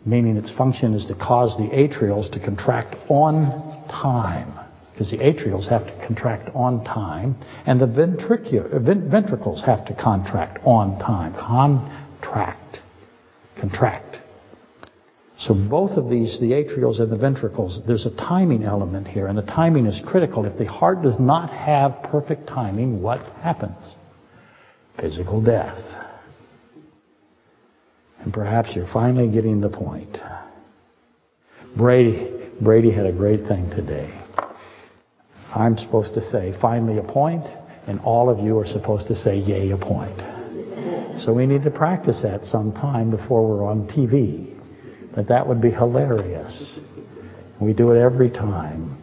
Meaning 0.06 0.36
its 0.36 0.48
function 0.48 0.94
is 0.94 1.06
to 1.06 1.16
cause 1.16 1.56
the 1.56 1.64
atrials 1.64 2.30
to 2.30 2.38
contract 2.38 2.94
on 3.08 3.82
time. 3.88 4.64
Because 4.92 5.10
the 5.10 5.18
atrials 5.18 5.68
have 5.70 5.84
to 5.86 6.06
contract 6.06 6.54
on 6.54 6.84
time, 6.84 7.34
and 7.66 7.80
the 7.80 7.86
uh, 7.86 8.78
ventricles 9.08 9.62
have 9.66 9.84
to 9.86 9.94
contract 9.96 10.60
on 10.64 11.00
time. 11.00 11.34
Contract. 11.34 12.78
Contract. 13.58 14.19
So 15.40 15.54
both 15.54 15.92
of 15.92 16.10
these, 16.10 16.38
the 16.38 16.50
atrials 16.50 17.00
and 17.00 17.10
the 17.10 17.16
ventricles, 17.16 17.80
there's 17.86 18.04
a 18.04 18.14
timing 18.14 18.62
element 18.62 19.08
here, 19.08 19.26
and 19.26 19.38
the 19.38 19.42
timing 19.42 19.86
is 19.86 20.02
critical. 20.06 20.44
If 20.44 20.58
the 20.58 20.66
heart 20.66 21.00
does 21.02 21.18
not 21.18 21.48
have 21.50 22.02
perfect 22.10 22.46
timing, 22.46 23.00
what 23.00 23.20
happens? 23.40 23.78
Physical 25.00 25.40
death. 25.42 25.78
And 28.18 28.34
perhaps 28.34 28.76
you're 28.76 28.92
finally 28.92 29.32
getting 29.32 29.62
the 29.62 29.70
point. 29.70 30.18
Brady, 31.74 32.50
Brady 32.60 32.92
had 32.92 33.06
a 33.06 33.12
great 33.12 33.46
thing 33.48 33.70
today. 33.70 34.12
I'm 35.54 35.78
supposed 35.78 36.12
to 36.14 36.22
say, 36.22 36.54
finally 36.60 36.98
a 36.98 37.02
point, 37.02 37.46
and 37.86 37.98
all 38.00 38.28
of 38.28 38.40
you 38.40 38.58
are 38.58 38.66
supposed 38.66 39.08
to 39.08 39.14
say, 39.14 39.38
yay, 39.38 39.70
a 39.70 39.78
point. 39.78 40.18
So 41.18 41.32
we 41.32 41.46
need 41.46 41.62
to 41.62 41.70
practice 41.70 42.20
that 42.24 42.44
sometime 42.44 43.10
before 43.10 43.48
we're 43.48 43.64
on 43.64 43.88
TV 43.88 44.59
that 45.20 45.28
that 45.28 45.46
would 45.46 45.60
be 45.60 45.70
hilarious. 45.70 46.78
We 47.60 47.74
do 47.74 47.90
it 47.90 48.00
every 48.00 48.30
time. 48.30 48.96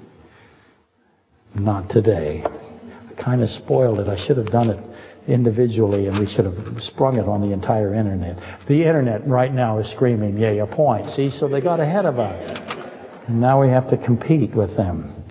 Not 1.54 1.92
today. 1.92 2.44
I 2.44 3.22
kind 3.22 3.44
of 3.44 3.50
spoiled 3.50 4.00
it. 4.00 4.08
I 4.08 4.18
should 4.26 4.38
have 4.38 4.48
done 4.48 4.72
it 4.72 5.30
individually, 5.30 6.08
and 6.08 6.18
we 6.18 6.26
should 6.26 6.46
have 6.46 6.82
sprung 6.82 7.18
it 7.18 7.28
on 7.28 7.42
the 7.42 7.54
entire 7.54 7.94
internet. 7.94 8.38
The 8.68 8.82
internet 8.82 9.28
right 9.28 9.54
now 9.54 9.78
is 9.78 9.92
screaming, 9.92 10.38
yay, 10.40 10.58
a 10.58 10.66
point. 10.66 11.08
See, 11.10 11.30
so 11.30 11.48
they 11.48 11.62
got 11.62 11.80
ahead 11.80 12.06
of 12.06 12.18
us. 12.18 13.28
And 13.28 13.40
now 13.40 13.62
we 13.62 13.70
have 13.70 13.90
to 13.92 13.98
compete 13.98 14.56
with 14.56 14.76
them. 14.76 15.24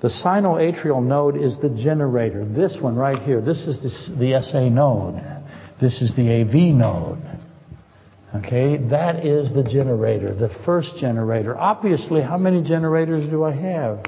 The 0.00 0.08
sinoatrial 0.08 1.04
node 1.04 1.36
is 1.36 1.56
the 1.60 1.70
generator. 1.70 2.44
This 2.44 2.76
one 2.80 2.96
right 2.96 3.22
here, 3.22 3.40
this 3.40 3.68
is 3.68 4.08
the, 4.10 4.16
the 4.18 4.42
SA 4.42 4.68
node. 4.68 5.22
This 5.80 6.02
is 6.02 6.16
the 6.16 6.40
AV 6.40 6.74
node. 6.74 7.41
Okay, 8.34 8.78
that 8.88 9.26
is 9.26 9.52
the 9.52 9.62
generator, 9.62 10.34
the 10.34 10.48
first 10.64 10.96
generator. 10.98 11.56
Obviously, 11.58 12.22
how 12.22 12.38
many 12.38 12.62
generators 12.62 13.28
do 13.28 13.44
I 13.44 13.52
have? 13.52 14.00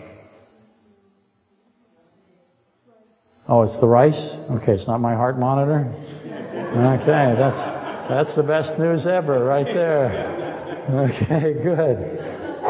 Oh, 3.46 3.62
it's 3.62 3.78
the 3.80 3.86
rice? 3.86 4.36
Okay, 4.50 4.72
it's 4.72 4.86
not 4.86 5.02
my 5.02 5.14
heart 5.14 5.38
monitor? 5.38 5.92
Okay, 5.92 7.34
that's, 7.38 8.08
that's 8.08 8.34
the 8.34 8.42
best 8.42 8.78
news 8.78 9.06
ever 9.06 9.44
right 9.44 9.66
there. 9.66 10.42
Okay, 10.90 11.62
good. 11.62 11.98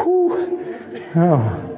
Whew. 0.03 0.25
Oh. 1.15 1.71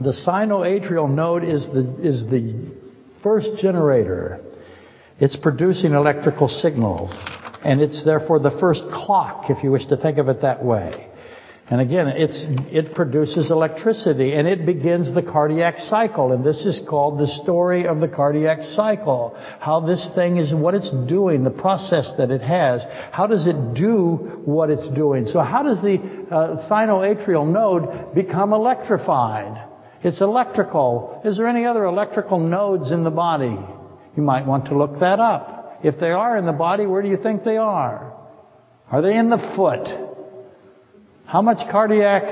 The 0.00 0.12
sinoatrial 0.24 1.10
node 1.12 1.42
is 1.42 1.66
the, 1.66 1.96
is 2.00 2.24
the 2.30 2.72
first 3.24 3.60
generator. 3.60 4.40
It's 5.20 5.36
producing 5.36 5.92
electrical 5.94 6.48
signals, 6.48 7.12
and 7.64 7.80
it's 7.80 8.04
therefore 8.04 8.38
the 8.38 8.56
first 8.60 8.84
clock, 8.92 9.50
if 9.50 9.64
you 9.64 9.72
wish 9.72 9.86
to 9.86 9.96
think 9.96 10.18
of 10.18 10.28
it 10.28 10.42
that 10.42 10.64
way. 10.64 11.08
And 11.70 11.82
again, 11.82 12.06
it 12.08 12.94
produces 12.94 13.50
electricity 13.50 14.32
and 14.32 14.48
it 14.48 14.64
begins 14.64 15.14
the 15.14 15.22
cardiac 15.22 15.78
cycle. 15.78 16.32
And 16.32 16.42
this 16.42 16.64
is 16.64 16.80
called 16.88 17.20
the 17.20 17.26
story 17.26 17.86
of 17.86 18.00
the 18.00 18.08
cardiac 18.08 18.62
cycle. 18.62 19.36
How 19.60 19.80
this 19.80 20.08
thing 20.14 20.38
is, 20.38 20.54
what 20.54 20.72
it's 20.72 20.90
doing, 20.90 21.44
the 21.44 21.50
process 21.50 22.10
that 22.16 22.30
it 22.30 22.40
has. 22.40 22.82
How 23.12 23.26
does 23.26 23.46
it 23.46 23.74
do 23.74 24.42
what 24.46 24.70
it's 24.70 24.88
doing? 24.92 25.26
So 25.26 25.40
how 25.40 25.62
does 25.62 25.82
the 25.82 25.98
uh, 26.30 26.70
sinoatrial 26.70 27.46
node 27.46 28.14
become 28.14 28.54
electrified? 28.54 29.62
It's 30.02 30.22
electrical. 30.22 31.20
Is 31.22 31.36
there 31.36 31.48
any 31.48 31.66
other 31.66 31.84
electrical 31.84 32.38
nodes 32.38 32.92
in 32.92 33.04
the 33.04 33.10
body? 33.10 33.58
You 34.18 34.24
might 34.24 34.46
want 34.46 34.66
to 34.66 34.76
look 34.76 34.98
that 34.98 35.20
up. 35.20 35.78
If 35.84 36.00
they 36.00 36.10
are 36.10 36.36
in 36.36 36.44
the 36.44 36.52
body, 36.52 36.86
where 36.86 37.02
do 37.02 37.08
you 37.08 37.18
think 37.18 37.44
they 37.44 37.56
are? 37.56 38.12
Are 38.90 39.00
they 39.00 39.16
in 39.16 39.30
the 39.30 39.38
foot? 39.54 39.86
How 41.24 41.40
much 41.40 41.58
cardiac, 41.70 42.24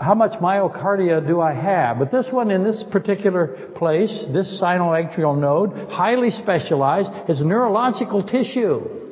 how 0.00 0.14
much 0.14 0.40
myocardia 0.40 1.20
do 1.26 1.38
I 1.38 1.52
have? 1.52 1.98
But 1.98 2.10
this 2.10 2.28
one 2.32 2.50
in 2.50 2.64
this 2.64 2.82
particular 2.90 3.72
place, 3.76 4.24
this 4.32 4.58
sinoatrial 4.58 5.38
node, 5.38 5.90
highly 5.90 6.30
specialized, 6.30 7.10
is 7.28 7.42
neurological 7.42 8.22
tissue. 8.22 9.05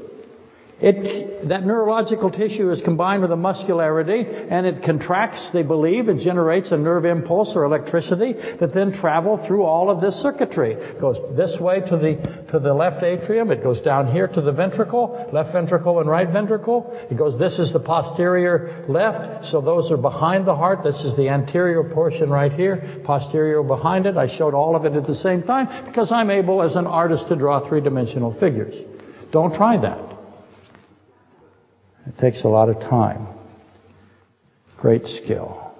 It, 0.87 1.49
that 1.49 1.65
neurological 1.65 2.31
tissue 2.31 2.71
is 2.71 2.83
combined 2.83 3.23
with 3.23 3.33
a 3.33 3.37
muscularity 3.37 4.27
and 4.29 4.67
it 4.67 4.85
contracts, 4.85 5.49
they 5.51 5.63
believe, 5.63 6.11
it 6.11 6.19
generates 6.19 6.73
a 6.73 6.77
nerve 6.77 7.07
impulse 7.07 7.53
or 7.57 7.65
electricity 7.65 8.35
that 8.61 8.75
then 8.75 8.93
travel 8.93 9.43
through 9.47 9.63
all 9.63 9.89
of 9.89 10.03
this 10.03 10.15
circuitry. 10.17 10.75
It 10.75 11.01
goes 11.01 11.17
this 11.39 11.57
way 11.59 11.81
to 11.81 11.97
the, 11.97 12.47
to 12.53 12.59
the 12.59 12.75
left 12.75 13.03
atrium, 13.03 13.51
it 13.51 13.63
goes 13.63 13.81
down 13.81 14.13
here 14.13 14.29
to 14.29 14.43
the 14.43 14.53
ventricle, 14.53 15.27
left 15.33 15.55
ventricle 15.55 16.01
and 16.01 16.11
right 16.11 16.29
ventricle. 16.31 16.93
It 17.11 17.17
goes, 17.17 17.39
this 17.39 17.59
is 17.59 17.73
the 17.73 17.81
posterior 17.81 18.85
left, 18.87 19.47
so 19.47 19.63
those 19.63 19.91
are 19.91 19.97
behind 19.97 20.47
the 20.47 20.55
heart. 20.55 20.81
This 20.85 21.03
is 21.03 21.17
the 21.17 21.31
anterior 21.31 21.95
portion 21.95 22.29
right 22.29 22.53
here, 22.53 23.01
posterior 23.07 23.63
behind 23.63 24.05
it. 24.05 24.19
I 24.19 24.29
showed 24.37 24.53
all 24.53 24.77
of 24.77 24.85
it 24.85 24.93
at 24.93 25.07
the 25.07 25.15
same 25.15 25.45
time 25.45 25.87
because 25.87 26.13
I'm 26.13 26.29
able 26.29 26.61
as 26.61 26.77
an 26.77 26.87
artist 26.87 27.29
to 27.29 27.37
draw 27.37 27.67
three-dimensional 27.67 28.39
figures. 28.39 28.75
Don't 29.33 29.55
try 29.55 29.81
that. 29.81 30.14
It 32.07 32.19
takes 32.19 32.45
a 32.45 32.49
lot 32.49 32.69
of 32.69 32.81
time. 32.81 33.29
Great 34.79 35.07
skill. 35.07 35.73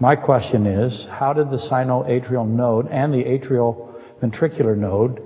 My 0.00 0.16
question 0.16 0.66
is, 0.66 1.06
how 1.10 1.32
did 1.32 1.50
the 1.50 1.56
sinoatrial 1.56 2.46
node 2.46 2.88
and 2.88 3.12
the 3.12 3.24
atrial 3.24 3.94
ventricular 4.22 4.76
node 4.76 5.20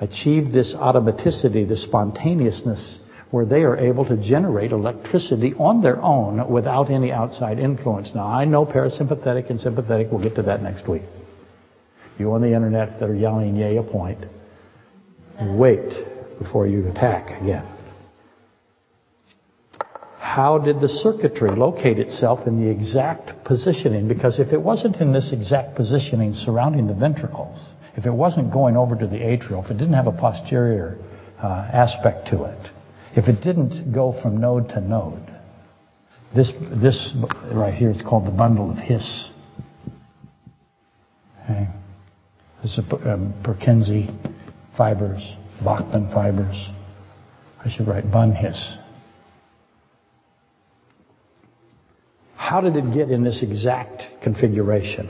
achieve 0.00 0.52
this 0.52 0.74
automaticity, 0.74 1.68
this 1.68 1.84
spontaneousness, 1.84 2.98
where 3.30 3.46
they 3.46 3.62
are 3.62 3.76
able 3.76 4.04
to 4.04 4.16
generate 4.16 4.72
electricity 4.72 5.54
on 5.54 5.82
their 5.82 6.00
own 6.02 6.50
without 6.50 6.90
any 6.90 7.12
outside 7.12 7.58
influence? 7.58 8.10
Now, 8.14 8.26
I 8.26 8.44
know 8.44 8.66
parasympathetic 8.66 9.50
and 9.50 9.60
sympathetic. 9.60 10.08
We'll 10.10 10.22
get 10.22 10.34
to 10.36 10.42
that 10.42 10.62
next 10.62 10.88
week. 10.88 11.02
You 12.18 12.32
on 12.32 12.42
the 12.42 12.54
internet 12.54 13.00
that 13.00 13.08
are 13.08 13.14
yelling, 13.14 13.56
yay, 13.56 13.76
a 13.76 13.82
point. 13.82 14.24
Wait 15.40 16.38
before 16.38 16.66
you 16.66 16.88
attack 16.88 17.40
again 17.40 17.81
how 20.34 20.56
did 20.56 20.80
the 20.80 20.88
circuitry 20.88 21.50
locate 21.50 21.98
itself 21.98 22.46
in 22.46 22.58
the 22.58 22.70
exact 22.70 23.44
positioning? 23.44 24.08
Because 24.08 24.40
if 24.40 24.54
it 24.54 24.62
wasn't 24.62 24.96
in 24.96 25.12
this 25.12 25.30
exact 25.30 25.76
positioning 25.76 26.32
surrounding 26.32 26.86
the 26.86 26.94
ventricles, 26.94 27.74
if 27.98 28.06
it 28.06 28.10
wasn't 28.10 28.50
going 28.50 28.74
over 28.74 28.96
to 28.96 29.06
the 29.06 29.18
atrial, 29.18 29.62
if 29.62 29.70
it 29.70 29.74
didn't 29.74 29.92
have 29.92 30.06
a 30.06 30.12
posterior 30.12 30.96
uh, 31.42 31.68
aspect 31.74 32.28
to 32.28 32.44
it, 32.44 32.70
if 33.14 33.28
it 33.28 33.42
didn't 33.42 33.92
go 33.92 34.18
from 34.22 34.40
node 34.40 34.70
to 34.70 34.80
node, 34.80 35.28
this 36.34 36.50
this 36.82 37.14
right 37.52 37.74
here 37.74 37.90
is 37.90 38.00
called 38.00 38.26
the 38.26 38.30
bundle 38.30 38.70
of 38.70 38.78
His. 38.78 39.28
Okay. 41.44 41.68
This 42.62 42.78
is 42.78 42.84
um, 43.04 43.34
Purkinje 43.44 44.08
fibers, 44.78 45.36
Bachmann 45.62 46.10
fibers. 46.10 46.70
I 47.62 47.68
should 47.68 47.86
write 47.86 48.10
Bun 48.10 48.32
Hiss. 48.32 48.78
How 52.42 52.60
did 52.60 52.74
it 52.74 52.92
get 52.92 53.08
in 53.08 53.22
this 53.22 53.40
exact 53.40 54.02
configuration? 54.20 55.08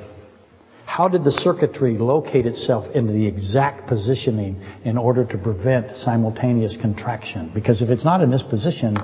How 0.84 1.08
did 1.08 1.24
the 1.24 1.32
circuitry 1.32 1.96
locate 1.96 2.44
itself 2.44 2.94
into 2.94 3.14
the 3.14 3.26
exact 3.26 3.88
positioning 3.88 4.62
in 4.84 4.98
order 4.98 5.24
to 5.24 5.38
prevent 5.38 5.96
simultaneous 5.96 6.76
contraction? 6.80 7.50
Because 7.54 7.80
if 7.80 7.88
it's 7.88 8.04
not 8.04 8.20
in 8.20 8.30
this 8.30 8.42
position, 8.42 8.98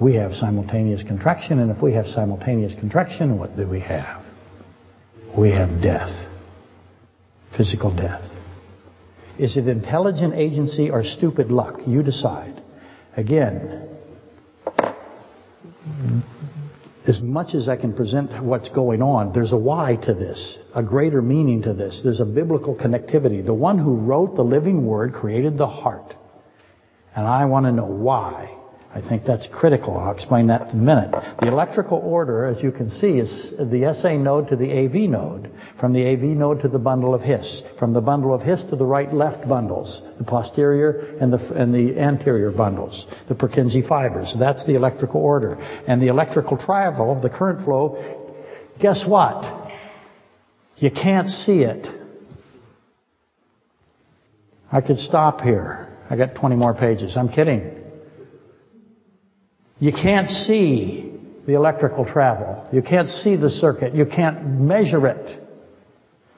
we 0.00 0.14
have 0.14 0.32
simultaneous 0.32 1.02
contraction, 1.02 1.58
and 1.58 1.70
if 1.70 1.82
we 1.82 1.92
have 1.92 2.06
simultaneous 2.06 2.74
contraction, 2.80 3.38
what 3.38 3.54
do 3.54 3.68
we 3.68 3.80
have? 3.80 4.24
We 5.36 5.50
have 5.50 5.82
death. 5.82 6.28
Physical 7.58 7.94
death. 7.94 8.24
Is 9.38 9.58
it 9.58 9.68
intelligent 9.68 10.32
agency 10.32 10.88
or 10.88 11.04
stupid 11.04 11.50
luck? 11.50 11.80
You 11.86 12.02
decide. 12.02 12.62
Again, 13.18 13.86
as 17.10 17.20
much 17.20 17.56
as 17.56 17.68
I 17.68 17.74
can 17.74 17.92
present 17.92 18.40
what's 18.44 18.68
going 18.68 19.02
on, 19.02 19.32
there's 19.32 19.50
a 19.50 19.56
why 19.56 19.96
to 19.96 20.14
this, 20.14 20.58
a 20.76 20.82
greater 20.82 21.20
meaning 21.20 21.62
to 21.62 21.74
this. 21.74 22.00
There's 22.04 22.20
a 22.20 22.24
biblical 22.24 22.76
connectivity. 22.76 23.44
The 23.44 23.52
one 23.52 23.78
who 23.78 23.96
wrote 23.96 24.36
the 24.36 24.44
living 24.44 24.86
word 24.86 25.12
created 25.12 25.58
the 25.58 25.66
heart. 25.66 26.14
And 27.16 27.26
I 27.26 27.46
want 27.46 27.66
to 27.66 27.72
know 27.72 27.86
why. 27.86 28.56
I 28.92 29.00
think 29.00 29.24
that's 29.24 29.46
critical. 29.52 29.96
I'll 29.96 30.12
explain 30.12 30.48
that 30.48 30.70
in 30.70 30.80
a 30.80 30.82
minute. 30.82 31.14
The 31.40 31.46
electrical 31.46 31.98
order, 31.98 32.46
as 32.46 32.60
you 32.60 32.72
can 32.72 32.90
see, 32.90 33.20
is 33.20 33.52
the 33.56 33.96
SA 34.00 34.14
node 34.16 34.48
to 34.48 34.56
the 34.56 34.72
AV 34.72 35.08
node, 35.08 35.48
from 35.78 35.92
the 35.92 36.04
AV 36.04 36.36
node 36.36 36.60
to 36.62 36.68
the 36.68 36.78
bundle 36.78 37.14
of 37.14 37.20
His, 37.22 37.62
from 37.78 37.92
the 37.92 38.00
bundle 38.00 38.34
of 38.34 38.42
His 38.42 38.60
to 38.68 38.74
the 38.74 38.84
right-left 38.84 39.48
bundles, 39.48 40.02
the 40.18 40.24
posterior 40.24 41.16
and 41.20 41.32
the, 41.32 41.38
and 41.54 41.72
the 41.72 42.00
anterior 42.00 42.50
bundles, 42.50 43.06
the 43.28 43.34
Purkinje 43.34 43.86
fibers. 43.88 44.34
That's 44.36 44.66
the 44.66 44.74
electrical 44.74 45.20
order. 45.20 45.54
And 45.86 46.02
the 46.02 46.08
electrical 46.08 46.56
travel, 46.56 47.20
the 47.20 47.30
current 47.30 47.64
flow, 47.64 47.96
guess 48.80 49.04
what? 49.06 49.70
You 50.78 50.90
can't 50.90 51.28
see 51.28 51.60
it. 51.60 51.86
I 54.72 54.80
could 54.80 54.98
stop 54.98 55.42
here. 55.42 55.96
I 56.10 56.16
got 56.16 56.34
20 56.34 56.56
more 56.56 56.74
pages. 56.74 57.16
I'm 57.16 57.28
kidding. 57.28 57.79
You 59.80 59.92
can't 59.92 60.28
see 60.28 61.10
the 61.46 61.54
electrical 61.54 62.04
travel. 62.04 62.68
You 62.70 62.82
can't 62.82 63.08
see 63.08 63.36
the 63.36 63.48
circuit. 63.48 63.94
You 63.94 64.04
can't 64.04 64.60
measure 64.60 65.06
it. 65.06 65.42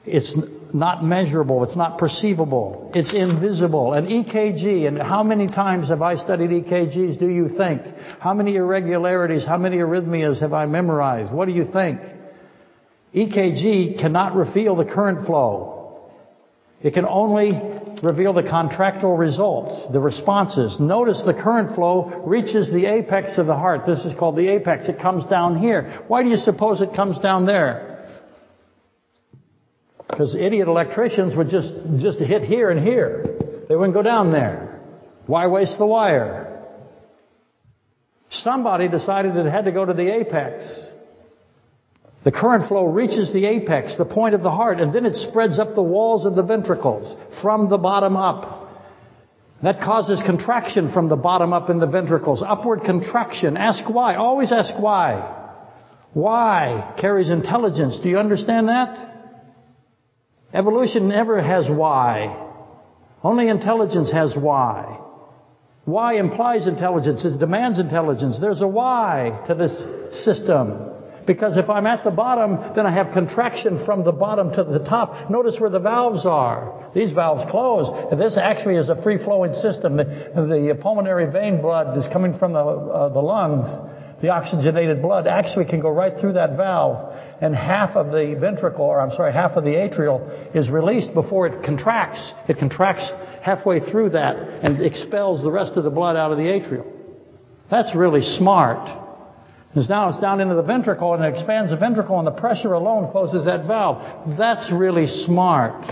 It's 0.05 0.35
not 0.73 1.03
measurable. 1.03 1.63
It's 1.63 1.75
not 1.75 1.97
perceivable. 1.97 2.91
It's 2.95 3.13
invisible. 3.13 3.93
An 3.93 4.07
EKG, 4.07 4.87
and 4.87 4.97
how 4.97 5.23
many 5.23 5.47
times 5.47 5.89
have 5.89 6.01
I 6.01 6.15
studied 6.15 6.49
EKGs, 6.49 7.19
do 7.19 7.27
you 7.27 7.49
think? 7.57 7.81
How 8.19 8.33
many 8.33 8.55
irregularities, 8.55 9.45
how 9.45 9.57
many 9.57 9.77
arrhythmias 9.77 10.39
have 10.39 10.53
I 10.53 10.65
memorized? 10.65 11.31
What 11.31 11.47
do 11.47 11.53
you 11.53 11.65
think? 11.65 11.99
EKG 13.13 13.99
cannot 13.99 14.35
reveal 14.35 14.75
the 14.75 14.85
current 14.85 15.27
flow. 15.27 16.09
It 16.81 16.93
can 16.93 17.05
only 17.05 17.51
reveal 18.03 18.33
the 18.33 18.43
contractile 18.43 19.15
results, 19.15 19.91
the 19.93 19.99
responses. 19.99 20.77
Notice 20.79 21.23
the 21.25 21.33
current 21.33 21.73
flow 21.73 22.21
reaches 22.25 22.69
the 22.71 22.85
apex 22.85 23.37
of 23.37 23.47
the 23.47 23.55
heart. 23.55 23.85
This 23.87 24.03
is 24.03 24.13
called 24.19 24.35
the 24.35 24.49
apex. 24.49 24.89
It 24.89 24.99
comes 24.99 25.25
down 25.25 25.59
here. 25.59 26.03
Why 26.09 26.21
do 26.21 26.29
you 26.29 26.35
suppose 26.35 26.81
it 26.81 26.93
comes 26.93 27.17
down 27.19 27.45
there? 27.45 28.05
Because 30.09 30.35
idiot 30.35 30.67
electricians 30.67 31.35
would 31.35 31.49
just, 31.49 31.73
just 31.97 32.19
hit 32.19 32.43
here 32.43 32.69
and 32.69 32.85
here. 32.85 33.39
They 33.69 33.75
wouldn't 33.75 33.93
go 33.93 34.03
down 34.03 34.31
there. 34.31 34.81
Why 35.25 35.47
waste 35.47 35.77
the 35.77 35.85
wire? 35.85 36.61
Somebody 38.29 38.89
decided 38.89 39.35
it 39.37 39.49
had 39.49 39.65
to 39.65 39.71
go 39.71 39.85
to 39.85 39.93
the 39.93 40.13
apex. 40.13 40.65
The 42.23 42.31
current 42.31 42.69
flow 42.69 42.85
reaches 42.85 43.33
the 43.33 43.45
apex, 43.45 43.97
the 43.97 44.05
point 44.05 44.33
of 44.33 44.43
the 44.43 44.51
heart, 44.51 44.79
and 44.79 44.93
then 44.93 45.05
it 45.05 45.15
spreads 45.15 45.59
up 45.59 45.75
the 45.75 45.83
walls 45.83 46.25
of 46.25 46.35
the 46.35 46.43
ventricles 46.43 47.15
from 47.41 47.69
the 47.69 47.77
bottom 47.77 48.15
up. 48.15 48.61
That 49.61 49.81
causes 49.81 50.21
contraction 50.25 50.91
from 50.91 51.09
the 51.09 51.15
bottom 51.15 51.53
up 51.53 51.69
in 51.69 51.79
the 51.79 51.87
ventricles. 51.87 52.43
Upward 52.45 52.83
contraction. 52.83 53.57
Ask 53.57 53.89
why. 53.89 54.15
Always 54.15 54.51
ask 54.51 54.73
why. 54.77 55.41
Why 56.13 56.93
carries 56.99 57.29
intelligence. 57.29 57.99
Do 58.01 58.09
you 58.09 58.19
understand 58.19 58.67
that? 58.67 59.11
Evolution 60.53 61.07
never 61.07 61.41
has 61.41 61.67
why. 61.69 62.39
Only 63.23 63.47
intelligence 63.47 64.11
has 64.11 64.35
why. 64.35 64.99
Why 65.85 66.15
implies 66.15 66.67
intelligence. 66.67 67.25
It 67.25 67.39
demands 67.39 67.79
intelligence. 67.79 68.37
There's 68.39 68.61
a 68.61 68.67
why 68.67 69.43
to 69.47 69.55
this 69.55 70.23
system. 70.23 70.92
Because 71.25 71.57
if 71.57 71.69
I'm 71.69 71.87
at 71.87 72.03
the 72.03 72.11
bottom, 72.11 72.75
then 72.75 72.85
I 72.85 72.91
have 72.91 73.13
contraction 73.13 73.85
from 73.85 74.03
the 74.03 74.11
bottom 74.11 74.51
to 74.53 74.63
the 74.63 74.79
top. 74.79 75.29
Notice 75.29 75.57
where 75.59 75.69
the 75.69 75.79
valves 75.79 76.25
are. 76.25 76.91
These 76.93 77.13
valves 77.13 77.49
close. 77.49 77.87
And 78.11 78.19
this 78.19 78.37
actually 78.37 78.75
is 78.75 78.89
a 78.89 79.01
free-flowing 79.01 79.53
system. 79.53 79.97
The, 79.97 80.03
the 80.03 80.77
pulmonary 80.81 81.31
vein 81.31 81.61
blood 81.61 81.97
is 81.97 82.05
coming 82.11 82.37
from 82.37 82.53
the, 82.53 82.59
uh, 82.59 83.09
the 83.09 83.21
lungs. 83.21 83.67
The 84.21 84.29
oxygenated 84.29 85.01
blood 85.01 85.27
actually 85.27 85.65
can 85.65 85.81
go 85.81 85.89
right 85.89 86.17
through 86.19 86.33
that 86.33 86.55
valve. 86.55 87.13
And 87.41 87.53
half 87.53 87.97
of 87.97 88.07
the 88.07 88.37
ventricle, 88.39 88.85
or 88.85 89.01
I'm 89.01 89.11
sorry, 89.11 89.33
half 89.33 89.57
of 89.57 89.65
the 89.65 89.71
atrial 89.71 90.55
is 90.55 90.69
released 90.69 91.13
before 91.13 91.47
it 91.47 91.63
contracts. 91.63 92.33
It 92.47 92.57
contracts 92.57 93.11
halfway 93.41 93.79
through 93.79 94.11
that 94.11 94.37
and 94.37 94.81
expels 94.81 95.41
the 95.41 95.51
rest 95.51 95.73
of 95.75 95.83
the 95.83 95.89
blood 95.89 96.15
out 96.15 96.31
of 96.31 96.37
the 96.37 96.45
atrial. 96.45 96.85
That's 97.69 97.93
really 97.95 98.21
smart. 98.21 99.02
Because 99.73 99.89
now 99.89 100.09
it's 100.09 100.19
down 100.19 100.39
into 100.39 100.53
the 100.53 100.61
ventricle 100.61 101.15
and 101.15 101.25
it 101.25 101.33
expands 101.33 101.71
the 101.71 101.77
ventricle 101.77 102.19
and 102.19 102.27
the 102.27 102.31
pressure 102.31 102.73
alone 102.73 103.11
closes 103.11 103.45
that 103.45 103.65
valve. 103.65 104.37
That's 104.37 104.71
really 104.71 105.07
smart. 105.07 105.83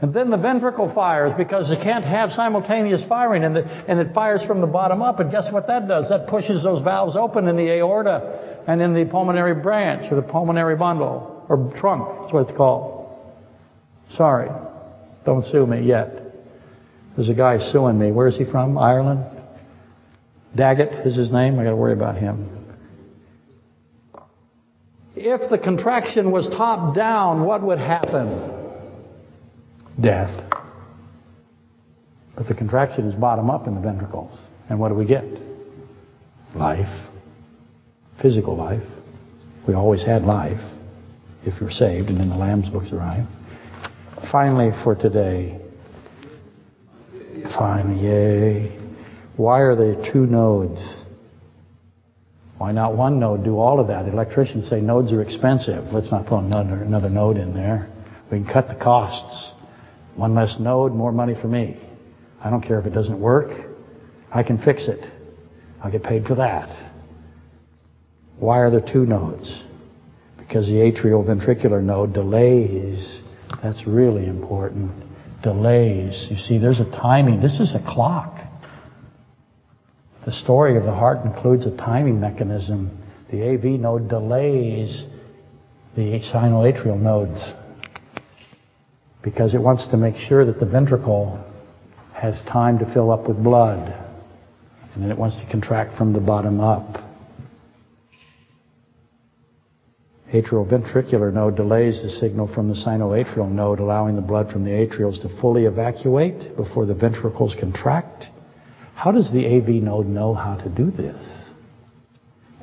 And 0.00 0.14
then 0.14 0.30
the 0.30 0.38
ventricle 0.38 0.90
fires 0.94 1.32
because 1.36 1.70
it 1.70 1.82
can't 1.82 2.06
have 2.06 2.30
simultaneous 2.30 3.04
firing 3.10 3.44
and, 3.44 3.54
the, 3.54 3.64
and 3.66 4.00
it 4.00 4.14
fires 4.14 4.42
from 4.46 4.62
the 4.62 4.66
bottom 4.66 5.02
up. 5.02 5.20
And 5.20 5.30
guess 5.30 5.52
what 5.52 5.66
that 5.66 5.86
does? 5.86 6.08
That 6.08 6.28
pushes 6.28 6.62
those 6.62 6.80
valves 6.82 7.14
open 7.14 7.46
in 7.46 7.56
the 7.56 7.68
aorta 7.72 8.64
and 8.66 8.80
in 8.80 8.94
the 8.94 9.04
pulmonary 9.04 9.60
branch 9.60 10.10
or 10.10 10.16
the 10.16 10.26
pulmonary 10.26 10.76
bundle 10.76 11.44
or 11.50 11.74
trunk. 11.78 12.22
That's 12.22 12.32
what 12.32 12.48
it's 12.48 12.56
called. 12.56 13.12
Sorry. 14.12 14.48
Don't 15.26 15.44
sue 15.44 15.66
me 15.66 15.82
yet. 15.82 16.22
There's 17.16 17.28
a 17.28 17.34
guy 17.34 17.58
suing 17.58 17.98
me. 17.98 18.12
Where's 18.12 18.38
he 18.38 18.46
from? 18.46 18.78
Ireland? 18.78 19.37
Daggett 20.54 21.06
is 21.06 21.16
his 21.16 21.30
name. 21.30 21.58
I 21.58 21.64
got 21.64 21.70
to 21.70 21.76
worry 21.76 21.92
about 21.92 22.16
him. 22.16 22.54
If 25.14 25.50
the 25.50 25.58
contraction 25.58 26.30
was 26.30 26.48
top 26.48 26.94
down, 26.94 27.44
what 27.44 27.62
would 27.62 27.78
happen? 27.78 28.54
Death. 30.00 30.48
But 32.36 32.46
the 32.46 32.54
contraction 32.54 33.08
is 33.08 33.14
bottom 33.14 33.50
up 33.50 33.66
in 33.66 33.74
the 33.74 33.80
ventricles. 33.80 34.38
And 34.70 34.78
what 34.78 34.90
do 34.90 34.94
we 34.94 35.06
get? 35.06 35.24
Life. 36.54 37.10
Physical 38.22 38.56
life. 38.56 38.82
We 39.66 39.74
always 39.74 40.04
had 40.04 40.22
life, 40.22 40.60
if 41.44 41.60
you're 41.60 41.70
saved 41.70 42.08
and 42.08 42.20
in 42.20 42.28
the 42.28 42.36
Lamb's 42.36 42.70
books 42.70 42.92
right. 42.92 43.26
Finally, 44.30 44.70
for 44.82 44.94
today, 44.94 45.60
finally, 47.56 48.02
yay. 48.02 48.77
Why 49.38 49.60
are 49.60 49.76
there 49.76 50.12
two 50.12 50.26
nodes? 50.26 50.80
Why 52.58 52.72
not 52.72 52.96
one 52.96 53.20
node 53.20 53.44
do 53.44 53.56
all 53.60 53.78
of 53.78 53.86
that? 53.86 54.08
Electricians 54.08 54.68
say 54.68 54.80
nodes 54.80 55.12
are 55.12 55.22
expensive. 55.22 55.92
Let's 55.92 56.10
not 56.10 56.26
put 56.26 56.40
another, 56.40 56.82
another 56.82 57.08
node 57.08 57.36
in 57.36 57.54
there. 57.54 57.88
We 58.32 58.38
can 58.38 58.52
cut 58.52 58.66
the 58.66 58.74
costs. 58.74 59.52
One 60.16 60.34
less 60.34 60.56
node, 60.58 60.92
more 60.92 61.12
money 61.12 61.34
for 61.40 61.46
me. 61.46 61.80
I 62.42 62.50
don't 62.50 62.62
care 62.62 62.80
if 62.80 62.86
it 62.86 62.90
doesn't 62.90 63.20
work. 63.20 63.52
I 64.34 64.42
can 64.42 64.58
fix 64.58 64.88
it. 64.88 65.08
I'll 65.80 65.92
get 65.92 66.02
paid 66.02 66.24
for 66.24 66.34
that. 66.34 66.68
Why 68.40 68.58
are 68.58 68.72
there 68.72 68.80
two 68.80 69.06
nodes? 69.06 69.62
Because 70.36 70.66
the 70.66 70.74
atrioventricular 70.74 71.80
node 71.80 72.12
delays. 72.12 73.20
That's 73.62 73.86
really 73.86 74.26
important. 74.26 74.90
Delays. 75.44 76.26
You 76.28 76.38
see, 76.38 76.58
there's 76.58 76.80
a 76.80 76.90
timing. 76.90 77.40
This 77.40 77.60
is 77.60 77.76
a 77.76 77.84
clock. 77.86 78.47
The 80.24 80.32
story 80.32 80.76
of 80.76 80.84
the 80.84 80.94
heart 80.94 81.24
includes 81.24 81.66
a 81.66 81.76
timing 81.76 82.20
mechanism. 82.20 82.98
The 83.30 83.54
AV 83.54 83.80
node 83.80 84.08
delays 84.08 85.06
the 85.96 86.20
sinoatrial 86.32 86.98
nodes 86.98 87.52
because 89.22 89.54
it 89.54 89.60
wants 89.60 89.88
to 89.88 89.96
make 89.96 90.16
sure 90.16 90.44
that 90.46 90.60
the 90.60 90.66
ventricle 90.66 91.44
has 92.14 92.40
time 92.50 92.78
to 92.78 92.92
fill 92.92 93.10
up 93.10 93.28
with 93.28 93.42
blood. 93.42 93.94
And 94.94 95.02
then 95.02 95.10
it 95.10 95.18
wants 95.18 95.40
to 95.40 95.50
contract 95.50 95.96
from 95.96 96.12
the 96.12 96.20
bottom 96.20 96.60
up. 96.60 97.04
Atrioventricular 100.32 101.32
node 101.32 101.56
delays 101.56 102.02
the 102.02 102.10
signal 102.10 102.52
from 102.52 102.68
the 102.68 102.74
sinoatrial 102.74 103.50
node, 103.50 103.80
allowing 103.80 104.14
the 104.14 104.22
blood 104.22 104.50
from 104.52 104.64
the 104.64 104.70
atrials 104.70 105.20
to 105.22 105.40
fully 105.40 105.64
evacuate 105.64 106.54
before 106.56 106.84
the 106.84 106.94
ventricles 106.94 107.56
contract. 107.58 108.26
How 108.98 109.12
does 109.12 109.30
the 109.30 109.46
AV 109.46 109.80
node 109.80 110.06
know 110.06 110.34
how 110.34 110.56
to 110.56 110.68
do 110.68 110.90
this? 110.90 111.50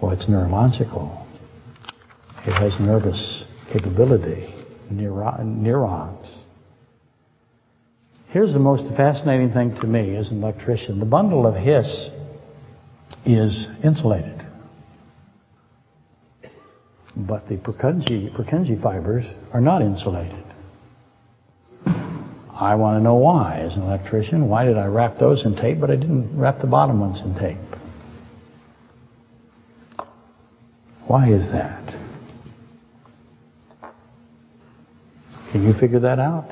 Well, 0.02 0.12
it's 0.12 0.28
neurological. 0.28 1.26
It 2.46 2.52
has 2.52 2.76
nervous 2.78 3.46
capability, 3.72 4.54
neurons. 4.92 6.44
Here's 8.32 8.52
the 8.52 8.60
most 8.60 8.84
fascinating 8.98 9.54
thing 9.54 9.78
to 9.80 9.88
me 9.88 10.18
as 10.18 10.30
an 10.32 10.44
electrician. 10.44 11.00
The 11.00 11.06
bundle 11.06 11.48
of 11.48 11.56
His 11.56 12.10
is 13.26 13.70
insulated. 13.82 14.46
But 17.16 17.48
the 17.48 17.56
Purkinje, 17.56 18.36
Purkinje 18.36 18.84
fibers 18.84 19.24
are 19.54 19.62
not 19.62 19.82
insulated. 19.82 20.44
I 22.56 22.76
want 22.76 22.98
to 22.98 23.04
know 23.04 23.16
why. 23.16 23.60
As 23.60 23.76
an 23.76 23.82
electrician, 23.84 24.48
why 24.48 24.64
did 24.64 24.78
I 24.78 24.86
wrap 24.86 25.18
those 25.18 25.46
in 25.46 25.56
tape, 25.56 25.80
but 25.82 25.92
I 25.92 25.98
didn't 25.98 26.40
wrap 26.40 26.62
the 26.62 26.68
bottom 26.68 27.02
ones 27.02 27.22
in 27.22 27.36
tape? 27.36 27.58
Why 31.08 31.30
is 31.30 31.52
that? 31.52 31.84
Can 35.52 35.64
you 35.64 35.74
figure 35.80 36.00
that 36.00 36.20
out? 36.20 36.50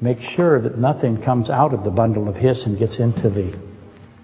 Make 0.00 0.18
sure 0.20 0.60
that 0.60 0.76
nothing 0.76 1.22
comes 1.22 1.48
out 1.48 1.72
of 1.72 1.82
the 1.82 1.90
bundle 1.90 2.28
of 2.28 2.36
His 2.36 2.62
and 2.66 2.78
gets 2.78 3.00
into 3.00 3.30
the 3.30 3.58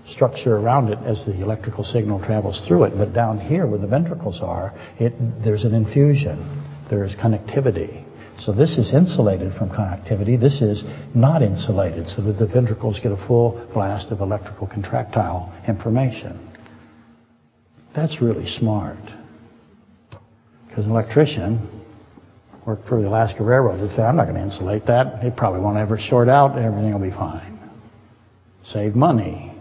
structure 0.07 0.57
around 0.57 0.93
it 0.93 0.99
as 0.99 1.25
the 1.25 1.43
electrical 1.43 1.85
signal 1.85 2.23
travels 2.23 2.63
through 2.69 2.85
it. 2.85 2.93
But 2.97 3.15
down 3.15 3.41
here 3.41 3.67
where 3.67 3.79
the 3.79 3.87
ventricles 3.87 4.41
are, 4.43 4.75
it, 4.99 5.15
there's 5.43 5.65
an 5.65 5.73
infusion. 5.75 6.67
There 6.91 7.05
is 7.05 7.15
connectivity. 7.15 8.10
So 8.45 8.53
this 8.53 8.79
is 8.79 8.95
insulated 8.95 9.53
from 9.53 9.69
conductivity. 9.69 10.37
This 10.37 10.63
is 10.63 10.83
not 11.15 11.43
insulated 11.43 12.09
so 12.09 12.23
that 12.23 12.39
the 12.39 12.47
ventricles 12.47 12.99
get 13.03 13.13
a 13.13 13.27
full 13.27 13.69
blast 13.75 14.11
of 14.11 14.21
electrical 14.21 14.67
contractile 14.67 15.53
information. 15.69 16.51
That's 17.95 18.23
really 18.23 18.47
smart. 18.47 18.99
Because 20.67 20.87
an 20.87 20.93
electrician 20.93 21.85
worked 22.67 22.89
for 22.89 23.03
the 23.03 23.09
Alaska 23.09 23.45
Railroad 23.45 23.81
would 23.81 23.93
say, 23.93 24.03
I'm 24.03 24.17
not 24.17 24.25
going 24.25 24.37
to 24.37 24.43
insulate 24.43 24.87
that. 24.87 25.23
It 25.23 25.37
probably 25.37 25.61
won't 25.61 25.77
ever 25.77 25.99
short 25.99 26.29
out 26.29 26.57
and 26.57 26.65
everything 26.65 26.93
will 26.95 27.11
be 27.11 27.15
fine. 27.15 27.59
Save 28.65 28.95
money. 28.95 29.55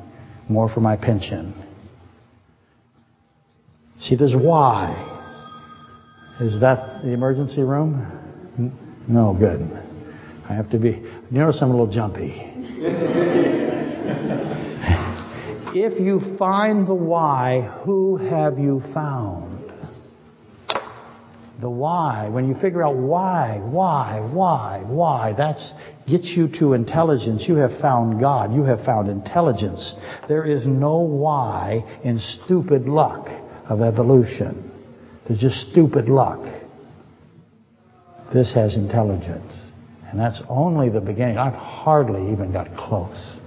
More 0.47 0.69
for 0.69 0.79
my 0.79 0.95
pension. 0.95 1.53
See, 3.99 4.15
there's 4.15 4.35
why. 4.35 5.17
Is 6.39 6.61
that 6.61 7.01
the 7.03 7.09
emergency 7.09 7.61
room? 7.61 8.18
No, 9.07 9.35
good. 9.37 9.61
I 10.49 10.53
have 10.53 10.69
to 10.71 10.79
be. 10.79 10.89
You 10.89 11.31
notice 11.31 11.59
I'm 11.61 11.69
a 11.69 11.71
little 11.71 11.91
jumpy. 11.91 12.33
if 15.75 15.99
you 15.99 16.37
find 16.37 16.87
the 16.87 16.93
why, 16.93 17.81
who 17.85 18.17
have 18.17 18.59
you 18.59 18.81
found? 18.93 19.57
The 21.61 21.69
why. 21.69 22.29
When 22.29 22.47
you 22.47 22.55
figure 22.55 22.83
out 22.83 22.95
why, 22.95 23.59
why, 23.61 24.21
why, 24.21 24.83
why, 24.85 25.33
that's 25.37 25.73
gets 26.09 26.33
you 26.35 26.47
to 26.59 26.73
intelligence. 26.73 27.45
You 27.47 27.55
have 27.55 27.79
found 27.79 28.19
God. 28.19 28.53
You 28.53 28.63
have 28.63 28.83
found 28.83 29.09
intelligence. 29.09 29.93
There 30.27 30.45
is 30.45 30.65
no 30.65 30.97
why 30.97 31.83
in 32.03 32.19
stupid 32.19 32.87
luck 32.87 33.27
of 33.69 33.81
evolution. 33.81 34.71
There's 35.27 35.39
just 35.39 35.69
stupid 35.69 36.09
luck. 36.09 36.39
This 38.33 38.53
has 38.53 38.75
intelligence. 38.75 39.69
And 40.09 40.19
that's 40.19 40.41
only 40.49 40.89
the 40.89 41.01
beginning. 41.01 41.37
I've 41.37 41.53
hardly 41.53 42.31
even 42.31 42.51
got 42.51 42.75
close. 42.75 43.37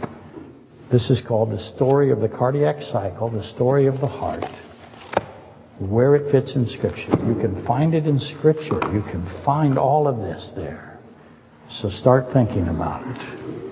This 0.91 1.11
is 1.11 1.23
called 1.27 1.51
the 1.51 1.59
story 1.59 2.11
of 2.11 2.21
the 2.21 2.29
cardiac 2.29 2.83
cycle, 2.83 3.31
the 3.31 3.43
story 3.43 3.87
of 3.87 4.01
the 4.01 4.07
heart, 4.07 4.45
where 5.81 6.15
it 6.15 6.31
fits 6.31 6.55
in 6.55 6.67
Scripture. 6.67 7.11
You 7.27 7.35
can 7.41 7.65
find 7.67 7.95
it 7.95 8.07
in 8.07 8.19
Scripture. 8.19 8.79
You 8.93 9.03
can 9.03 9.27
find 9.45 9.79
all 9.79 10.07
of 10.07 10.19
this 10.19 10.53
there. 10.55 11.01
So 11.71 11.89
start 11.89 12.33
thinking 12.33 12.69
about 12.69 13.03
it. 13.07 13.72